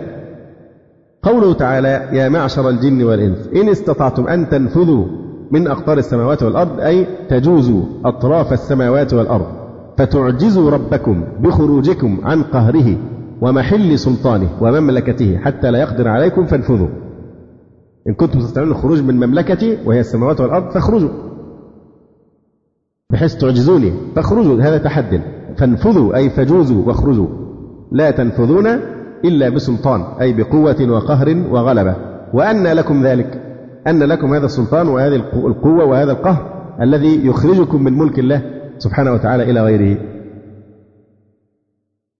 قوله 1.22 1.52
تعالى 1.52 2.08
يا 2.12 2.28
معشر 2.28 2.68
الجن 2.68 3.02
والإنس 3.02 3.48
إن 3.56 3.68
استطعتم 3.68 4.28
أن 4.28 4.48
تنفذوا 4.48 5.04
من 5.50 5.66
أقطار 5.66 5.98
السماوات 5.98 6.42
والأرض 6.42 6.80
أي 6.80 7.06
تجوزوا 7.28 7.82
أطراف 8.04 8.52
السماوات 8.52 9.14
والأرض 9.14 9.46
فتعجزوا 9.98 10.70
ربكم 10.70 11.24
بخروجكم 11.40 12.18
عن 12.24 12.42
قهره. 12.42 12.96
ومحل 13.40 13.98
سلطانه 13.98 14.48
ومملكته 14.60 15.38
حتى 15.38 15.70
لا 15.70 15.78
يقدر 15.78 16.08
عليكم 16.08 16.46
فانفذوا. 16.46 16.88
إن 18.08 18.14
كنتم 18.14 18.38
تستطيعون 18.38 18.70
الخروج 18.70 19.02
من 19.02 19.16
مملكتي 19.16 19.78
وهي 19.86 20.00
السماوات 20.00 20.40
والأرض 20.40 20.70
فاخرجوا. 20.70 21.08
بحيث 23.12 23.34
تعجزوني 23.34 23.92
فاخرجوا 24.16 24.60
هذا 24.60 24.78
تحد. 24.78 25.20
فانفذوا 25.56 26.16
أي 26.16 26.30
فجوزوا 26.30 26.86
واخرجوا. 26.86 27.26
لا 27.92 28.10
تنفذون 28.10 28.66
إلا 29.24 29.48
بسلطان 29.48 30.00
أي 30.20 30.32
بقوة 30.32 30.90
وقهر 30.90 31.44
وغلبة. 31.50 31.96
وأن 32.34 32.66
لكم 32.66 33.06
ذلك 33.06 33.42
أن 33.86 34.02
لكم 34.02 34.34
هذا 34.34 34.46
السلطان 34.46 34.88
وهذه 34.88 35.16
القوة 35.34 35.84
وهذا 35.84 36.12
القهر 36.12 36.74
الذي 36.82 37.26
يخرجكم 37.26 37.84
من 37.84 37.98
ملك 37.98 38.18
الله 38.18 38.42
سبحانه 38.78 39.12
وتعالى 39.12 39.50
إلى 39.50 39.60
غيره. 39.60 39.98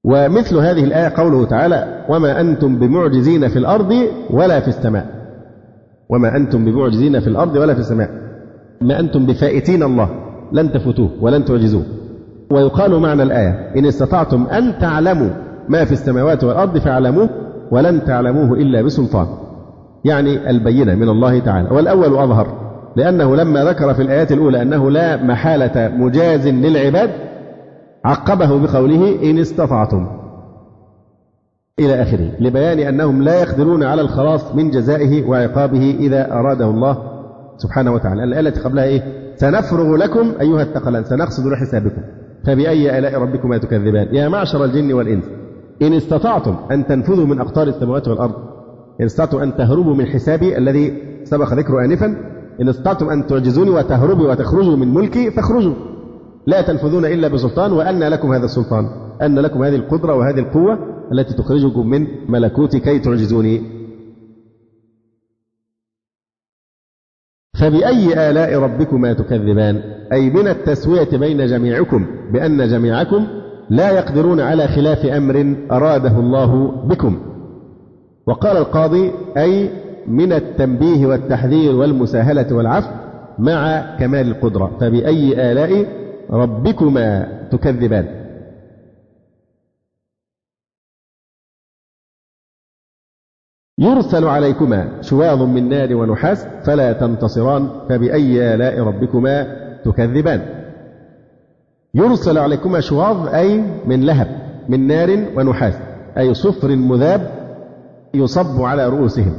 ومثل 0.05 0.57
هذه 0.57 0.85
الآية 0.85 1.13
قوله 1.17 1.45
تعالى 1.45 2.05
وما 2.09 2.41
أنتم 2.41 2.79
بمعجزين 2.79 3.49
في 3.49 3.59
الأرض 3.59 3.95
ولا 4.31 4.61
في 4.61 4.69
السماء 4.69 5.07
وما 6.11 6.37
أنتم 6.37 6.65
بمعجزين 6.65 7.21
في 7.21 7.27
الأرض 7.27 7.57
ولا 7.57 7.75
في 7.75 7.81
السماء 7.81 8.11
ما 8.81 9.01
أنتم 9.01 9.27
بفائتين 9.27 9.83
الله 9.83 10.09
لن 10.53 10.73
تفوتوه 10.73 11.11
ولن 11.21 11.45
تعجزوه. 11.45 11.83
ويقال 12.51 13.01
معنى 13.01 13.23
الآية 13.23 13.73
إن 13.77 13.87
استطعتم 13.87 14.47
أن 14.47 14.79
تعلموا 14.79 15.31
ما 15.69 15.85
في 15.85 15.93
السماوات 15.93 16.45
والأرض 16.45 16.79
فاعلموه 16.79 17.29
ولن 17.71 18.05
تعلموه 18.05 18.59
إلا 18.59 18.83
بسلطان 18.83 19.27
يعني 20.05 20.51
البينة 20.51 20.95
من 20.95 21.09
الله 21.09 21.39
تعالى. 21.39 21.69
والأول 21.71 22.19
أظهر 22.19 22.47
لأنه 22.97 23.37
لما 23.37 23.65
ذكر 23.65 23.95
في 23.95 24.03
الآيات 24.03 24.33
الأولى 24.33 24.63
أنه 24.63 24.91
لا 24.91 25.25
محالة 25.25 25.89
مجاز 25.97 26.49
للعباد 26.49 27.11
عقبه 28.05 28.59
بقوله 28.59 29.31
إن 29.31 29.39
استطعتم. 29.39 30.07
إلى 31.79 32.03
آخره 32.03 32.31
لبيان 32.41 32.79
أنهم 32.79 33.23
لا 33.23 33.41
يقدرون 33.41 33.83
على 33.83 34.03
الخلاص 34.03 34.55
من 34.55 34.71
جزائه 34.71 35.29
وعقابه 35.29 35.97
إذا 36.01 36.33
أراده 36.33 36.71
الله 36.71 36.99
سبحانه 37.57 37.93
وتعالى. 37.93 38.25
الآية 38.25 38.41
التي 38.41 38.61
قبلها 38.61 38.85
إيه؟ 38.85 39.03
سنفرغ 39.37 39.97
لكم 39.97 40.33
أيها 40.41 40.63
الثقلان 40.63 41.05
سنقصد 41.05 41.47
لحسابكم 41.47 42.03
فبأي 42.47 42.99
آلاء 42.99 43.15
ربكما 43.15 43.59
تكذبان؟ 43.59 44.15
يا 44.15 44.29
معشر 44.29 44.65
الجن 44.65 44.93
والإنس 44.93 45.25
إن 45.83 45.93
استطعتم 45.93 46.57
أن 46.71 46.87
تنفذوا 46.87 47.27
من 47.27 47.41
أقطار 47.41 47.69
السماوات 47.69 48.09
والأرض 48.09 48.35
إن 49.01 49.05
استطعتم 49.05 49.39
أن 49.39 49.57
تهربوا 49.57 49.95
من 49.95 50.07
حسابي 50.07 50.59
الذي 50.59 51.03
سبق 51.25 51.55
ذكره 51.55 51.85
آنفا 51.85 52.07
إن 52.61 52.69
استطعتم 52.69 53.11
أن 53.11 53.27
تعجزوني 53.27 53.71
وتهربوا 53.71 54.31
وتخرجوا 54.31 54.77
من 54.77 54.95
ملكي 54.95 55.31
فاخرجوا. 55.31 55.75
لا 56.49 56.63
تنفذون 56.63 57.05
إلا 57.05 57.29
بسلطان 57.29 57.73
وأن 57.73 58.03
لكم 58.03 58.33
هذا 58.33 58.45
السلطان 58.45 58.85
أن 59.23 59.39
لكم 59.39 59.63
هذه 59.63 59.75
القدرة 59.77 60.15
وهذه 60.15 60.39
القوة 60.39 60.79
التي 61.13 61.35
تخرجكم 61.35 61.87
من 61.87 62.07
ملكوتي 62.29 62.81
كي 62.81 62.99
تعجزوني. 62.99 63.63
فبأي 67.61 68.31
آلاء 68.31 68.59
ربكما 68.59 69.13
تكذبان؟ 69.13 69.77
أي 70.13 70.31
من 70.31 70.49
التسوية 70.49 71.19
بين 71.19 71.47
جميعكم 71.47 72.07
بأن 72.33 72.69
جميعكم 72.69 73.27
لا 73.71 73.91
يقدرون 73.91 74.41
على 74.41 74.69
خلاف 74.69 75.07
أمر 75.07 75.57
أراده 75.71 76.19
الله 76.19 76.71
بكم. 76.87 77.21
وقال 78.27 78.57
القاضي 78.57 79.13
أي 79.37 79.71
من 80.07 80.33
التنبيه 80.33 81.07
والتحذير 81.07 81.77
والمساهلة 81.77 82.57
والعفو 82.57 82.91
مع 83.39 83.83
كمال 84.01 84.29
القدرة. 84.29 84.77
فبأي 84.81 85.53
آلاء 85.53 85.99
ربكما 86.31 87.27
تكذبان. 87.53 88.19
يرسل 93.79 94.25
عليكما 94.25 95.03
شواظ 95.03 95.43
من 95.43 95.69
نار 95.69 95.95
ونحاس 95.95 96.47
فلا 96.67 96.93
تنتصران 96.93 97.69
فبأي 97.89 98.55
آلاء 98.55 98.81
ربكما 98.81 99.57
تكذبان. 99.85 100.41
يرسل 101.95 102.39
عليكما 102.39 102.81
شواظ 102.81 103.35
أي 103.35 103.59
من 103.87 104.07
لهب 104.07 104.29
من 104.69 104.87
نار 104.87 105.27
ونحاس 105.37 105.75
أي 106.19 106.35
صفر 106.35 106.77
مذاب 106.77 107.31
يصب 108.15 108.63
على 108.63 108.89
رؤوسهم. 108.89 109.35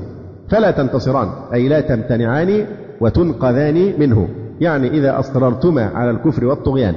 فلا 0.49 0.71
تنتصران 0.71 1.53
أي 1.53 1.67
لا 1.67 1.81
تمتنعان 1.81 2.67
وتنقذان 3.01 3.99
منه. 3.99 4.48
يعني 4.61 4.87
إذا 4.87 5.19
أصررتما 5.19 5.85
على 5.85 6.11
الكفر 6.11 6.45
والطغيان 6.45 6.95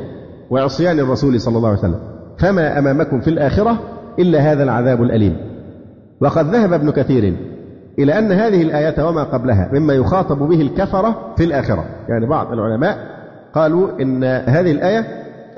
وعصيان 0.50 1.00
الرسول 1.00 1.40
صلى 1.40 1.56
الله 1.56 1.68
عليه 1.68 1.78
وسلم 1.78 2.00
فما 2.38 2.78
أمامكم 2.78 3.20
في 3.20 3.30
الآخرة 3.30 3.78
إلا 4.18 4.52
هذا 4.52 4.62
العذاب 4.62 5.02
الأليم. 5.02 5.36
وقد 6.20 6.46
ذهب 6.46 6.72
ابن 6.72 6.90
كثير 6.90 7.36
إلى 7.98 8.18
أن 8.18 8.32
هذه 8.32 8.62
الآية 8.62 9.08
وما 9.08 9.22
قبلها 9.22 9.70
مما 9.72 9.94
يخاطب 9.94 10.38
به 10.38 10.60
الكفرة 10.60 11.34
في 11.36 11.44
الآخرة. 11.44 11.84
يعني 12.08 12.26
بعض 12.26 12.52
العلماء 12.52 12.98
قالوا 13.54 14.00
إن 14.00 14.24
هذه 14.24 14.72
الآية 14.72 15.06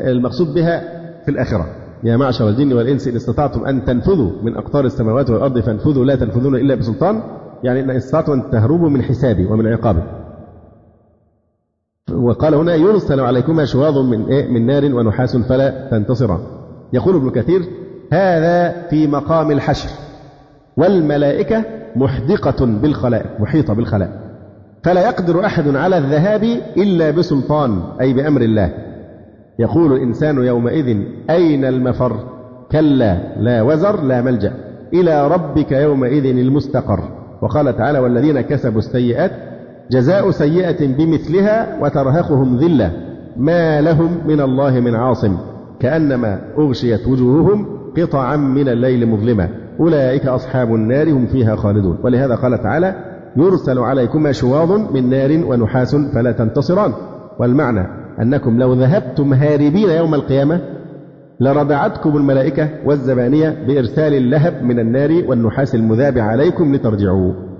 المقصود 0.00 0.54
بها 0.54 0.80
في 1.24 1.30
الآخرة. 1.30 1.66
يا 2.04 2.16
معشر 2.16 2.48
الجن 2.48 2.72
والإنس 2.72 3.08
إن 3.08 3.16
استطعتم 3.16 3.64
أن 3.64 3.84
تنفذوا 3.84 4.30
من 4.42 4.56
أقطار 4.56 4.84
السماوات 4.84 5.30
والأرض 5.30 5.58
فانفذوا 5.58 6.04
لا 6.04 6.16
تنفذون 6.16 6.54
إلا 6.54 6.74
بسلطان. 6.74 7.22
يعني 7.62 7.80
إن 7.80 7.90
استطعتم 7.90 8.32
أن 8.32 8.50
تهربوا 8.50 8.88
من 8.88 9.02
حسابي 9.02 9.46
ومن 9.46 9.66
عقابي. 9.66 10.02
وقال 12.12 12.54
هنا 12.54 12.74
يرسل 12.74 13.20
عليكما 13.20 13.64
شواظ 13.64 13.98
من 13.98 14.26
إيه؟ 14.26 14.48
من 14.48 14.66
نار 14.66 14.94
ونحاس 14.94 15.36
فلا 15.36 15.88
تنتصران 15.90 16.38
يقول 16.92 17.16
ابن 17.16 17.30
كثير 17.30 17.60
هذا 18.12 18.86
في 18.90 19.06
مقام 19.06 19.50
الحشر. 19.50 19.88
والملائكة 20.76 21.64
محدقة 21.96 22.66
بالخلائق 22.66 23.40
محيطة 23.40 23.74
بالخلائق 23.74 24.10
فلا 24.82 25.06
يقدر 25.06 25.46
أحد 25.46 25.76
على 25.76 25.98
الذهاب 25.98 26.42
إلا 26.76 27.10
بسلطان 27.10 27.82
أي 28.00 28.12
بأمر 28.12 28.42
الله. 28.42 28.70
يقول 29.58 29.92
الإنسان 29.92 30.44
يومئذ 30.44 30.98
أين 31.30 31.64
المفر؟ 31.64 32.16
كلا 32.72 33.18
لا 33.40 33.62
وزر 33.62 34.02
لا 34.02 34.22
ملجأ. 34.22 34.52
إلى 34.94 35.28
ربك 35.28 35.72
يومئذ 35.72 36.24
المستقر. 36.24 37.00
وقال 37.42 37.76
تعالى 37.76 37.98
والذين 37.98 38.40
كسبوا 38.40 38.78
السيئات 38.78 39.30
جزاء 39.90 40.30
سيئة 40.30 40.86
بمثلها 40.86 41.78
وترهقهم 41.82 42.56
ذلة. 42.56 42.92
ما 43.36 43.80
لهم 43.80 44.18
من 44.26 44.40
الله 44.40 44.80
من 44.80 44.94
عاصم. 44.94 45.36
كأنما 45.80 46.38
أغشيت 46.58 47.08
وجوههم 47.08 47.66
قطعا 47.98 48.36
من 48.36 48.68
الليل 48.68 49.08
مظلمة. 49.08 49.48
أولئك 49.80 50.26
أصحاب 50.26 50.74
النار 50.74 51.12
هم 51.12 51.26
فيها 51.26 51.56
خالدون. 51.56 51.98
ولهذا 52.04 52.34
قال 52.34 52.62
تعالى 52.62 52.94
يرسل 53.36 53.78
عليكما 53.78 54.32
شواظ 54.32 54.72
من 54.94 55.10
نار 55.10 55.44
ونحاس 55.46 55.96
فلا 55.96 56.32
تنتصران. 56.32 56.92
والمعنى 57.40 57.86
أنكم 58.22 58.58
لو 58.58 58.72
ذهبتم 58.72 59.32
هاربين 59.32 59.90
يوم 59.90 60.14
القيامة 60.14 60.60
لردعتكم 61.40 62.16
الملائكة 62.16 62.68
والزبانية 62.86 63.64
بإرسال 63.66 64.14
اللهب 64.14 64.62
من 64.62 64.78
النار 64.78 65.24
والنحاس 65.28 65.74
المذاب 65.74 66.18
عليكم 66.18 66.74
لترجعوا. 66.74 67.53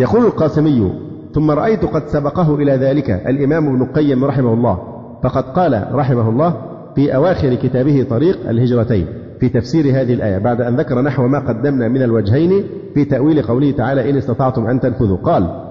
يقول 0.00 0.26
القاسمي 0.26 0.92
ثم 1.34 1.50
رأيت 1.50 1.84
قد 1.84 2.06
سبقه 2.06 2.54
إلى 2.54 2.72
ذلك 2.72 3.10
الإمام 3.10 3.66
ابن 3.68 3.82
القيم 3.82 4.24
رحمه 4.24 4.54
الله 4.54 4.78
فقد 5.22 5.44
قال 5.44 5.88
رحمه 5.92 6.28
الله 6.28 6.54
في 6.94 7.14
أواخر 7.14 7.54
كتابه 7.54 8.06
طريق 8.10 8.48
الهجرتين 8.48 9.06
في 9.40 9.48
تفسير 9.48 9.84
هذه 9.84 10.14
الآية 10.14 10.38
بعد 10.38 10.60
أن 10.60 10.76
ذكر 10.76 11.00
نحو 11.00 11.28
ما 11.28 11.38
قدمنا 11.38 11.88
من 11.88 12.02
الوجهين 12.02 12.64
في 12.94 13.04
تأويل 13.04 13.42
قوله 13.42 13.70
تعالى 13.70 14.10
إن 14.10 14.16
استطعتم 14.16 14.66
أن 14.66 14.80
تنفذوا 14.80 15.16
قال 15.16 15.70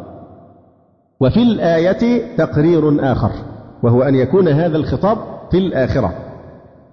وفي 1.19 1.41
الآية 1.43 2.35
تقرير 2.37 3.11
آخر 3.11 3.31
وهو 3.83 4.01
أن 4.01 4.15
يكون 4.15 4.47
هذا 4.47 4.77
الخطاب 4.77 5.17
في 5.51 5.57
الآخرة 5.57 6.13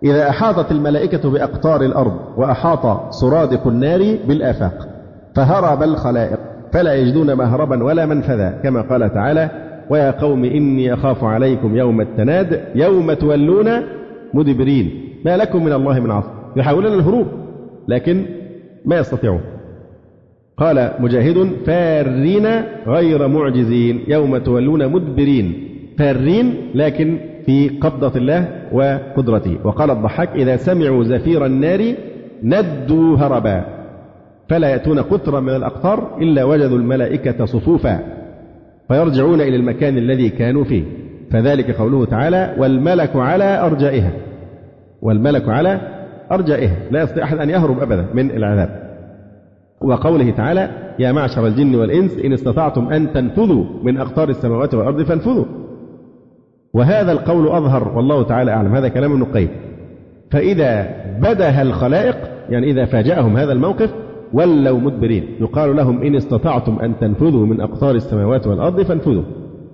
إذا 0.03 0.29
أحاطت 0.29 0.73
الملائكة 0.73 1.31
بأقطار 1.31 1.83
الأرض 1.83 2.13
وأحاط 2.37 3.15
سرادق 3.15 3.67
النار 3.67 4.19
بالآفاق 4.29 4.89
فهرب 5.35 5.83
الخلائق 5.83 6.39
فلا 6.73 6.95
يجدون 6.95 7.35
مهربا 7.35 7.85
ولا 7.85 8.07
منفذا 8.07 8.61
كما 8.63 8.81
قال 8.81 9.15
تعالى 9.15 9.51
ويا 9.91 10.11
قوم 10.11 10.45
إني 10.45 10.95
أخاف 10.95 11.25
عليكم 11.25 11.77
يوم 11.77 12.01
التناد 12.01 12.61
يوم 12.75 13.13
تولون 13.13 13.69
مدبرين. 14.35 14.91
ما 15.25 15.37
لكم 15.37 15.65
من 15.65 15.73
الله 15.73 16.01
من 16.01 16.11
عاصم 16.11 16.31
يحاولون 16.57 16.95
الهروب 16.95 17.27
لكن 17.89 18.23
ما 18.85 18.99
يستطيعون. 18.99 19.41
قال 20.57 20.91
مجاهد 20.99 21.51
فارين 21.67 22.47
غير 22.87 23.29
معجزين 23.29 24.01
يوم 24.09 24.39
تولون 24.39 24.93
مدبرين. 24.93 25.69
فارين 25.99 26.55
لكن 26.75 27.19
في 27.47 27.69
قبضة 27.69 28.13
الله 28.17 28.49
وقدرته. 28.73 29.59
وقال 29.65 29.91
الضحاك 29.91 30.29
إذا 30.35 30.57
سمعوا 30.57 31.05
زفير 31.05 31.47
النار 31.47 31.95
ندوا 32.43 33.17
هربا. 33.17 33.76
فلا 34.49 34.69
يأتون 34.69 34.99
قطرا 34.99 35.41
من 35.41 35.57
الأقطار 35.57 36.19
إلا 36.21 36.45
وجدوا 36.45 36.79
الملائكة 36.79 37.45
صفوفا 37.45 38.01
فيرجعون 38.89 39.41
إلى 39.41 39.57
المكان 39.57 39.99
الذي 39.99 40.31
كانوا 40.31 40.65
فيه. 40.65 40.85
فذلك 41.31 41.71
قوله 41.71 42.05
تعالى 42.05 42.55
والملك 42.59 43.17
على 43.17 43.61
أرجائها. 43.61 44.11
والملك 45.03 45.49
على 45.49 45.81
أرجائها. 46.33 46.77
لا 46.91 47.03
يستطيع 47.03 47.25
أحد 47.25 47.39
أن 47.39 47.51
يهرب 47.51 47.81
أبدا 47.81 48.07
من 48.15 48.31
العذاب. 48.31 48.87
وقوله 49.81 50.31
تعالى 50.31 50.69
يا 50.99 51.13
معشر 51.13 51.47
الجن 51.47 51.75
والإنس 51.75 52.19
إن 52.25 52.33
استطعتم 52.33 52.89
أن 52.89 53.13
تنفذوا 53.13 53.65
من 53.83 53.99
أقطار 53.99 54.29
السماوات 54.29 54.75
والأرض 54.75 55.03
فانفذوا. 55.03 55.45
وهذا 56.75 57.13
القول 57.13 57.49
أظهر 57.49 57.89
والله 57.89 58.23
تعالى 58.23 58.51
أعلم. 58.51 58.75
هذا 58.75 58.89
كلام 58.89 59.13
ابن 59.13 59.23
القيم 59.23 59.49
فإذا 60.31 60.89
بدها 61.19 61.63
الخلائق 61.63 62.17
يعني 62.49 62.71
إذا 62.71 62.85
فاجأهم 62.85 63.37
هذا 63.37 63.53
الموقف 63.53 64.06
ولوا 64.33 64.81
مدبرين. 64.81 65.25
يقال 65.41 65.77
لهم 65.77 66.03
إن 66.03 66.17
استطعتم 66.17 66.79
أن 66.79 66.99
تنفذوا 66.99 67.47
من 67.47 67.61
أقطار 67.61 67.95
السماوات 67.95 68.47
والأرض 68.47 68.83
فانفذوا. 68.83 69.23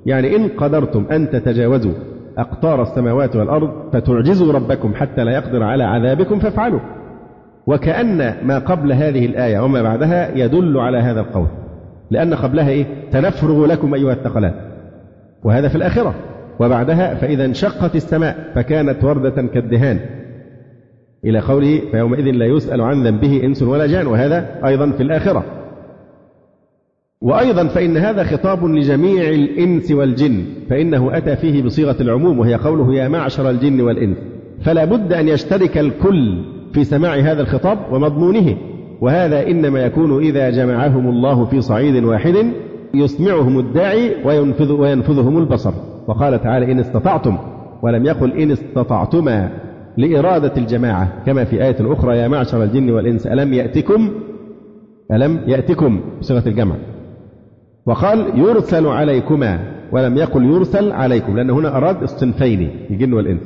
يعني 0.07 0.37
إن 0.37 0.49
قدرتم 0.49 1.07
أن 1.13 1.31
تتجاوزوا 1.31 1.93
أقطار 2.39 2.83
السماوات 2.83 3.37
والأرض 3.37 3.71
فتعجزوا 3.93 4.53
ربكم 4.53 4.95
حتى 4.95 5.25
لا 5.25 5.33
يقدر 5.33 5.63
على 5.63 5.85
عذابكم 5.85 6.39
فافعلوا. 6.39 6.81
وكأن 7.67 8.47
ما 8.47 8.59
قبل 8.59 8.93
هذه 8.93 9.27
الآية 9.27 9.61
وما 9.61 9.83
بعدها 9.83 10.37
يدل 10.37 10.79
على 10.79 10.99
هذا 10.99 11.21
القول. 11.21 11.47
لأن 12.11 12.35
قبلها 12.35 12.69
إيه؟ 12.69 12.87
سنفرغ 13.11 13.67
لكم 13.67 13.95
أيها 13.95 14.13
الثقلان. 14.13 14.53
وهذا 15.45 15.69
في 15.69 15.75
الآخرة. 15.75 16.15
وبعدها 16.61 17.15
فإذا 17.15 17.45
انشقت 17.45 17.95
السماء 17.95 18.53
فكانت 18.55 19.05
وردة 19.05 19.43
كالدهان. 19.43 19.99
إلى 21.25 21.39
قوله 21.39 21.81
فيومئذ 21.91 22.25
لا 22.25 22.47
يسأل 22.47 22.81
عن 22.81 23.07
ذنبه 23.07 23.41
إنس 23.45 23.63
ولا 23.63 23.87
جان 23.87 24.07
وهذا 24.07 24.61
أيضا 24.67 24.91
في 24.91 25.03
الآخرة. 25.03 25.45
وأيضا 27.21 27.67
فإن 27.67 27.97
هذا 27.97 28.25
خطاب 28.25 28.65
لجميع 28.65 29.29
الإنس 29.29 29.93
والجن 29.93 30.45
فإنه 30.71 31.17
أتى 31.17 31.37
فيه 31.37 31.63
بصيغة 31.63 31.97
العموم 32.01 32.39
وهي 32.39 32.55
قوله 32.55 32.95
يا 32.95 33.09
معشر 33.09 33.51
الجن 33.51 33.81
والإنس. 33.81 34.17
فلا 34.65 34.85
بد 34.85 35.13
أن 35.13 35.29
يشترك 35.29 35.79
الكل 35.79 36.45
في 36.73 36.85
سماع 36.85 37.15
هذا 37.15 37.43
الخطاب 37.43 37.79
ومضمونه. 37.93 38.57
وهذا 39.01 39.47
إنما 39.47 39.81
يكون 39.81 40.23
إذا 40.23 40.51
جمعهم 40.51 41.09
الله 41.09 41.45
في 41.45 41.61
صعيد 41.61 42.05
واحد 42.05 42.35
يسمعهم 42.95 43.59
الداعي 43.59 44.15
وينفذ 44.25 44.73
وينفذهم 44.73 45.39
البصر. 45.39 45.73
وقال 46.09 46.43
تعالى 46.43 46.73
إن 46.73 46.79
استطعتم 46.79 47.39
ولم 47.83 48.07
يقل 48.07 48.33
إن 48.33 48.51
استطعتما. 48.51 49.51
لإرادة 49.97 50.53
الجماعة 50.57 51.25
كما 51.27 51.45
في 51.45 51.65
آية 51.65 51.77
أخرى 51.81 52.19
يا 52.19 52.29
معشر 52.29 52.63
الجن 52.63 52.91
والإنس 52.91 53.27
ألم 53.27 53.53
يأتكم؟ 53.53 54.11
ألم 55.13 55.41
يأتكم 55.47 56.01
بصيغة 56.21 56.49
الجمع. 56.49 56.75
وقال 57.87 58.39
يرسل 58.39 58.87
عليكما 58.87 59.59
ولم 59.93 60.17
يقل 60.17 60.45
يرسل 60.45 60.93
عليكم 60.93 61.37
لأن 61.37 61.51
هنا 61.51 61.77
أراد 61.77 62.03
الصنفين 62.03 62.71
الجن 62.91 63.13
والإنس. 63.13 63.41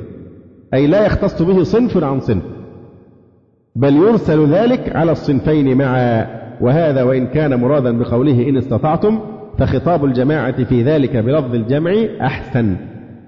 أي 0.73 0.87
لا 0.87 1.05
يختص 1.05 1.41
به 1.41 1.63
صنف 1.63 2.03
عن 2.03 2.19
صنف. 2.19 2.43
بل 3.75 3.95
يرسل 3.95 4.45
ذلك 4.45 4.95
على 4.95 5.11
الصنفين 5.11 5.77
معا. 5.77 6.27
وهذا 6.61 7.03
وإن 7.03 7.27
كان 7.27 7.59
مرادا 7.59 7.97
بقوله 7.97 8.49
إن 8.49 8.57
استطعتم 8.57 9.19
فخطاب 9.59 10.05
الجماعة 10.05 10.63
في 10.63 10.83
ذلك 10.83 11.17
بلفظ 11.17 11.55
الجمع 11.55 11.91
أحسن. 12.21 12.75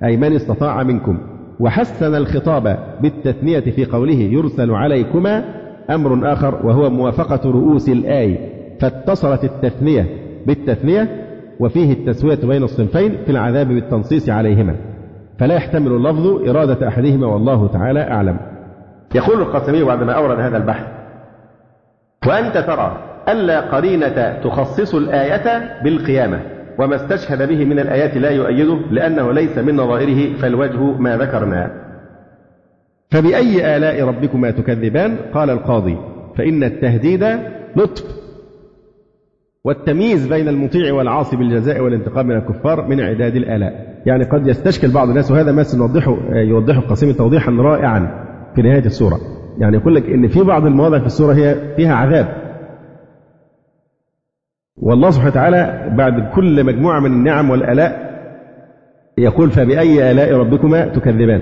أي 0.04 0.18
من 0.18 0.36
استطاع 0.36 0.84
منكم. 0.84 1.18
وحسن 1.60 2.15
الخطاب 2.15 2.77
بالتثنية 3.02 3.60
في 3.60 3.86
قوله 3.86 4.14
يرسل 4.14 4.72
عليكما 4.72 5.44
أمر 5.90 6.34
آخر 6.34 6.65
وهو 6.65 6.90
موافقة 6.90 7.52
رؤوس 7.52 7.90
الآي 7.90 8.40
فاتصلت 8.80 9.44
التثنية 9.44 10.06
بالتثنية 10.48 11.26
وفيه 11.60 11.94
التسوية 11.94 12.40
بين 12.44 12.64
الصنفين 12.64 13.18
في 13.26 13.31
العذاب 13.31 13.68
بالتنصيص 13.68 14.30
عليهما. 14.30 14.76
فلا 15.40 15.56
يحتمل 15.56 15.91
اللفظ 15.91 16.49
إرادة 16.49 16.88
أحدهما 16.88 17.27
والله 17.27 17.68
تعالى 17.68 18.02
أعلم. 18.02 18.38
يقول 19.15 19.41
القاسمي 19.41 19.84
بعدما 19.84 20.14
أورد 20.14 20.40
هذا 20.40 20.57
البحث 20.57 20.86
وأنت 22.27 22.57
ترى 22.57 22.98
ألا 23.30 23.60
قرينة 23.60 24.40
تخصص 24.44 24.95
الآية 24.95 25.64
بالقيامة 25.84 26.40
وما 26.80 26.95
استشهد 26.95 27.49
به 27.49 27.65
من 27.65 27.80
الآيات 27.80 28.18
لا 28.18 28.30
يؤيده 28.30 28.77
لأنه 28.91 29.31
ليس 29.31 29.57
من 29.57 29.76
نظائره 29.76 30.38
فالوجه 30.38 30.84
ما 30.84 31.18
ذكرنا. 31.18 31.72
فبأي 33.11 33.77
آلاء 33.77 34.03
ربكما 34.03 34.51
تكذبان؟ 34.51 35.18
قال 35.34 35.49
القاضي. 35.49 35.97
فإن 36.38 36.64
التهديد 36.64 37.23
لطف. 37.76 38.03
والتمييز 39.64 40.27
بين 40.27 40.47
المطيع 40.47 40.93
والعاصي 40.93 41.35
بالجزاء 41.35 41.81
والانتقام 41.81 42.27
من 42.27 42.35
الكفار 42.35 42.88
من 42.88 43.01
عداد 43.01 43.35
الآلاء. 43.35 44.01
يعني 44.06 44.23
قد 44.23 44.47
يستشكل 44.47 44.91
بعض 44.91 45.10
الناس 45.10 45.31
وهذا 45.31 45.51
ما 45.51 45.64
سنوضحه 45.64 46.18
يوضحه 46.31 46.80
القاسمي 46.80 47.14
توضيحا 47.14 47.51
رائعا 47.51 48.26
في 48.56 48.61
نهاية 48.61 48.85
السورة. 48.85 49.19
يعني 49.57 49.77
يقول 49.77 49.95
لك 49.95 50.06
إن 50.06 50.27
في 50.27 50.43
بعض 50.43 50.65
المواضع 50.65 50.99
في 50.99 51.06
السورة 51.06 51.34
هي 51.34 51.56
فيها 51.76 51.95
عذاب. 51.95 52.39
والله 54.81 55.11
سبحانه 55.11 55.31
وتعالى 55.31 55.93
بعد 55.97 56.31
كل 56.35 56.64
مجموعة 56.64 56.99
من 56.99 57.11
النعم 57.11 57.49
والآلاء 57.49 58.10
يقول 59.18 59.51
فبأي 59.51 60.11
آلاء 60.11 60.34
ربكما 60.34 60.88
تكذبان؟ 60.88 61.41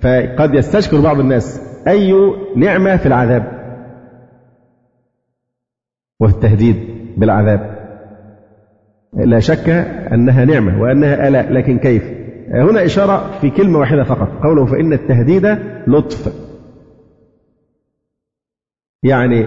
فقد 0.00 0.54
يستشكل 0.54 1.02
بعض 1.02 1.20
الناس 1.20 1.60
أي 1.88 2.14
نعمة 2.56 2.96
في 2.96 3.06
العذاب؟ 3.06 3.58
وفي 6.20 6.34
التهديد 6.34 6.76
بالعذاب. 7.16 7.78
لا 9.12 9.40
شك 9.40 9.68
أنها 10.12 10.44
نعمة 10.44 10.82
وأنها 10.82 11.28
آلاء 11.28 11.52
لكن 11.52 11.78
كيف؟ 11.78 12.02
هنا 12.50 12.84
إشارة 12.84 13.38
في 13.40 13.50
كلمة 13.50 13.78
واحدة 13.78 14.04
فقط 14.04 14.28
قوله 14.42 14.66
فإن 14.66 14.92
التهديد 14.92 15.46
لطف. 15.86 16.48
يعني 19.02 19.46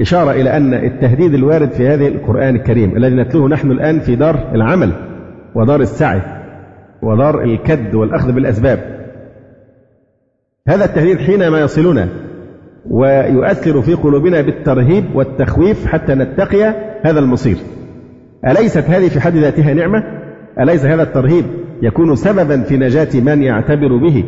إشارة 0.00 0.30
إلى 0.30 0.56
أن 0.56 0.74
التهديد 0.74 1.34
الوارد 1.34 1.70
في 1.70 1.88
هذه 1.88 2.08
القرآن 2.08 2.56
الكريم 2.56 2.96
الذي 2.96 3.14
نتلوه 3.14 3.48
نحن 3.48 3.70
الآن 3.70 4.00
في 4.00 4.16
دار 4.16 4.50
العمل 4.54 4.92
ودار 5.54 5.80
السعي 5.80 6.20
ودار 7.02 7.42
الكد 7.42 7.94
والأخذ 7.94 8.32
بالأسباب. 8.32 8.78
هذا 10.68 10.84
التهديد 10.84 11.18
حينما 11.18 11.60
يصلنا 11.60 12.08
ويؤثر 12.90 13.82
في 13.82 13.94
قلوبنا 13.94 14.40
بالترهيب 14.40 15.04
والتخويف 15.14 15.86
حتى 15.86 16.14
نتقي 16.14 16.74
هذا 17.02 17.18
المصير. 17.18 17.56
أليست 18.46 18.84
هذه 18.90 19.08
في 19.08 19.20
حد 19.20 19.36
ذاتها 19.36 19.74
نعمة؟ 19.74 20.02
أليس 20.60 20.84
هذا 20.84 21.02
الترهيب 21.02 21.44
يكون 21.82 22.16
سببا 22.16 22.62
في 22.62 22.76
نجاة 22.76 23.20
من 23.20 23.42
يعتبر 23.42 23.96
به 23.96 24.24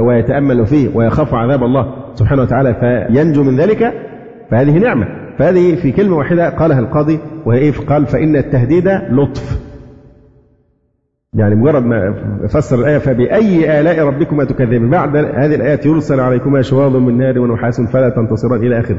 ويتأمل 0.00 0.66
فيه 0.66 0.88
ويخاف 0.94 1.34
عذاب 1.34 1.64
الله 1.64 1.94
سبحانه 2.14 2.42
وتعالى 2.42 2.74
فينجو 2.74 3.42
من 3.42 3.56
ذلك؟ 3.56 4.07
فهذه 4.50 4.78
نعمة. 4.78 5.06
فهذه 5.38 5.74
في 5.74 5.92
كلمة 5.92 6.16
واحدة 6.16 6.48
قالها 6.48 6.78
القاضي 6.80 7.18
وهي 7.46 7.58
إيه؟ 7.58 7.72
قال 7.72 8.06
فإن 8.06 8.36
التهديد 8.36 8.88
لطف. 9.10 9.68
يعني 11.34 11.54
مجرد 11.54 11.82
ما 11.82 12.14
فسر 12.48 12.78
الآية 12.78 12.98
فبأي 12.98 13.80
آلاء 13.80 14.06
ربكما 14.06 14.44
تكذبان؟ 14.44 14.90
بعد 14.90 15.16
هذه 15.16 15.54
الآيات 15.54 15.86
يرسل 15.86 16.20
عليكما 16.20 16.62
شواظ 16.62 16.96
من 16.96 17.18
نار 17.18 17.38
ونحاس 17.38 17.80
فلا 17.80 18.08
تنتصران 18.08 18.60
إلى 18.60 18.80
آخره. 18.80 18.98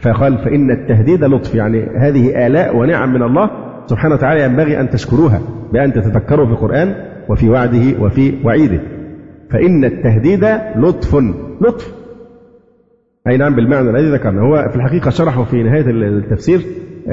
فقال 0.00 0.38
فإن 0.38 0.70
التهديد 0.70 1.24
لطف. 1.24 1.54
يعني 1.54 1.86
هذه 1.96 2.46
آلاء 2.46 2.76
ونعم 2.76 3.12
من 3.12 3.22
الله 3.22 3.50
سبحانه 3.86 4.14
وتعالى 4.14 4.44
ينبغي 4.44 4.80
أن 4.80 4.90
تشكروها 4.90 5.40
بأن 5.72 5.92
تتفكروا 5.92 6.46
في 6.46 6.52
القرآن 6.52 6.94
وفي 7.28 7.48
وعده 7.48 8.00
وفي 8.00 8.34
وعيده. 8.44 8.80
فإن 9.50 9.84
التهديد 9.84 10.44
لطف. 10.76 11.14
لطف. 11.60 12.05
أي 13.28 13.36
نعم 13.36 13.54
بالمعنى 13.54 13.90
الذي 13.90 14.10
ذكرنا. 14.12 14.40
هو 14.40 14.68
في 14.70 14.76
الحقيقة 14.76 15.10
شرحه 15.10 15.44
في 15.44 15.62
نهاية 15.62 15.90
التفسير 15.90 16.60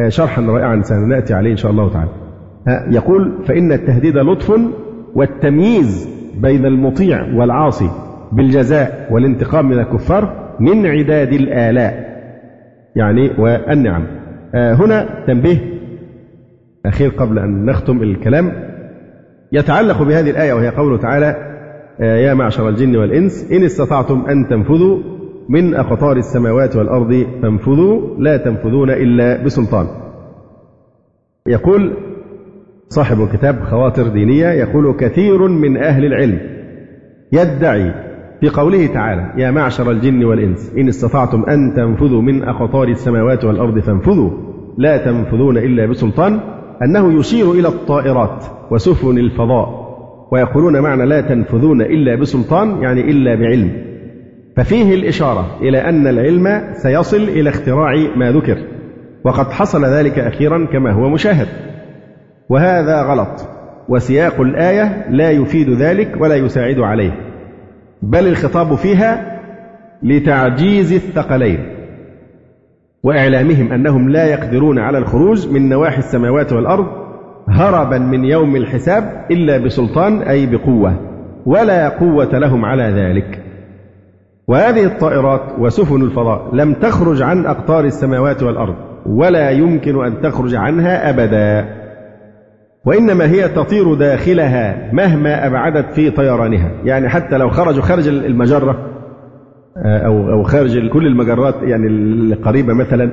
شرحا 0.07 0.41
رائعا 0.41 0.81
سنأتي 0.81 1.33
عليه 1.33 1.51
إن 1.51 1.57
شاء 1.57 1.71
الله 1.71 1.93
تعالى. 1.93 2.09
يقول 2.95 3.31
فإن 3.47 3.71
التهديد 3.71 4.17
لطف 4.17 4.59
والتمييز 5.15 6.09
بين 6.41 6.65
المطيع 6.65 7.33
والعاصي 7.35 7.89
بالجزاء 8.31 9.07
والانتقام 9.11 9.65
من 9.69 9.79
الكفار 9.79 10.55
من 10.59 10.85
عداد 10.85 11.33
الآلاء 11.33 12.13
يعني 12.95 13.29
والنعم. 13.37 14.03
هنا 14.55 15.23
تنبيه 15.27 15.57
أخير 16.85 17.09
قبل 17.09 17.39
أن 17.39 17.65
نختم 17.65 18.03
الكلام. 18.03 18.51
يتعلق 19.51 20.03
بهذه 20.03 20.29
الآية 20.29 20.53
وهي 20.53 20.69
قوله 20.69 20.97
تعالى 20.97 21.35
يا 21.99 22.33
معشر 22.33 22.69
الجن 22.69 22.95
والإنس 22.95 23.51
إن 23.51 23.63
استطعتم 23.63 24.25
أن 24.29 24.47
تنفذوا 24.49 24.97
من 25.49 25.75
أقطار 25.75 26.17
السماوات 26.17 26.75
والأرض 26.75 27.25
فانفذوا 27.41 28.17
لا 28.17 28.37
تنفذون 28.37 28.89
إلا 28.89 29.43
بسلطان. 29.43 29.87
يقول 31.47 31.93
صاحب 32.89 33.21
الكتاب 33.21 33.63
خواطر 33.63 34.07
دينية 34.07 34.47
يقول 34.47 34.95
كثير 34.99 35.47
من 35.47 35.77
أهل 35.77 36.05
العلم 36.05 36.39
يدعي 37.31 37.93
في 38.41 38.49
قوله 38.49 38.87
تعالى 38.87 39.33
يا 39.37 39.51
معشر 39.51 39.91
الجن 39.91 40.23
والإنس 40.23 40.73
إن 40.77 40.87
استطعتم 40.87 41.43
أن 41.43 41.73
تنفذوا 41.75 42.21
من 42.21 42.43
أقطار 42.43 42.87
السماوات 42.87 43.45
والأرض 43.45 43.79
فانفذوا 43.79 44.29
لا 44.77 44.97
تنفذون 44.97 45.57
إلا 45.57 45.85
بسلطان 45.85 46.39
أنه 46.85 47.19
يشير 47.19 47.51
إلى 47.51 47.67
الطائرات 47.67 48.45
وسفن 48.71 49.17
الفضاء 49.17 49.83
ويقولون 50.31 50.79
معنى 50.79 51.05
لا 51.05 51.21
تنفذون 51.21 51.81
إلا 51.81 52.15
بسلطان 52.15 52.81
يعني 52.81 53.01
إلا 53.11 53.35
بعلم. 53.35 53.92
ففيه 54.57 54.95
الإشارة 54.95 55.57
إلى 55.61 55.77
أن 55.89 56.07
العلم 56.07 56.73
سيصل 56.73 57.23
إلى 57.23 57.49
اختراع 57.49 57.93
ما 58.15 58.31
ذكر 58.31 58.57
وقد 59.23 59.51
حصل 59.51 59.85
ذلك 59.85 60.19
أخيرا 60.19 60.67
كما 60.73 60.91
هو 60.91 61.09
مشاهد. 61.09 61.47
وهذا 62.49 63.01
غلط 63.01 63.49
وسياق 63.89 64.41
الآية 64.41 65.09
لا 65.09 65.31
يفيد 65.31 65.69
ذلك 65.69 66.21
ولا 66.21 66.35
يساعد 66.35 66.79
عليه 66.79 67.11
بل 68.01 68.27
الخطاب 68.27 68.75
فيها 68.75 69.39
لتعجيز 70.03 70.93
الثقلين 70.93 71.59
وإعلامهم 73.03 73.73
أنهم 73.73 74.09
لا 74.09 74.25
يقدرون 74.25 74.79
على 74.79 74.97
الخروج 74.97 75.47
من 75.47 75.69
نواحي 75.69 75.97
السماوات 75.97 76.53
والأرض 76.53 76.87
هربا 77.49 77.97
من 77.97 78.25
يوم 78.25 78.55
الحساب 78.55 79.25
إلا 79.31 79.57
بسلطان 79.57 80.21
أي 80.21 80.45
بقوة 80.45 80.95
ولا 81.45 81.89
قوة 81.89 82.39
لهم 82.39 82.65
على 82.65 82.83
ذلك. 82.83 83.42
وهذه 84.47 84.85
الطائرات 84.85 85.41
وسفن 85.59 86.01
الفضاء 86.01 86.55
لم 86.55 86.73
تخرج 86.73 87.21
عن 87.21 87.45
أقطار 87.45 87.85
السماوات 87.85 88.43
والأرض 88.43 88.75
ولا 89.05 89.49
يمكن 89.49 90.05
أن 90.05 90.21
تخرج 90.21 90.55
عنها 90.55 91.09
أبدا. 91.09 91.65
وإنما 92.85 93.25
هي 93.25 93.47
تطير 93.47 93.93
داخلها 93.93 94.93
مهما 94.93 95.47
أبعدت 95.47 95.93
في 95.93 96.09
طيرانها. 96.11 96.71
يعني 96.83 97.09
حتى 97.09 97.37
لو 97.37 97.49
خرجوا 97.49 97.81
خارج 97.81 98.07
المجرة 98.07 98.89
أو 99.85 100.31
أو 100.31 100.43
خارج 100.43 100.89
كل 100.89 101.07
المجرات 101.07 101.55
يعني 101.63 101.87
القريبة 101.87 102.73
مثلا 102.73 103.11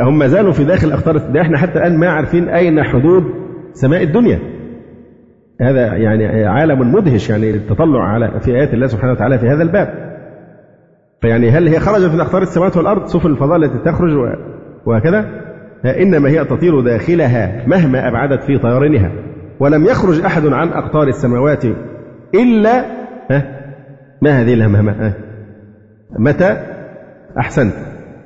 هم 0.00 0.18
ما 0.18 0.26
زالوا 0.26 0.52
في 0.52 0.64
داخل 0.64 0.92
أقطار 0.92 1.16
ده 1.16 1.40
إحنا 1.40 1.58
حتى 1.58 1.78
الآن 1.78 1.98
ما 1.98 2.08
عارفين 2.08 2.48
أين 2.48 2.82
حدود 2.82 3.24
سماء 3.72 4.02
الدنيا. 4.02 4.38
هذا 5.60 5.94
يعني 5.96 6.44
عالم 6.44 6.94
مدهش 6.94 7.30
يعني 7.30 7.50
التطلع 7.50 8.04
على 8.04 8.40
في 8.40 8.50
آيات 8.50 8.74
الله 8.74 8.86
سبحانه 8.86 9.12
وتعالى 9.12 9.38
في 9.38 9.48
هذا 9.48 9.62
الباب. 9.62 10.03
فيعني 11.24 11.50
هل 11.50 11.68
هي 11.68 11.80
خرجت 11.80 12.14
من 12.14 12.20
أقطار 12.20 12.42
السماوات 12.42 12.76
والأرض؟ 12.76 13.06
سفن 13.06 13.30
الفضاء 13.30 13.56
التي 13.56 13.78
تخرج 13.78 14.10
وهكذا. 14.86 15.24
إنما 15.84 16.28
هي 16.28 16.44
تطير 16.44 16.80
داخلها 16.80 17.66
مهما 17.66 18.08
أبعدت 18.08 18.42
في 18.42 18.58
طيرانها 18.58 19.12
ولم 19.60 19.84
يخرج 19.84 20.20
أحد 20.20 20.46
عن 20.46 20.68
أقطار 20.68 21.08
السماوات 21.08 21.64
إلا 22.34 22.84
ها؟ 23.30 23.42
ما 24.22 24.30
هذه 24.40 24.54
الهمهمة 24.54 25.14
متى؟ 26.18 26.56
أحسنت 27.38 27.74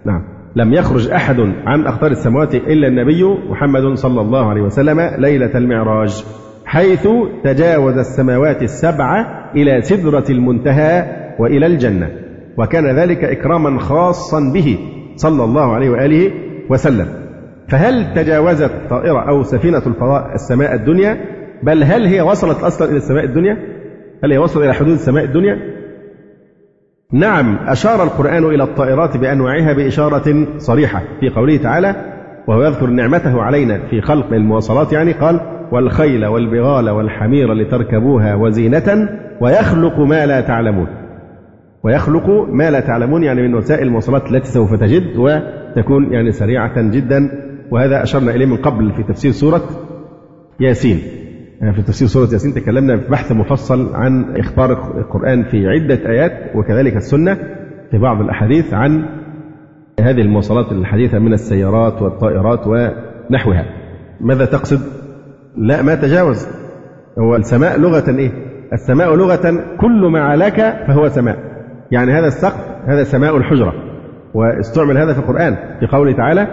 نعم. 0.05 0.23
لم 0.57 0.75
يخرج 0.75 1.11
أحد 1.11 1.41
عن 1.67 1.87
أقطار 1.87 2.11
السماوات 2.11 2.55
إلا 2.55 2.89
النبي 2.89 3.25
محمد 3.51 3.95
صلى 3.95 4.21
الله 4.21 4.51
عليه 4.51 4.63
وسلم 4.63 5.01
ليلة 5.19 5.59
المعراج 5.59 6.25
حيث 6.65 7.09
تجاوز 7.45 7.99
السماوات 7.99 8.63
السبعة 8.63 9.51
إلى 9.57 9.83
سدرة 9.83 10.25
المنتهى 10.31 11.05
وإلى 11.39 11.67
الجنة. 11.67 12.28
وكان 12.59 12.99
ذلك 12.99 13.25
إكراما 13.25 13.81
خاصا 13.81 14.53
به 14.55 14.79
صلى 15.17 15.45
الله 15.45 15.73
عليه 15.73 15.91
وآله 15.91 16.31
وسلم. 16.71 17.07
فهل 17.69 18.15
تجاوزت 18.15 18.71
طائرة 18.91 19.29
أو 19.29 19.43
سفينة 19.43 19.83
الفضاء 19.87 20.35
السماء 20.35 20.75
الدنيا؟ 20.75 21.17
بل 21.63 21.85
هل 21.85 22.07
هي 22.07 22.21
وصلت 22.21 22.63
أصلا 22.63 22.89
إلى 22.89 22.97
السماء 22.97 23.25
الدنيا؟ 23.25 23.57
هل 24.25 24.33
هي 24.33 24.39
وصلت 24.39 24.65
إلى 24.65 24.75
حدود 24.75 24.93
السماء 24.93 25.25
الدنيا؟ 25.25 25.57
نعم 27.13 27.57
أشار 27.67 28.03
القرآن 28.03 28.45
إلى 28.45 28.63
الطائرات 28.63 29.17
بأنواعها 29.17 29.73
بإشارة 29.73 30.47
صريحة 30.59 31.03
في 31.21 31.29
قوله 31.29 31.57
تعالى 31.57 31.95
وهو 32.49 32.63
يذكر 32.63 32.87
نعمته 32.87 33.43
علينا 33.43 33.79
في 33.91 34.01
خلق 34.01 34.33
المواصلات. 34.33 34.93
يعني 34.93 35.13
قال 35.13 35.41
والخيل 35.73 36.27
والبغال 36.27 36.91
والحمير 36.91 37.55
لتركبوها 37.55 38.35
وزينة 38.35 39.09
ويخلق 39.41 39.99
ما 39.99 40.27
لا 40.27 40.41
تعلمون. 40.41 40.87
ويخلق 41.85 42.31
ما 42.51 42.71
لا 42.71 42.81
تعلمون 42.81 43.25
يعني 43.25 43.49
من 43.49 43.55
وسائل 43.55 43.87
المواصلات 43.87 44.31
التي 44.31 44.49
سوف 44.49 44.75
تجد 44.75 45.17
وتكون 45.17 46.13
يعني 46.13 46.33
سريعة 46.33 46.83
جدا. 46.83 47.31
وهذا 47.71 48.03
أشرنا 48.03 48.35
إليه 48.35 48.47
من 48.47 48.57
قبل 48.57 48.93
في 48.93 49.03
تفسير 49.03 49.31
سورة 49.31 49.63
ياسين. 50.61 50.99
يعني 51.61 51.75
في 51.75 51.83
تفسير 51.83 52.09
سورة 52.09 52.29
ياسين 52.33 52.55
تكلمنا 52.55 52.97
في 52.97 53.11
بحث 53.11 53.33
مفصل 53.33 53.95
عن 53.95 54.37
إخبار 54.37 54.99
القرآن 54.99 55.45
في 55.45 55.67
عدة 55.69 56.11
آيات 56.11 56.57
وكذلك 56.57 56.97
السنة 56.97 57.35
في 57.91 57.99
بعض 57.99 58.21
الأحاديث 58.21 58.75
عن 58.75 59.05
هذه 60.01 60.21
المواصلات 60.21 60.73
الحديثة 60.73 61.19
من 61.19 61.33
السيارات 61.33 62.03
والطائرات 62.03 62.67
ونحوها. 62.67 63.65
ماذا 64.21 64.45
تقصد؟ 64.45 64.81
لا 65.57 65.83
ما 65.83 65.95
تجاوز. 65.95 66.49
هو 67.19 67.37
السماء 67.37 67.81
لغة 67.81 68.19
إيه؟ 68.19 68.31
السماء 68.73 69.15
لغة 69.15 69.65
كل 69.81 70.11
ما 70.13 70.21
علاك 70.21 70.85
فهو 70.89 71.09
سماء. 71.09 71.48
يعني 71.91 72.13
هذا 72.13 72.27
السقف 72.27 72.69
هذا 72.87 73.05
سماء 73.05 73.37
الحجرة 73.37 73.73
واستعمل 74.35 74.99
هذا 74.99 75.13
في 75.13 75.19
القرآن 75.19 75.57
في 75.81 75.87
قوله 75.87 76.13
تعالى 76.13 76.47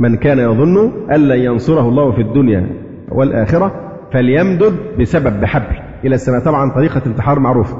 من 0.00 0.16
كان 0.16 0.38
يظن 0.38 0.92
أن 1.14 1.28
لن 1.28 1.38
ينصره 1.38 1.88
الله 1.88 2.12
في 2.12 2.20
الدنيا 2.20 2.66
والآخرة 3.12 3.72
فليمدد 4.12 4.72
بسبب 5.00 5.40
بحبل. 5.40 5.76
إلى 6.04 6.14
السماء. 6.14 6.40
طبعا 6.40 6.70
طريقة 6.74 7.02
انتحار 7.06 7.38
معروفة 7.38 7.76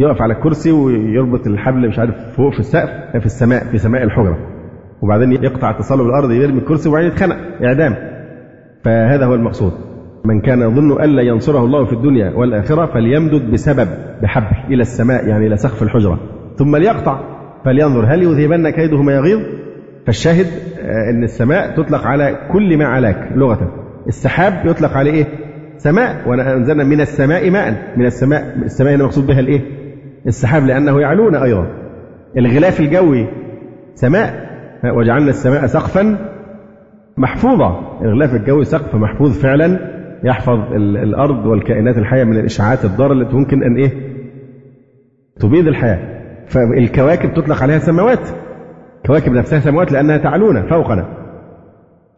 يقف 0.00 0.22
على 0.22 0.34
الكرسي 0.34 0.72
ويربط 0.72 1.46
الحبل 1.46 1.88
مش 1.88 1.98
عارف 1.98 2.14
فوق 2.36 2.52
في 2.52 2.60
السقف 2.60 2.88
في 3.18 3.26
السماء 3.26 3.64
في 3.64 3.78
سماء 3.78 4.02
الحجرة. 4.02 4.38
وبعدين 5.02 5.32
يقطع 5.32 5.70
اتصاله 5.70 6.04
بالأرض 6.04 6.30
يرمي 6.30 6.58
الكرسي 6.58 6.88
وبعدين 6.88 7.08
يتخنق 7.08 7.36
إعدام. 7.64 7.94
فهذا 8.84 9.26
هو 9.26 9.34
المقصود. 9.34 9.72
من 10.28 10.40
كان 10.40 10.60
يظن 10.60 11.02
أن 11.02 11.10
لا 11.16 11.22
ينصره 11.22 11.64
الله 11.64 11.84
في 11.84 11.92
الدنيا 11.92 12.32
والآخرة 12.36 12.86
فليمدد 12.86 13.50
بسبب 13.50 13.88
بحبل 14.22 14.74
إلى 14.74 14.82
السماء 14.82 15.28
يعني 15.28 15.46
إلى 15.46 15.56
سقف 15.56 15.82
الحجرة. 15.82 16.18
ثم 16.56 16.76
ليقطع 16.76 17.20
فلينظر 17.64 18.04
هل 18.14 18.22
يذهبن 18.22 18.70
كيده 18.70 19.02
ما 19.02 19.12
يغيظ؟ 19.12 19.40
فالشاهد 20.06 20.46
آه، 20.80 21.10
أن 21.10 21.24
السماء 21.24 21.76
تطلق 21.76 22.06
على 22.06 22.38
كل 22.52 22.78
ما 22.78 22.86
علاك 22.86 23.28
لغة. 23.34 23.72
السحاب 24.08 24.66
يطلق 24.66 24.96
عليه 24.96 25.12
إيه؟ 25.12 25.26
سماء 25.76 26.28
وأنزلنا 26.28 26.84
من 26.84 27.00
السماء 27.00 27.50
ماء. 27.50 27.94
من 27.96 28.06
السماء 28.06 28.56
السماء 28.64 28.94
هنا 28.94 29.04
مقصود 29.04 29.26
بها 29.26 29.40
الإيه؟ 29.40 29.60
السحاب 30.26 30.66
لأنه 30.66 31.00
يعلون 31.00 31.34
أيضا. 31.34 31.66
الغلاف 32.36 32.80
الجوي 32.80 33.26
سماء 33.94 34.48
وجعلنا 34.84 35.30
السماء 35.30 35.66
سقفا 35.66 36.16
محفوظة. 37.16 38.00
الغلاف 38.02 38.34
الجوي 38.34 38.64
سقف 38.64 38.94
محفوظ 38.94 39.38
فعلا. 39.38 39.97
يحفظ 40.24 40.72
الأرض 40.76 41.46
والكائنات 41.46 41.98
الحية 41.98 42.24
من 42.24 42.36
الإشعاعات 42.36 42.84
الضارة 42.84 43.12
التي 43.12 43.36
ممكن 43.36 43.62
أن 43.62 43.76
إيه؟ 43.76 43.90
تبيد 45.40 45.66
الحياة. 45.66 45.98
فالكواكب 46.46 47.34
تطلق 47.34 47.62
عليها 47.62 47.78
سماوات. 47.78 48.28
كواكب 49.06 49.32
نفسها 49.32 49.60
سماوات 49.60 49.92
لأنها 49.92 50.16
تعلونا 50.16 50.68
فوقنا. 50.70 51.08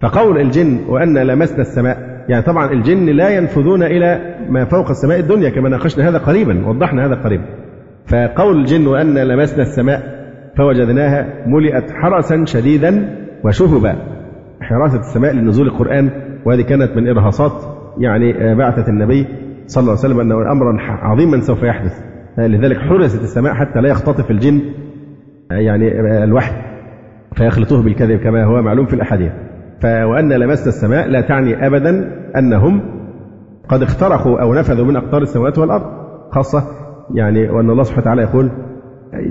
فقول 0.02 0.40
الجن 0.40 0.78
وأن 0.88 1.18
لمسنا 1.18 1.60
السماء 1.60 2.24
يعني 2.28 2.42
طبعا 2.42 2.72
الجن 2.72 3.06
لا 3.06 3.28
ينفذون 3.28 3.82
إلى 3.82 4.36
ما 4.48 4.64
فوق 4.64 4.88
السماء 4.90 5.20
الدنيا 5.20 5.50
كما 5.50 5.68
ناقشنا 5.68 6.08
هذا 6.08 6.18
قريبا 6.18 6.66
وضحنا 6.66 7.06
هذا 7.06 7.14
قريبا. 7.14 7.44
فقول 8.06 8.60
الجن 8.60 8.86
وأن 8.86 9.18
لمسنا 9.18 9.62
السماء 9.62 10.20
فوجدناها 10.58 11.26
ملئت 11.46 11.90
حرسا 11.90 12.44
شديدا 12.44 13.16
وشهبا. 13.44 13.96
حراسة 14.60 14.98
السماء 14.98 15.32
لنزول 15.32 15.66
القرآن 15.66 16.10
وهذه 16.46 16.62
كانت 16.62 16.96
من 16.96 17.08
إرهاصات 17.08 17.52
يعني 17.98 18.54
بعثة 18.54 18.88
النبي 18.88 19.26
صلى 19.66 19.82
الله 19.82 19.90
عليه 19.90 20.00
وسلم 20.00 20.20
أنه 20.20 20.52
أمرا 20.52 20.76
عظيما 20.80 21.40
سوف 21.40 21.62
يحدث. 21.62 21.92
لذلك 22.38 22.76
حرست 22.76 23.22
السماء 23.22 23.54
حتى 23.54 23.80
لا 23.80 23.88
يختطف 23.88 24.30
الجن 24.30 24.60
يعني 25.50 26.00
الوحي 26.24 26.52
فيخلطوه 27.34 27.82
بالكذب 27.82 28.18
كما 28.18 28.44
هو 28.44 28.62
معلوم 28.62 28.86
في 28.86 28.94
الأحاديث. 28.94 29.32
وأن 29.84 30.32
لمسنا 30.32 30.68
السماء 30.68 31.08
لا 31.08 31.20
تعني 31.20 31.66
أبدا 31.66 32.12
أنهم 32.38 32.80
قد 33.68 33.82
اخترقوا 33.82 34.40
أو 34.40 34.54
نفذوا 34.54 34.86
من 34.86 34.96
أقطار 34.96 35.22
السماوات 35.22 35.58
والأرض 35.58 35.82
خاصة 36.30 36.62
يعني 37.14 37.50
وأن 37.50 37.70
الله 37.70 37.82
سبحانه 37.82 38.02
وتعالى 38.02 38.22
يقول 38.22 38.50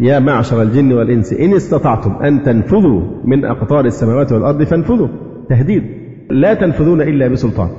يا 0.02 0.20
معشر 0.20 0.62
الجن 0.62 0.94
والإنس 0.94 1.34
إن 1.34 1.54
استطعتم 1.54 2.12
أن 2.12 2.44
تنفذوا 2.44 3.02
من 3.26 3.46
أقطار 3.46 3.86
السماوات 3.86 4.32
والأرض 4.32 4.64
فانفذوا. 4.64 5.08
تهديد. 5.50 5.84
لا 6.30 6.54
تنفذون 6.54 7.02
إلا 7.02 7.28
بسلطان. 7.28 7.70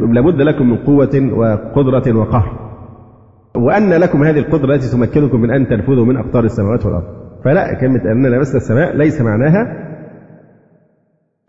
لابد 0.00 0.40
لكم 0.40 0.70
من 0.70 0.76
قوة 0.76 1.30
وقدرة 1.32 2.18
وقهر. 2.18 2.72
وأن 3.56 3.92
لكم 3.92 4.24
هذه 4.24 4.38
القدرة 4.38 4.74
التي 4.74 4.92
تمكنكم 4.92 5.40
من 5.40 5.50
أن 5.50 5.68
تنفذوا 5.68 6.04
من 6.04 6.16
أقطار 6.16 6.44
السماوات 6.44 6.86
والأرض. 6.86 7.04
فلا 7.44 7.80
كلمة 7.80 8.12
أننا 8.12 8.28
لمسنا 8.28 8.56
السماء 8.56 8.96
ليس 8.96 9.20
معناها 9.20 9.88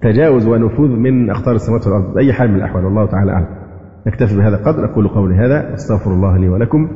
تجاوز 0.02 0.48
ونفوذ 0.48 0.90
من 0.90 1.30
أقطار 1.30 1.56
السماوات 1.56 1.88
والأرض 1.88 2.14
بأي 2.14 2.34
حال 2.34 2.50
من 2.50 2.56
الأحوال. 2.56 2.86
والله 2.86 3.06
تعالى 3.06 3.32
أعلم. 3.32 3.48
نكتفي 4.08 4.38
بهذا 4.38 4.56
القدر. 4.56 4.86
أقول 4.86 5.08
قولي 5.08 5.36
هذا. 5.36 5.74
أستغفر 5.74 6.12
الله 6.12 6.38
لي 6.38 6.50
ولكم. 6.50 6.90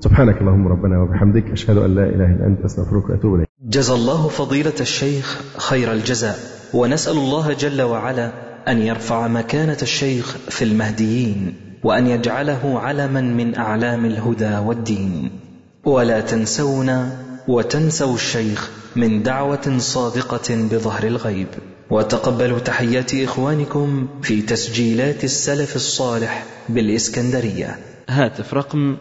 سبحانك 0.00 0.40
اللهم 0.40 0.68
ربنا 0.68 1.02
وبحمدك. 1.02 1.50
أشهد 1.50 1.76
أن 1.76 1.94
لا 1.94 2.02
إله 2.02 2.34
إلا 2.34 2.46
أنت. 2.46 2.64
أستغفرك 2.64 3.10
وأتوب 3.10 3.34
إليك. 3.34 3.48
جزى 3.62 3.94
الله 3.94 4.28
فضيلة 4.28 4.80
الشيخ 4.80 5.42
خير 5.70 5.92
الجزاء. 5.92 6.36
ونسأل 6.74 7.16
الله 7.16 7.52
جل 7.52 7.82
وعلا 7.82 8.53
أن 8.68 8.82
يرفع 8.82 9.28
مكانة 9.28 9.78
الشيخ 9.82 10.36
في 10.48 10.64
المهديين 10.64 11.54
وأن 11.84 12.06
يجعله 12.06 12.80
علما 12.80 13.20
من 13.20 13.56
أعلام 13.56 14.04
الهدى 14.04 14.56
والدين. 14.56 15.30
ولا 15.84 16.20
تنسونا 16.20 17.24
وتنسوا 17.48 18.14
الشيخ 18.14 18.70
من 18.96 19.22
دعوة 19.22 19.78
صادقة 19.78 20.54
بظهر 20.54 21.04
الغيب. 21.04 21.48
وتقبلوا 21.90 22.58
تحيات 22.58 23.14
إخوانكم 23.14 24.08
في 24.22 24.42
تسجيلات 24.42 25.24
السلف 25.24 25.76
الصالح 25.76 26.46
بالإسكندرية. 26.68 27.76
هاتف 28.08 28.54
رقم 28.54 28.96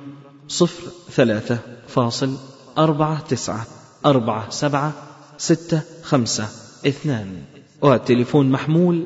صفر 0.48 0.92
ثلاثة 1.12 1.58
فاصل 1.88 2.38
أربعة 2.78 3.20
تسعة 3.20 3.66
أربعة 4.06 4.50
سبعة 4.50 4.94
ستة 5.38 5.82
خمسة 6.04 6.48
اثنان. 6.88 7.28
والتليفون 7.82 8.50
محمول 8.50 9.06